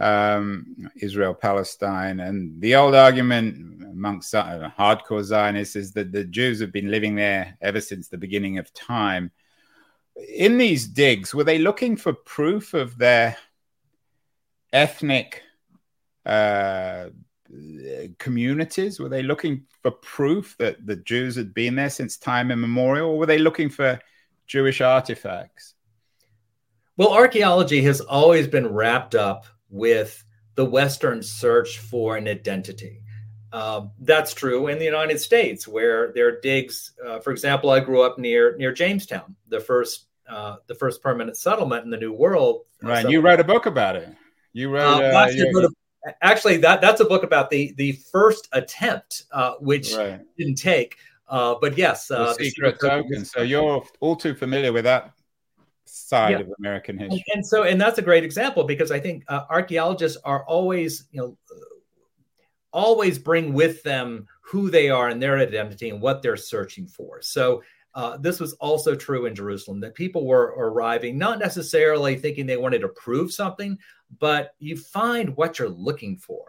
um, 0.00 0.90
Israel 0.96 1.34
Palestine. 1.34 2.20
And 2.20 2.60
the 2.60 2.74
old 2.74 2.94
argument 2.94 3.84
amongst 3.92 4.34
uh, 4.34 4.70
hardcore 4.78 5.22
Zionists 5.22 5.76
is 5.76 5.92
that 5.92 6.12
the 6.12 6.24
Jews 6.24 6.60
have 6.60 6.72
been 6.72 6.90
living 6.90 7.14
there 7.14 7.56
ever 7.60 7.80
since 7.80 8.08
the 8.08 8.18
beginning 8.18 8.58
of 8.58 8.72
time. 8.72 9.30
In 10.34 10.58
these 10.58 10.86
digs, 10.86 11.34
were 11.34 11.44
they 11.44 11.58
looking 11.58 11.96
for 11.96 12.12
proof 12.12 12.74
of 12.74 12.98
their 12.98 13.36
ethnic 14.72 15.42
uh, 16.26 17.06
communities? 18.18 19.00
Were 19.00 19.08
they 19.08 19.22
looking 19.22 19.66
for 19.82 19.90
proof 19.90 20.56
that 20.58 20.86
the 20.86 20.96
Jews 20.96 21.36
had 21.36 21.54
been 21.54 21.74
there 21.74 21.90
since 21.90 22.16
time 22.16 22.50
immemorial, 22.50 23.10
or 23.10 23.18
were 23.18 23.26
they 23.26 23.38
looking 23.38 23.68
for 23.68 23.98
Jewish 24.46 24.80
artifacts? 24.80 25.74
Well, 26.96 27.12
archaeology 27.12 27.82
has 27.82 28.00
always 28.00 28.46
been 28.46 28.68
wrapped 28.68 29.14
up 29.14 29.46
with 29.74 30.24
the 30.54 30.64
Western 30.64 31.22
search 31.22 31.78
for 31.78 32.16
an 32.16 32.28
identity. 32.28 33.02
Um, 33.52 33.90
that's 34.00 34.32
true 34.32 34.68
in 34.68 34.78
the 34.78 34.84
United 34.84 35.20
States, 35.20 35.68
where 35.68 36.12
there 36.12 36.28
are 36.28 36.40
digs. 36.40 36.92
Uh, 37.04 37.18
for 37.18 37.30
example, 37.30 37.70
I 37.70 37.80
grew 37.80 38.02
up 38.02 38.18
near 38.18 38.56
near 38.56 38.72
Jamestown, 38.72 39.36
the 39.48 39.60
first 39.60 40.06
uh, 40.28 40.56
the 40.66 40.74
first 40.74 41.02
permanent 41.02 41.36
settlement 41.36 41.84
in 41.84 41.90
the 41.90 41.96
New 41.96 42.12
World. 42.12 42.62
Right, 42.82 43.08
you 43.08 43.20
wrote 43.20 43.40
a 43.40 43.44
book 43.44 43.66
about 43.66 43.96
it. 43.96 44.08
You 44.52 44.70
wrote. 44.70 45.02
Uh, 45.02 45.16
I, 45.16 45.28
actually 45.28 45.54
wrote 45.54 45.64
a, 46.06 46.24
actually, 46.24 46.56
that 46.58 46.80
that's 46.80 47.00
a 47.00 47.04
book 47.04 47.22
about 47.22 47.50
the 47.50 47.74
the 47.76 47.92
first 48.12 48.48
attempt, 48.52 49.24
uh, 49.32 49.54
which 49.60 49.94
Right. 49.94 50.20
didn't 50.36 50.56
take. 50.56 50.96
Uh, 51.28 51.54
but 51.60 51.78
yes, 51.78 52.08
The 52.08 52.18
uh, 52.18 52.34
secret 52.34 52.78
token. 52.80 53.24
So 53.24 53.42
you're 53.42 53.84
all 54.00 54.16
too 54.16 54.34
familiar 54.34 54.72
with 54.72 54.84
that 54.84 55.12
side 55.86 56.32
Yeah. 56.32 56.40
of 56.40 56.52
American 56.58 56.98
history. 56.98 57.24
and 57.34 57.46
so 57.46 57.64
and 57.64 57.80
that's 57.80 57.98
a 57.98 58.02
great 58.02 58.24
example 58.24 58.64
because 58.64 58.90
I 58.90 59.00
think 59.00 59.24
uh, 59.28 59.44
archaeologists 59.50 60.18
are 60.24 60.44
always 60.46 61.04
you 61.12 61.20
know 61.20 61.38
always 62.72 63.18
bring 63.18 63.52
with 63.52 63.82
them 63.82 64.26
who 64.40 64.70
they 64.70 64.90
are 64.90 65.08
and 65.08 65.22
their 65.22 65.38
identity 65.38 65.90
and 65.90 66.00
what 66.00 66.22
they're 66.22 66.36
searching 66.36 66.86
for. 66.86 67.20
So. 67.22 67.62
Uh, 67.96 68.16
this 68.16 68.40
was 68.40 68.54
also 68.54 68.96
true 68.96 69.26
in 69.26 69.36
Jerusalem 69.36 69.78
that 69.78 69.94
people 69.94 70.26
were 70.26 70.52
arriving 70.58 71.16
not 71.16 71.38
necessarily 71.38 72.16
thinking 72.16 72.44
they 72.44 72.56
wanted 72.56 72.80
to 72.80 72.88
prove 72.88 73.32
something, 73.32 73.78
but 74.18 74.56
you 74.58 74.76
find 74.76 75.36
what 75.36 75.60
you're 75.60 75.68
looking 75.68 76.16
for. 76.16 76.44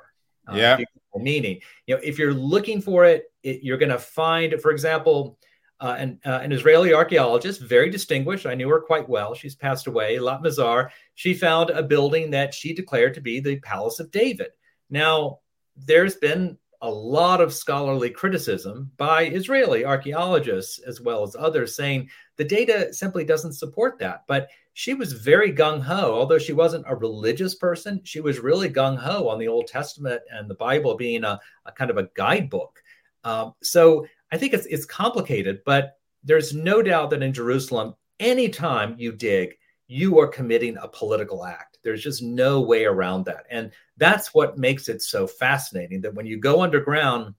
Uh, 0.52 0.56
Yeah. 0.56 0.74
if 0.74 0.80
you 0.80 0.86
get 0.86 1.02
the 1.14 1.20
Meaning, 1.20 1.62
you 1.86 1.94
know, 1.94 2.02
if 2.04 2.18
you're 2.18 2.34
looking 2.34 2.82
for 2.82 3.06
it, 3.06 3.32
it 3.44 3.62
you're 3.62 3.78
going 3.78 3.92
to 3.92 4.00
find, 4.00 4.60
for 4.60 4.72
example, 4.72 5.38
uh, 5.80 5.96
an, 5.98 6.20
uh, 6.26 6.40
an 6.42 6.52
Israeli 6.52 6.94
archaeologist, 6.94 7.62
very 7.62 7.90
distinguished. 7.90 8.46
I 8.46 8.56
knew 8.56 8.70
her 8.70 8.80
quite 8.80 9.10
well. 9.10 9.34
She's 9.34 9.56
passed 9.56 9.88
away, 9.88 10.18
Eilat 10.18 10.44
Mazar. 10.44 10.90
She 11.16 11.34
found 11.34 11.70
a 11.70 11.84
building 11.84 12.32
that 12.32 12.54
she 12.54 12.74
declared 12.74 13.14
to 13.16 13.22
be 13.22 13.40
the 13.40 13.60
Palace 13.60 14.00
of 14.00 14.12
David. 14.12 14.52
Now, 14.90 15.40
there's 15.76 16.16
been 16.16 16.58
a 16.82 16.90
lot 16.90 17.42
of 17.42 17.54
scholarly 17.54 18.10
criticism 18.10 18.92
by 18.98 19.24
Israeli 19.24 19.86
archaeologists 19.86 20.80
as 20.80 21.02
well 21.02 21.24
as 21.24 21.36
others 21.36 21.76
saying 21.76 22.10
the 22.38 22.44
data 22.44 22.94
simply 22.94 23.24
doesn't 23.24 23.54
support 23.54 23.98
that. 24.00 24.24
But 24.28 24.50
she 24.74 24.94
was 24.94 25.14
very 25.14 25.54
gung 25.54 25.82
ho, 25.82 26.14
although 26.14 26.38
she 26.38 26.54
wasn't 26.54 26.86
a 26.88 26.96
religious 26.96 27.56
person. 27.56 28.02
She 28.04 28.20
was 28.20 28.40
really 28.40 28.70
gung 28.70 28.98
ho 28.98 29.28
on 29.30 29.40
the 29.40 29.48
Old 29.48 29.68
Testament 29.68 30.22
and 30.32 30.50
the 30.50 30.56
Bible 30.56 30.96
being 30.96 31.24
a, 31.24 31.40
a 31.66 31.72
kind 31.72 31.90
of 31.90 31.98
a 31.98 32.10
guidebook. 32.14 32.84
Um, 33.24 33.56
so 33.64 34.06
I 34.36 34.38
think 34.38 34.54
it's 34.54 34.66
it's 34.66 34.86
complicated, 34.86 35.62
but 35.66 35.98
there's 36.22 36.54
no 36.54 36.82
doubt 36.82 37.10
that 37.12 37.24
in 37.24 37.32
Jerusalem, 37.32 37.96
anytime 38.20 38.96
you 38.98 39.14
dig, 39.14 39.56
you 39.88 40.20
are 40.20 40.28
committing 40.28 40.76
a 40.76 40.90
political 40.90 41.46
act. 41.46 41.78
There's 41.84 42.04
just 42.04 42.22
no 42.22 42.60
way 42.60 42.84
around 42.84 43.24
that. 43.26 43.46
And 43.50 43.72
that's 43.96 44.34
what 44.34 44.58
makes 44.58 44.90
it 44.90 45.02
so 45.02 45.26
fascinating 45.26 46.02
that 46.02 46.14
when 46.14 46.26
you 46.26 46.38
go 46.38 46.62
underground, 46.62 47.34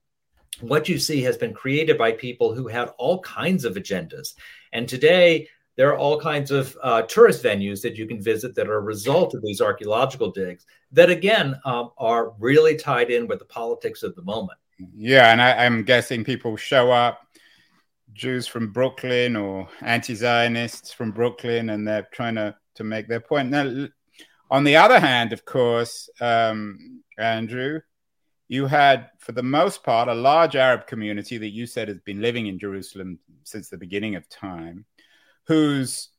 what 0.63 0.89
you 0.89 0.99
see 0.99 1.21
has 1.21 1.37
been 1.37 1.53
created 1.53 1.99
by 1.99 2.13
people 2.13 2.55
who 2.55 2.67
had 2.67 2.89
all 2.97 3.21
kinds 3.21 3.67
of 3.67 3.75
agendas. 3.75 4.33
And 4.73 4.89
today, 4.89 5.49
there 5.77 5.91
are 5.91 5.99
all 5.99 6.19
kinds 6.19 6.51
of 6.51 6.79
uh, 6.83 7.03
tourist 7.03 7.45
venues 7.45 7.83
that 7.83 7.97
you 7.97 8.07
can 8.07 8.23
visit 8.23 8.55
that 8.55 8.69
are 8.69 8.79
a 8.79 8.93
result 8.95 9.35
of 9.35 9.43
these 9.43 9.61
archaeological 9.61 10.31
digs 10.31 10.65
that, 10.93 11.11
again, 11.11 11.61
um, 11.67 11.91
are 11.99 12.33
really 12.39 12.75
tied 12.75 13.11
in 13.11 13.27
with 13.27 13.41
the 13.41 13.45
politics 13.45 14.03
of 14.03 14.17
the 14.17 14.23
moment. 14.23 14.59
Yeah, 14.79 15.33
and 15.33 15.41
I, 15.41 15.65
I'm 15.65 15.85
guessing 15.85 16.25
people 16.25 16.57
show 16.57 16.91
up, 16.91 17.21
Jews 18.13 18.47
from 18.47 18.73
Brooklyn 18.73 19.37
or 19.37 19.69
anti-Zionists 19.83 20.93
from 20.93 21.13
Brooklyn, 21.13 21.71
and 21.71 21.87
they're 21.87 22.09
trying 22.13 22.37
to 22.37 22.57
to 22.77 22.85
make 22.85 23.09
their 23.09 23.21
point. 23.21 23.51
Now, 23.51 23.89
on 24.51 24.65
the 24.65 24.77
other 24.77 25.01
hand, 25.01 25.33
of 25.33 25.45
course, 25.45 26.09
um, 26.21 27.03
Andrew, 27.19 27.81
you 28.49 28.67
had, 28.67 29.09
for 29.19 29.33
the 29.33 29.43
most 29.43 29.83
part, 29.83 30.09
a 30.09 30.15
large 30.15 30.57
Arab 30.57 30.87
community 30.87 31.39
that 31.39 31.55
you 31.55 31.67
said 31.67 31.89
has 31.89 32.01
been 32.01 32.21
living 32.21 32.47
in 32.47 32.59
Jerusalem 32.59 33.19
since 33.45 33.69
the 33.69 33.79
beginning 33.79 34.15
of 34.15 34.29
time, 34.29 34.85
whose 35.47 36.11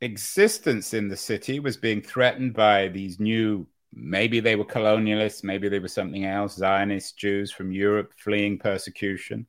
existence 0.00 0.94
in 0.94 1.08
the 1.08 1.16
city 1.16 1.58
was 1.58 1.76
being 1.76 2.00
threatened 2.00 2.54
by 2.54 2.88
these 2.88 3.18
new 3.18 3.66
maybe 3.92 4.40
they 4.40 4.56
were 4.56 4.64
colonialists, 4.64 5.44
maybe 5.44 5.68
they 5.68 5.78
were 5.78 5.88
something 5.88 6.24
else, 6.24 6.54
Zionist 6.54 7.16
Jews 7.16 7.50
from 7.50 7.72
Europe 7.72 8.12
fleeing 8.16 8.58
persecution. 8.58 9.46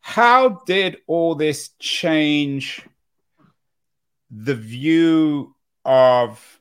How 0.00 0.60
did 0.66 0.98
all 1.06 1.34
this 1.34 1.70
change 1.78 2.86
the 4.30 4.54
view 4.54 5.54
of 5.84 6.60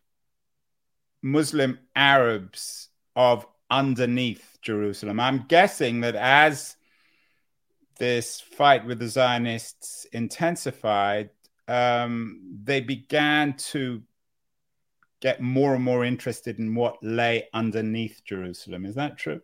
Muslim 1.22 1.80
Arabs 1.96 2.90
of 3.16 3.46
underneath 3.70 4.58
Jerusalem? 4.62 5.20
I'm 5.20 5.46
guessing 5.48 6.02
that 6.02 6.16
as 6.16 6.76
this 7.98 8.42
fight 8.42 8.86
with 8.86 9.00
the 9.00 9.08
Zionists 9.08 10.06
intensified, 10.12 11.30
um, 11.68 12.60
they 12.64 12.82
began 12.82 13.54
to 13.58 14.02
get 15.22 15.42
more 15.42 15.76
and 15.76 15.84
more 15.84 16.06
interested 16.06 16.60
in 16.60 16.76
what 16.76 16.98
lay 17.02 17.48
underneath 17.54 18.22
Jerusalem. 18.26 18.86
Is 18.86 18.96
that 18.96 19.18
true? 19.18 19.42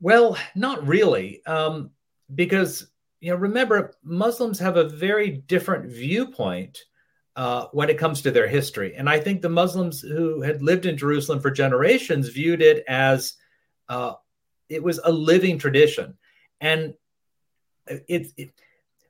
Well, 0.00 0.36
not 0.54 0.86
really, 0.86 1.44
um, 1.46 1.90
because 2.34 2.88
you 3.20 3.30
know, 3.30 3.36
remember, 3.36 3.94
Muslims 4.02 4.58
have 4.58 4.76
a 4.76 4.88
very 4.88 5.30
different 5.30 5.90
viewpoint 5.90 6.78
uh, 7.36 7.66
when 7.72 7.88
it 7.88 7.98
comes 7.98 8.20
to 8.22 8.30
their 8.30 8.46
history, 8.48 8.94
and 8.96 9.08
I 9.08 9.18
think 9.18 9.40
the 9.40 9.48
Muslims 9.48 10.00
who 10.00 10.42
had 10.42 10.62
lived 10.62 10.86
in 10.86 10.96
Jerusalem 10.96 11.40
for 11.40 11.50
generations 11.50 12.28
viewed 12.28 12.60
it 12.60 12.84
as 12.86 13.34
uh, 13.88 14.14
it 14.68 14.82
was 14.82 15.00
a 15.04 15.10
living 15.10 15.58
tradition, 15.58 16.18
and 16.60 16.94
it, 17.86 18.28
it 18.36 18.50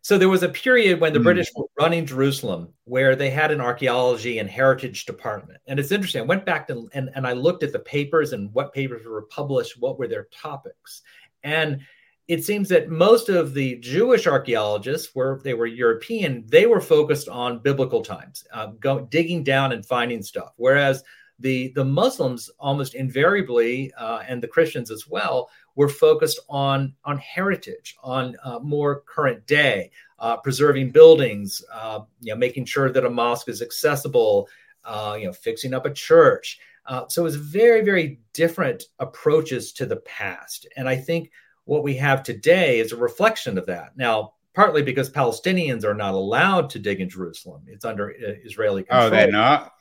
so 0.05 0.19
there 0.19 0.29
was 0.29 0.43
a 0.43 0.51
period 0.51 1.01
when 1.01 1.15
the 1.15 1.19
Hmm. 1.19 1.25
British 1.25 1.51
were 1.57 1.65
running 1.81 2.05
Jerusalem 2.05 2.69
where 2.85 3.17
they 3.17 3.31
had 3.31 3.51
an 3.51 3.63
archaeology 3.63 4.39
and 4.39 4.51
heritage 4.51 5.07
department. 5.07 5.61
And 5.67 5.81
it's 5.81 5.93
interesting. 5.93 6.21
I 6.21 6.27
went 6.27 6.45
back 6.45 6.69
to, 6.69 6.91
and, 6.93 7.09
and 7.15 7.27
I 7.27 7.33
looked 7.33 7.63
at 7.63 7.73
the 7.73 7.79
papers 7.79 8.35
and 8.35 8.53
what 8.53 8.75
papers 8.75 9.07
were 9.07 9.23
published, 9.23 9.81
what 9.81 9.99
were 9.99 10.07
their 10.07 10.25
topics. 10.25 11.01
And 11.43 11.81
it 12.29 12.45
seems 12.45 12.69
that 12.69 12.91
most 12.91 13.31
of 13.31 13.55
the 13.55 13.77
Jewish 13.77 14.27
archaeologists, 14.27 15.15
where 15.15 15.41
they 15.43 15.55
were 15.55 15.65
European, 15.65 16.45
they 16.49 16.67
were 16.67 16.83
focused 16.83 17.31
on 17.31 17.61
biblical 17.61 18.03
times, 18.03 18.45
uh, 18.53 18.73
go, 18.79 19.01
digging 19.07 19.43
down 19.43 19.73
and 19.73 19.87
finding 19.87 20.23
stuff. 20.23 20.53
Whereas 20.57 21.03
the, 21.39 21.73
the 21.75 21.85
Muslims 21.85 22.51
almost 22.59 22.95
invariably, 22.95 23.91
uh, 23.95 24.21
and 24.29 24.43
the 24.43 24.49
Christians 24.49 24.91
as 24.91 25.09
well, 25.09 25.49
were 25.77 25.89
focused 25.89 26.41
on 26.49 26.95
on 27.05 27.19
heritage, 27.19 27.97
on 28.03 28.37
uh, 28.45 28.59
more 28.61 29.03
current 29.07 29.47
day, 29.47 29.91
uh, 30.19 30.37
preserving 30.37 30.91
buildings, 30.91 31.63
uh, 31.73 32.01
you 32.21 32.33
know, 32.33 32.39
making 32.39 32.65
sure 32.65 32.91
that 32.91 33.05
a 33.05 33.11
mosque 33.11 33.49
is 33.49 33.63
accessible, 33.63 34.49
uh, 34.85 35.17
you 35.19 35.27
know, 35.27 35.33
fixing 35.33 35.75
up 35.75 35.87
a 35.87 35.93
church. 35.93 36.59
Uh, 36.87 37.05
so 37.09 37.25
it's 37.27 37.37
very 37.37 37.83
very 37.83 38.21
different 38.33 38.85
approaches 38.99 39.73
to 39.73 39.87
the 39.87 39.97
past, 39.97 40.67
and 40.77 40.89
I 40.89 40.97
think 40.97 41.31
what 41.65 41.83
we 41.83 41.97
have 41.97 42.23
today 42.23 42.79
is 42.79 42.93
a 42.93 42.97
reflection 42.97 43.57
of 43.57 43.65
that. 43.67 43.97
Now, 43.97 44.35
partly 44.53 44.83
because 44.83 45.11
Palestinians 45.11 45.83
are 45.83 45.95
not 45.95 46.13
allowed 46.13 46.69
to 46.71 46.79
dig 46.79 47.01
in 47.01 47.09
Jerusalem; 47.09 47.63
it's 47.67 47.85
under 47.85 48.11
uh, 48.11 48.35
Israeli 48.45 48.83
control. 48.83 49.07
Oh, 49.07 49.11
they're 49.11 49.33
not. 49.33 49.73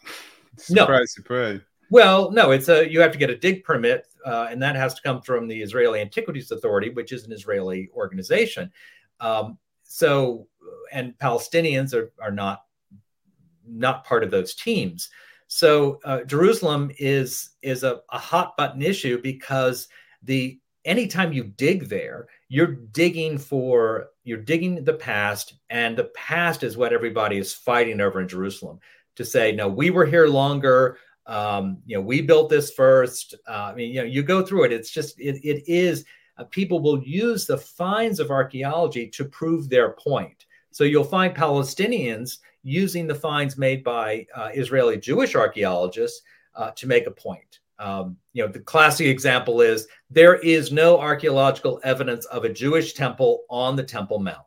No. 0.69 0.83
Surprise, 0.83 1.13
surprise. 1.13 1.59
Well, 1.89 2.31
no, 2.31 2.51
it's 2.51 2.69
a 2.69 2.89
you 2.89 3.01
have 3.01 3.11
to 3.11 3.17
get 3.17 3.29
a 3.29 3.37
dig 3.37 3.63
permit, 3.63 4.07
uh, 4.25 4.47
and 4.49 4.61
that 4.61 4.75
has 4.75 4.93
to 4.95 5.01
come 5.01 5.21
from 5.21 5.47
the 5.47 5.61
Israeli 5.61 5.99
Antiquities 6.01 6.51
Authority, 6.51 6.89
which 6.89 7.11
is 7.11 7.25
an 7.25 7.31
Israeli 7.31 7.89
organization. 7.93 8.71
Um, 9.19 9.57
so, 9.83 10.47
and 10.91 11.17
Palestinians 11.19 11.93
are 11.93 12.11
are 12.21 12.31
not 12.31 12.63
not 13.67 14.05
part 14.05 14.23
of 14.23 14.31
those 14.31 14.55
teams. 14.55 15.09
So 15.47 15.99
uh, 16.03 16.23
Jerusalem 16.23 16.91
is 16.97 17.51
is 17.61 17.83
a, 17.83 18.01
a 18.11 18.17
hot 18.17 18.57
button 18.57 18.81
issue 18.81 19.21
because 19.21 19.87
the 20.23 20.59
anytime 20.85 21.33
you 21.33 21.43
dig 21.43 21.89
there, 21.89 22.27
you're 22.49 22.75
digging 22.75 23.37
for 23.37 24.07
you're 24.23 24.37
digging 24.37 24.83
the 24.83 24.93
past, 24.93 25.55
and 25.69 25.97
the 25.97 26.05
past 26.15 26.63
is 26.63 26.77
what 26.77 26.93
everybody 26.93 27.37
is 27.37 27.53
fighting 27.53 28.01
over 28.01 28.21
in 28.21 28.27
Jerusalem 28.27 28.79
to 29.15 29.25
say, 29.25 29.51
no, 29.51 29.67
we 29.67 29.91
were 29.91 30.05
here 30.05 30.27
longer 30.27 30.97
um, 31.25 31.77
you 31.85 31.95
know, 31.95 32.01
we 32.01 32.21
built 32.21 32.49
this 32.49 32.71
first. 32.71 33.35
Uh, 33.47 33.71
I 33.71 33.75
mean, 33.75 33.93
you 33.93 34.01
know, 34.01 34.07
you 34.07 34.23
go 34.23 34.45
through 34.45 34.65
it. 34.65 34.73
It's 34.73 34.89
just 34.89 35.19
it, 35.19 35.43
it 35.43 35.63
is 35.67 36.05
uh, 36.37 36.43
people 36.45 36.81
will 36.81 37.01
use 37.03 37.45
the 37.45 37.57
finds 37.57 38.19
of 38.19 38.31
archaeology 38.31 39.07
to 39.07 39.25
prove 39.25 39.69
their 39.69 39.91
point. 39.91 40.45
So 40.71 40.83
you'll 40.83 41.03
find 41.03 41.35
Palestinians 41.35 42.39
using 42.63 43.07
the 43.07 43.15
finds 43.15 43.57
made 43.57 43.83
by 43.83 44.25
uh, 44.35 44.49
Israeli 44.53 44.97
Jewish 44.97 45.35
archaeologists 45.35 46.21
uh, 46.55 46.71
to 46.71 46.87
make 46.87 47.07
a 47.07 47.11
point. 47.11 47.59
Um, 47.79 48.17
you 48.33 48.43
know, 48.43 48.51
the 48.51 48.59
classic 48.59 49.07
example 49.07 49.61
is 49.61 49.87
there 50.09 50.35
is 50.35 50.71
no 50.71 50.99
archaeological 50.99 51.79
evidence 51.83 52.25
of 52.25 52.43
a 52.43 52.49
Jewish 52.49 52.93
temple 52.93 53.43
on 53.49 53.75
the 53.75 53.83
Temple 53.83 54.19
Mount. 54.19 54.37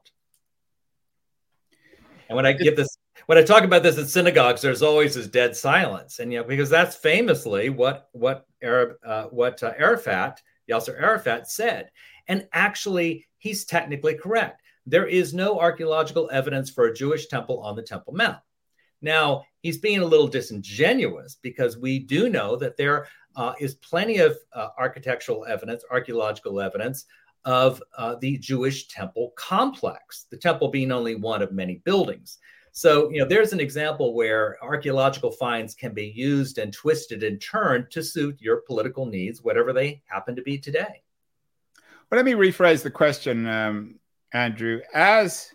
And 2.28 2.36
when 2.36 2.46
I 2.46 2.52
give 2.52 2.76
this 2.76 2.95
when 3.26 3.38
I 3.38 3.42
talk 3.42 3.64
about 3.64 3.82
this 3.82 3.98
at 3.98 4.08
synagogues, 4.08 4.62
there's 4.62 4.82
always 4.82 5.14
this 5.14 5.26
dead 5.26 5.56
silence, 5.56 6.20
and 6.20 6.32
you 6.32 6.38
know 6.38 6.44
because 6.44 6.70
that's 6.70 6.96
famously 6.96 7.70
what 7.70 8.08
what 8.12 8.46
Arab 8.62 8.96
uh, 9.04 9.24
what 9.24 9.62
uh, 9.62 9.72
Arafat 9.76 10.40
Yasser 10.70 11.00
Arafat 11.00 11.50
said, 11.50 11.90
and 12.28 12.48
actually 12.52 13.26
he's 13.38 13.64
technically 13.64 14.14
correct. 14.14 14.62
There 14.86 15.06
is 15.06 15.34
no 15.34 15.58
archaeological 15.58 16.30
evidence 16.32 16.70
for 16.70 16.86
a 16.86 16.94
Jewish 16.94 17.26
temple 17.26 17.60
on 17.60 17.74
the 17.74 17.82
Temple 17.82 18.14
Mount. 18.14 18.38
Now 19.02 19.44
he's 19.60 19.78
being 19.78 20.00
a 20.00 20.06
little 20.06 20.28
disingenuous 20.28 21.36
because 21.42 21.76
we 21.76 21.98
do 21.98 22.28
know 22.28 22.56
that 22.56 22.76
there 22.76 23.08
uh, 23.34 23.54
is 23.58 23.74
plenty 23.74 24.18
of 24.18 24.36
uh, 24.54 24.68
architectural 24.78 25.44
evidence, 25.46 25.84
archaeological 25.90 26.60
evidence 26.60 27.04
of 27.44 27.82
uh, 27.96 28.16
the 28.20 28.38
Jewish 28.38 28.88
temple 28.88 29.32
complex, 29.36 30.26
the 30.30 30.36
temple 30.36 30.68
being 30.68 30.90
only 30.90 31.14
one 31.14 31.42
of 31.42 31.52
many 31.52 31.76
buildings. 31.84 32.38
So, 32.76 33.08
you 33.08 33.20
know, 33.20 33.24
there's 33.24 33.54
an 33.54 33.60
example 33.60 34.12
where 34.12 34.62
archaeological 34.62 35.30
finds 35.30 35.74
can 35.74 35.94
be 35.94 36.12
used 36.14 36.58
and 36.58 36.70
twisted 36.70 37.22
and 37.22 37.40
turned 37.40 37.90
to 37.92 38.02
suit 38.02 38.36
your 38.38 38.58
political 38.58 39.06
needs, 39.06 39.42
whatever 39.42 39.72
they 39.72 40.02
happen 40.04 40.36
to 40.36 40.42
be 40.42 40.58
today. 40.58 41.00
Well, 42.10 42.22
let 42.22 42.26
me 42.26 42.32
rephrase 42.32 42.82
the 42.82 42.90
question, 42.90 43.46
um, 43.46 43.98
Andrew. 44.34 44.82
As 44.92 45.52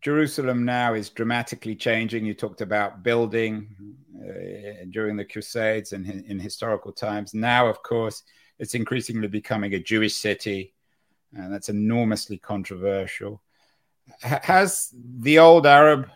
Jerusalem 0.00 0.64
now 0.64 0.94
is 0.94 1.10
dramatically 1.10 1.76
changing, 1.76 2.26
you 2.26 2.34
talked 2.34 2.60
about 2.60 3.04
building 3.04 3.68
uh, 4.20 4.86
during 4.90 5.16
the 5.16 5.24
Crusades 5.24 5.92
and 5.92 6.04
in, 6.10 6.24
in 6.24 6.40
historical 6.40 6.90
times. 6.90 7.34
Now, 7.34 7.68
of 7.68 7.84
course, 7.84 8.24
it's 8.58 8.74
increasingly 8.74 9.28
becoming 9.28 9.74
a 9.74 9.78
Jewish 9.78 10.16
city, 10.16 10.74
and 11.36 11.52
that's 11.54 11.68
enormously 11.68 12.36
controversial 12.36 13.40
has 14.22 14.92
the 14.92 15.38
old 15.38 15.66
Arab 15.66 16.08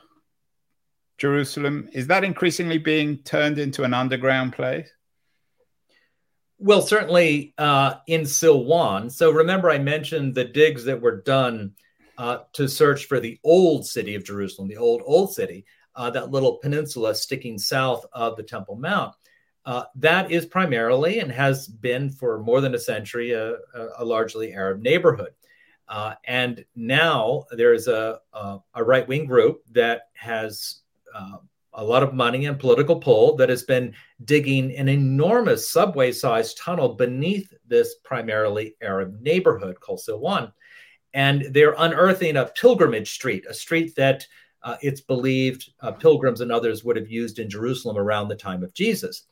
Jerusalem 1.18 1.88
is 1.92 2.08
that 2.08 2.24
increasingly 2.24 2.78
being 2.78 3.18
turned 3.18 3.58
into 3.58 3.84
an 3.84 3.94
underground 3.94 4.52
place? 4.52 4.88
Well, 6.58 6.82
certainly 6.82 7.54
uh, 7.58 7.96
in 8.06 8.22
Silwan. 8.22 9.10
So 9.10 9.30
remember, 9.30 9.70
I 9.70 9.78
mentioned 9.78 10.34
the 10.34 10.44
digs 10.44 10.84
that 10.84 11.00
were 11.00 11.22
done 11.22 11.72
uh, 12.18 12.38
to 12.54 12.68
search 12.68 13.06
for 13.06 13.20
the 13.20 13.38
old 13.44 13.86
city 13.86 14.14
of 14.14 14.24
Jerusalem, 14.24 14.68
the 14.68 14.76
old 14.76 15.02
old 15.04 15.32
city, 15.32 15.64
uh, 15.96 16.10
that 16.10 16.30
little 16.30 16.58
peninsula 16.58 17.14
sticking 17.14 17.58
south 17.58 18.04
of 18.12 18.36
the 18.36 18.42
Temple 18.42 18.76
Mount. 18.76 19.14
Uh, 19.66 19.84
that 19.96 20.30
is 20.30 20.44
primarily 20.44 21.20
and 21.20 21.32
has 21.32 21.66
been 21.66 22.10
for 22.10 22.38
more 22.40 22.60
than 22.60 22.74
a 22.74 22.78
century 22.78 23.32
a, 23.32 23.56
a 23.98 24.04
largely 24.04 24.52
Arab 24.52 24.82
neighborhood. 24.82 25.32
Uh, 25.88 26.14
and 26.26 26.64
now 26.74 27.44
there's 27.52 27.88
a, 27.88 28.18
a, 28.32 28.58
a 28.74 28.84
right 28.84 29.06
wing 29.06 29.26
group 29.26 29.62
that 29.72 30.08
has 30.14 30.80
uh, 31.14 31.36
a 31.74 31.84
lot 31.84 32.02
of 32.02 32.14
money 32.14 32.46
and 32.46 32.58
political 32.58 32.96
pull 32.96 33.36
that 33.36 33.48
has 33.48 33.64
been 33.64 33.94
digging 34.24 34.74
an 34.76 34.88
enormous 34.88 35.70
subway 35.70 36.12
sized 36.12 36.58
tunnel 36.58 36.94
beneath 36.94 37.52
this 37.66 37.96
primarily 38.04 38.76
Arab 38.80 39.20
neighborhood 39.20 39.78
called 39.80 40.00
Silwan. 40.00 40.52
And 41.12 41.46
they're 41.50 41.74
unearthing 41.78 42.36
a 42.36 42.46
pilgrimage 42.46 43.12
street, 43.12 43.44
a 43.48 43.54
street 43.54 43.94
that 43.96 44.26
uh, 44.62 44.76
it's 44.80 45.00
believed 45.00 45.70
uh, 45.80 45.92
pilgrims 45.92 46.40
and 46.40 46.50
others 46.50 46.82
would 46.82 46.96
have 46.96 47.10
used 47.10 47.38
in 47.38 47.50
Jerusalem 47.50 47.98
around 47.98 48.28
the 48.28 48.36
time 48.36 48.64
of 48.64 48.74
Jesus. 48.74 49.26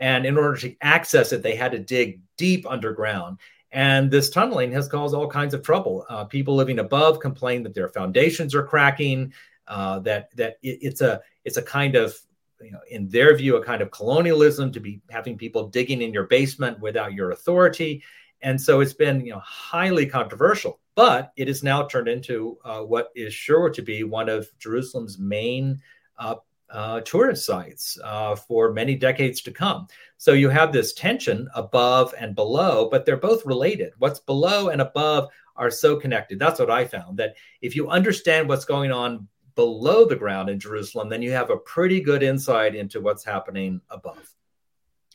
And 0.00 0.26
in 0.26 0.36
order 0.36 0.56
to 0.58 0.74
access 0.82 1.32
it, 1.32 1.42
they 1.42 1.54
had 1.54 1.72
to 1.72 1.78
dig 1.78 2.20
deep 2.36 2.66
underground. 2.68 3.38
And 3.74 4.08
this 4.08 4.30
tunneling 4.30 4.70
has 4.72 4.86
caused 4.86 5.16
all 5.16 5.28
kinds 5.28 5.52
of 5.52 5.62
trouble. 5.62 6.06
Uh, 6.08 6.24
people 6.24 6.54
living 6.54 6.78
above 6.78 7.18
complain 7.18 7.64
that 7.64 7.74
their 7.74 7.88
foundations 7.88 8.54
are 8.54 8.62
cracking. 8.62 9.34
Uh, 9.66 9.98
that 9.98 10.30
that 10.36 10.58
it, 10.62 10.78
it's 10.80 11.00
a 11.00 11.20
it's 11.44 11.56
a 11.56 11.62
kind 11.62 11.96
of 11.96 12.16
you 12.62 12.70
know, 12.70 12.78
in 12.88 13.08
their 13.08 13.36
view, 13.36 13.56
a 13.56 13.64
kind 13.64 13.82
of 13.82 13.90
colonialism 13.90 14.70
to 14.72 14.80
be 14.80 15.00
having 15.10 15.36
people 15.36 15.68
digging 15.68 16.02
in 16.02 16.12
your 16.12 16.24
basement 16.24 16.78
without 16.78 17.14
your 17.14 17.32
authority. 17.32 18.02
And 18.42 18.60
so 18.60 18.80
it's 18.80 18.92
been 18.92 19.26
you 19.26 19.32
know 19.32 19.40
highly 19.40 20.06
controversial. 20.06 20.78
But 20.94 21.32
it 21.36 21.48
is 21.48 21.64
now 21.64 21.82
turned 21.82 22.06
into 22.06 22.58
uh, 22.64 22.82
what 22.82 23.08
is 23.16 23.34
sure 23.34 23.70
to 23.70 23.82
be 23.82 24.04
one 24.04 24.28
of 24.28 24.48
Jerusalem's 24.60 25.18
main 25.18 25.80
uh, 26.16 26.36
uh, 26.70 27.00
tourist 27.00 27.44
sites 27.44 27.98
uh, 28.02 28.36
for 28.36 28.72
many 28.72 28.94
decades 28.94 29.40
to 29.42 29.50
come. 29.50 29.88
So 30.24 30.32
you 30.32 30.48
have 30.48 30.72
this 30.72 30.94
tension 30.94 31.50
above 31.54 32.14
and 32.18 32.34
below, 32.34 32.88
but 32.90 33.04
they're 33.04 33.18
both 33.18 33.44
related. 33.44 33.92
What's 33.98 34.20
below 34.20 34.70
and 34.70 34.80
above 34.80 35.28
are 35.54 35.70
so 35.70 35.96
connected. 35.96 36.38
That's 36.38 36.58
what 36.58 36.70
I 36.70 36.86
found 36.86 37.18
that 37.18 37.34
if 37.60 37.76
you 37.76 37.90
understand 37.90 38.48
what's 38.48 38.64
going 38.64 38.90
on 38.90 39.28
below 39.54 40.06
the 40.06 40.16
ground 40.16 40.48
in 40.48 40.58
Jerusalem, 40.58 41.10
then 41.10 41.20
you 41.20 41.30
have 41.32 41.50
a 41.50 41.58
pretty 41.58 42.00
good 42.00 42.22
insight 42.22 42.74
into 42.74 43.02
what's 43.02 43.22
happening 43.22 43.82
above. 43.90 44.34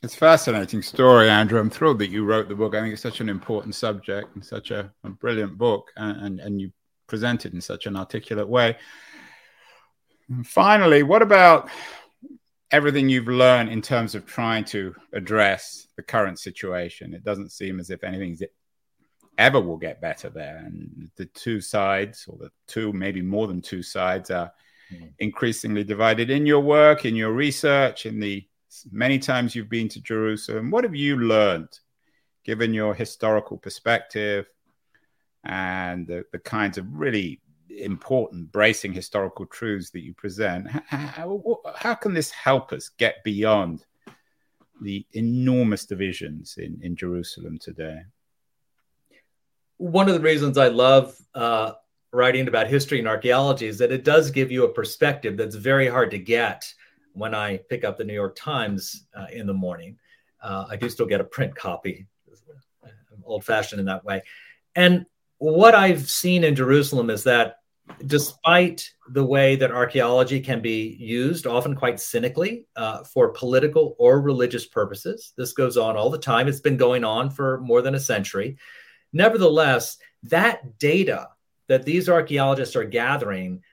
It's 0.03 0.13
a 0.13 0.17
fascinating 0.17 0.83
story, 0.83 1.27
Andrew. 1.27 1.59
I'm 1.59 1.71
thrilled 1.71 1.97
that 1.97 2.11
you 2.11 2.23
wrote 2.23 2.47
the 2.47 2.53
book. 2.53 2.75
I 2.75 2.81
think 2.81 2.93
it's 2.93 3.01
such 3.01 3.19
an 3.19 3.29
important 3.29 3.73
subject 3.73 4.35
and 4.35 4.45
such 4.45 4.69
a, 4.69 4.93
a 5.03 5.09
brilliant 5.09 5.57
book, 5.57 5.89
and, 5.97 6.21
and, 6.21 6.39
and 6.39 6.61
you 6.61 6.71
present 7.07 7.47
it 7.47 7.53
in 7.53 7.61
such 7.61 7.87
an 7.87 7.95
articulate 7.95 8.47
way. 8.47 8.77
Finally, 10.43 11.01
what 11.01 11.23
about 11.23 11.67
everything 12.71 13.09
you've 13.09 13.27
learned 13.27 13.69
in 13.69 13.81
terms 13.81 14.15
of 14.15 14.25
trying 14.25 14.63
to 14.65 14.95
address 15.13 15.87
the 15.95 16.03
current 16.03 16.39
situation? 16.39 17.13
It 17.13 17.23
doesn't 17.23 17.51
seem 17.51 17.79
as 17.79 17.89
if 17.89 18.03
anything 18.03 18.37
ever 19.37 19.59
will 19.59 19.77
get 19.77 20.01
better 20.01 20.29
there. 20.29 20.57
And 20.57 21.09
the 21.15 21.25
two 21.25 21.61
sides, 21.61 22.25
or 22.27 22.37
the 22.37 22.51
two, 22.67 22.93
maybe 22.93 23.21
more 23.21 23.47
than 23.47 23.61
two 23.61 23.81
sides, 23.81 24.29
are 24.29 24.51
mm. 24.93 25.09
increasingly 25.19 25.83
divided 25.83 26.29
in 26.29 26.45
your 26.45 26.59
work, 26.59 27.05
in 27.05 27.15
your 27.15 27.31
research, 27.31 28.05
in 28.05 28.19
the 28.19 28.45
many 28.91 29.17
times 29.17 29.55
you've 29.55 29.69
been 29.69 29.89
to 29.89 30.01
Jerusalem. 30.01 30.69
What 30.69 30.83
have 30.83 30.95
you 30.95 31.17
learned, 31.17 31.79
given 32.43 32.73
your 32.73 32.93
historical 32.93 33.57
perspective 33.57 34.47
and 35.43 36.05
the, 36.05 36.25
the 36.31 36.39
kinds 36.39 36.77
of 36.77 36.85
really 36.91 37.41
important 37.79 38.51
bracing 38.51 38.93
historical 38.93 39.45
truths 39.45 39.89
that 39.91 40.01
you 40.01 40.13
present 40.13 40.67
how, 40.87 41.61
how, 41.75 41.95
can 41.95 42.13
this 42.13 42.31
help 42.31 42.71
us 42.71 42.89
get 42.97 43.23
beyond 43.23 43.85
the 44.81 45.05
enormous 45.13 45.85
divisions 45.85 46.55
in, 46.57 46.79
in 46.81 46.95
jerusalem 46.95 47.57
today? 47.59 48.01
One 49.77 50.07
of 50.07 50.13
the 50.13 50.21
reasons 50.21 50.57
i 50.57 50.67
love 50.67 51.15
uh, 51.33 51.73
writing 52.11 52.47
about 52.47 52.67
history 52.67 52.99
and 52.99 53.07
archaeology 53.07 53.67
is 53.67 53.77
that 53.77 53.91
it 53.91 54.03
does 54.03 54.31
give 54.31 54.51
you 54.51 54.65
a 54.65 54.73
perspective 54.73 55.37
that's 55.37 55.55
very 55.55 55.87
hard 55.87 56.11
to 56.11 56.19
get 56.19 56.71
when 57.13 57.33
i 57.33 57.57
pick 57.69 57.83
up 57.83 57.97
the 57.97 58.03
new 58.03 58.13
york 58.13 58.35
times 58.35 59.05
uh, 59.15 59.27
in 59.31 59.47
the 59.47 59.53
morning. 59.53 59.97
Uh, 60.41 60.65
i 60.69 60.75
do 60.75 60.89
still 60.89 61.05
get 61.05 61.21
a 61.21 61.25
print 61.25 61.55
copy. 61.55 62.07
I'm 62.83 63.23
old 63.25 63.43
fashioned 63.43 63.79
in 63.79 63.85
that 63.87 64.05
way. 64.05 64.23
And 64.75 65.05
what 65.39 65.73
I've 65.73 66.07
seen 66.07 66.43
in 66.43 66.55
Jerusalem 66.55 67.09
is 67.09 67.23
that 67.23 67.57
despite 68.05 68.91
the 69.09 69.23
way 69.23 69.55
that 69.55 69.71
archaeology 69.71 70.39
can 70.39 70.61
be 70.61 70.95
used, 70.99 71.47
often 71.47 71.75
quite 71.75 71.99
cynically, 71.99 72.65
uh, 72.75 73.03
for 73.03 73.29
political 73.29 73.95
or 73.99 74.21
religious 74.21 74.65
purposes, 74.65 75.33
this 75.37 75.53
goes 75.53 75.77
on 75.77 75.97
all 75.97 76.09
the 76.09 76.17
time. 76.17 76.47
It's 76.47 76.59
been 76.59 76.77
going 76.77 77.03
on 77.03 77.29
for 77.29 77.59
more 77.61 77.81
than 77.81 77.95
a 77.95 77.99
century. 77.99 78.57
Nevertheless, 79.13 79.97
that 80.23 80.77
data 80.79 81.29
that 81.67 81.85
these 81.85 82.09
archaeologists 82.09 82.75
are 82.75 82.83
gathering 82.83 83.63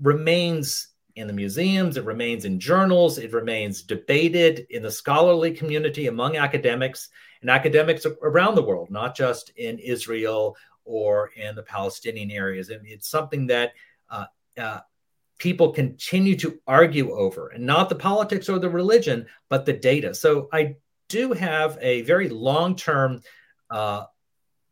remains 0.00 0.88
in 1.16 1.26
the 1.26 1.32
museums, 1.32 1.96
it 1.96 2.04
remains 2.04 2.44
in 2.44 2.60
journals, 2.60 3.18
it 3.18 3.32
remains 3.32 3.82
debated 3.82 4.66
in 4.70 4.82
the 4.82 4.90
scholarly 4.90 5.52
community 5.52 6.06
among 6.06 6.36
academics 6.36 7.08
and 7.40 7.50
academics 7.50 8.06
around 8.22 8.54
the 8.54 8.62
world, 8.62 8.90
not 8.90 9.16
just 9.16 9.50
in 9.56 9.78
Israel 9.78 10.56
or 10.88 11.30
in 11.36 11.54
the 11.54 11.62
Palestinian 11.62 12.30
areas. 12.30 12.70
It's 12.70 13.08
something 13.08 13.46
that 13.48 13.74
uh, 14.10 14.24
uh, 14.56 14.80
people 15.38 15.72
continue 15.72 16.34
to 16.36 16.58
argue 16.66 17.12
over, 17.12 17.48
and 17.48 17.64
not 17.64 17.88
the 17.88 17.94
politics 17.94 18.48
or 18.48 18.58
the 18.58 18.70
religion, 18.70 19.26
but 19.48 19.66
the 19.66 19.74
data. 19.74 20.14
So 20.14 20.48
I 20.52 20.76
do 21.08 21.32
have 21.32 21.78
a 21.80 22.02
very 22.02 22.28
long 22.28 22.74
term 22.74 23.22
uh, 23.70 24.04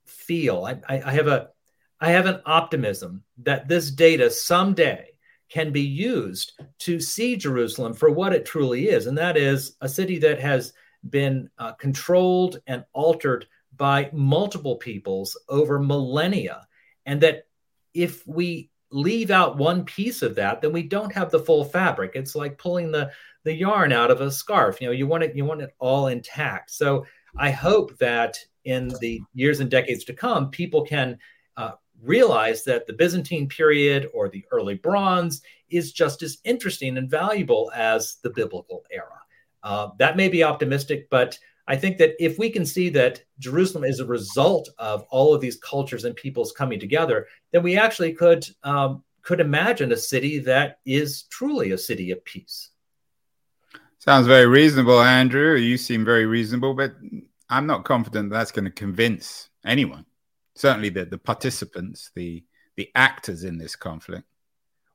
feel. 0.07 0.65
I, 0.65 0.81
I, 0.89 1.03
I 1.03 1.13
have 1.13 1.29
a 1.29 1.51
I 2.01 2.11
have 2.11 2.27
an 2.27 2.41
optimism 2.45 3.23
that 3.43 3.69
this 3.69 3.91
data 3.91 4.31
someday 4.31 5.11
can 5.49 5.71
be 5.71 5.83
used 5.83 6.61
to 6.81 6.99
see 6.99 7.37
Jerusalem 7.37 7.95
for 7.95 8.11
what 8.11 8.33
it 8.33 8.45
truly 8.47 8.89
is, 8.89 9.07
and 9.07 9.19
that 9.19 9.37
is 9.37 9.77
a 9.81 9.89
city 9.89 10.19
that 10.21 10.41
has 10.41 10.73
been 11.09 11.49
uh, 11.59 11.73
controlled 11.73 12.61
and 12.67 12.85
altered 12.93 13.47
by 13.77 14.11
multiple 14.13 14.77
peoples 14.77 15.37
over 15.49 15.79
millennia. 15.79 16.67
And 17.05 17.21
that 17.21 17.47
if 17.95 18.27
we 18.27 18.71
leave 18.91 19.31
out 19.31 19.57
one 19.57 19.85
piece 19.85 20.23
of 20.23 20.35
that, 20.37 20.61
then 20.61 20.73
we 20.73 20.83
don't 20.83 21.13
have 21.13 21.31
the 21.31 21.39
full 21.39 21.65
fabric. 21.65 22.13
It's 22.15 22.35
like 22.35 22.59
pulling 22.59 22.93
the, 22.93 23.11
the 23.45 23.55
yarn 23.55 23.93
out 23.93 24.11
of 24.11 24.21
a 24.21 24.31
scarf. 24.31 24.81
You 24.81 24.89
know, 24.89 24.93
you 24.93 25.07
want 25.07 25.25
it, 25.25 25.37
you 25.37 25.45
want 25.45 25.63
it 25.63 25.75
all 25.79 26.09
intact. 26.09 26.71
So 26.71 27.05
I 27.37 27.51
hope 27.51 27.97
that 27.99 28.39
in 28.65 28.89
the 29.01 29.21
years 29.35 29.61
and 29.61 29.71
decades 29.71 30.05
to 30.05 30.13
come, 30.13 30.51
people 30.51 30.83
can 30.83 31.19
uh, 31.57 31.73
realize 32.03 32.65
that 32.65 32.87
the 32.87 32.93
Byzantine 32.93 33.49
period 33.49 34.09
or 34.13 34.29
the 34.29 34.45
early 34.51 34.75
Bronze 34.75 35.43
is 35.69 35.93
just 35.93 36.23
as 36.23 36.39
interesting 36.45 36.97
and 36.97 37.11
valuable 37.11 37.71
as 37.75 38.17
the 38.23 38.31
biblical 38.31 38.85
era. 38.91 39.21
Uh, 39.63 39.89
that 39.99 40.17
may 40.17 40.29
be 40.29 40.45
optimistic, 40.45 41.09
but 41.11 41.39
I 41.69 41.77
think 41.77 41.99
that 41.99 42.15
if 42.23 42.39
we 42.39 42.51
can 42.51 42.65
see 42.65 42.89
that 42.91 43.23
Jerusalem 43.39 43.85
is 43.85 43.99
a 43.99 44.07
result 44.07 44.69
of 44.79 45.03
all 45.11 45.35
of 45.35 45.41
these 45.41 45.57
cultures 45.57 46.05
and 46.05 46.15
peoples 46.15 46.53
coming 46.53 46.79
together, 46.79 47.27
then 47.53 47.63
we 47.63 47.77
actually 47.77 48.13
could 48.13 48.47
um, 48.63 49.03
could 49.23 49.41
imagine 49.41 49.91
a 49.91 49.97
city 49.97 50.39
that 50.39 50.79
is 50.87 51.25
truly 51.25 51.73
a 51.73 51.79
city 51.79 52.13
of 52.13 52.25
peace. 52.25 52.71
Sounds 53.99 54.29
very 54.29 54.47
reasonable, 54.47 55.01
Andrew. 55.01 55.57
You 55.57 55.77
seem 55.77 56.05
very 56.05 56.27
reasonable, 56.27 56.75
but 56.75 56.95
I'm 57.51 57.67
not 57.67 57.85
confident 57.85 58.31
that's 58.31 58.53
going 58.53 58.67
to 58.67 58.71
convince 58.71 59.49
anyone. 59.65 60.07
Certainly, 60.55 60.91
the 60.91 61.05
the 61.07 61.19
participants, 61.19 62.13
the 62.15 62.45
the 62.77 62.91
actors 62.95 63.43
in 63.43 63.59
this 63.59 63.75
conflict. 63.75 64.25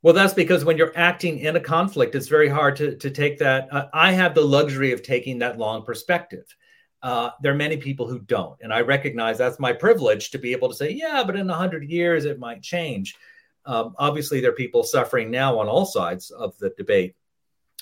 Well, 0.04 0.14
that's 0.14 0.34
because 0.34 0.66
when 0.66 0.78
you're 0.78 0.98
acting 0.98 1.40
in 1.40 1.56
a 1.56 1.60
conflict, 1.60 2.16
it's 2.16 2.28
very 2.28 2.50
hard 2.50 2.76
to, 2.78 2.96
to 2.96 3.10
take 3.12 3.38
that. 3.40 3.72
Uh, 3.72 3.88
I 3.94 4.14
have 4.14 4.34
the 4.34 4.42
luxury 4.42 4.94
of 4.94 5.04
taking 5.04 5.40
that 5.40 5.60
long 5.60 5.84
perspective. 5.84 6.46
Uh, 7.04 7.32
there 7.42 7.52
are 7.52 7.58
many 7.58 7.78
people 7.78 8.08
who 8.08 8.20
don't. 8.20 8.58
And 8.62 8.74
I 8.74 8.82
recognize 8.82 9.38
that's 9.38 9.60
my 9.60 9.74
privilege 9.74 10.30
to 10.32 10.38
be 10.38 10.52
able 10.52 10.70
to 10.70 10.76
say, 10.76 10.92
yeah, 10.92 11.24
but 11.26 11.36
in 11.36 11.48
100 11.48 11.90
years, 11.90 12.26
it 12.26 12.40
might 12.40 12.62
change. 12.62 13.16
Um, 13.66 13.96
obviously, 13.98 14.40
there 14.40 14.52
are 14.52 14.56
people 14.56 14.84
suffering 14.84 15.32
now 15.32 15.60
on 15.60 15.68
all 15.68 15.86
sides 15.86 16.32
of 16.32 16.58
the 16.60 16.74
debate. 16.78 17.16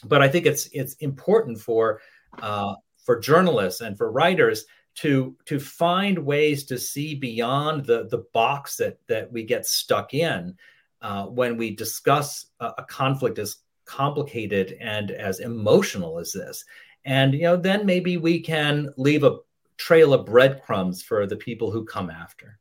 But 0.05 0.21
I 0.21 0.29
think 0.29 0.45
it's 0.45 0.67
it's 0.67 0.93
important 0.95 1.59
for 1.59 1.99
uh, 2.41 2.75
for 3.03 3.19
journalists 3.19 3.81
and 3.81 3.97
for 3.97 4.11
writers 4.11 4.65
to 4.95 5.35
to 5.45 5.59
find 5.59 6.17
ways 6.17 6.65
to 6.65 6.77
see 6.77 7.15
beyond 7.15 7.85
the 7.85 8.07
the 8.09 8.25
box 8.33 8.77
that 8.77 8.97
that 9.07 9.31
we 9.31 9.43
get 9.43 9.65
stuck 9.65 10.13
in 10.13 10.55
uh, 11.01 11.25
when 11.25 11.57
we 11.57 11.75
discuss 11.75 12.47
a, 12.59 12.73
a, 12.77 12.83
conflict 12.83 13.39
as 13.39 13.57
complicated 13.85 14.77
and 14.79 15.11
as 15.11 15.39
emotional 15.39 16.19
as 16.19 16.33
this. 16.33 16.65
And 17.05 17.33
you 17.33 17.43
know, 17.43 17.57
then 17.57 17.85
maybe 17.85 18.17
we 18.17 18.39
can 18.39 18.93
leave 18.97 19.23
a 19.23 19.37
trail 19.77 20.13
of 20.13 20.25
breadcrumbs 20.25 21.01
for 21.01 21.25
the 21.25 21.37
people 21.37 21.71
who 21.71 21.85
come 21.85 22.09
after. 22.09 22.59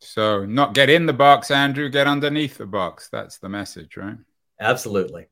So, 0.00 0.44
not 0.44 0.74
get 0.74 0.90
in 0.90 1.06
the 1.06 1.12
box, 1.12 1.50
Andrew, 1.50 1.88
get 1.88 2.08
underneath 2.08 2.58
the 2.58 2.66
box. 2.66 3.08
That's 3.08 3.38
the 3.38 3.48
message, 3.48 3.96
right? 3.96 4.16
Absolutely. 4.60 5.26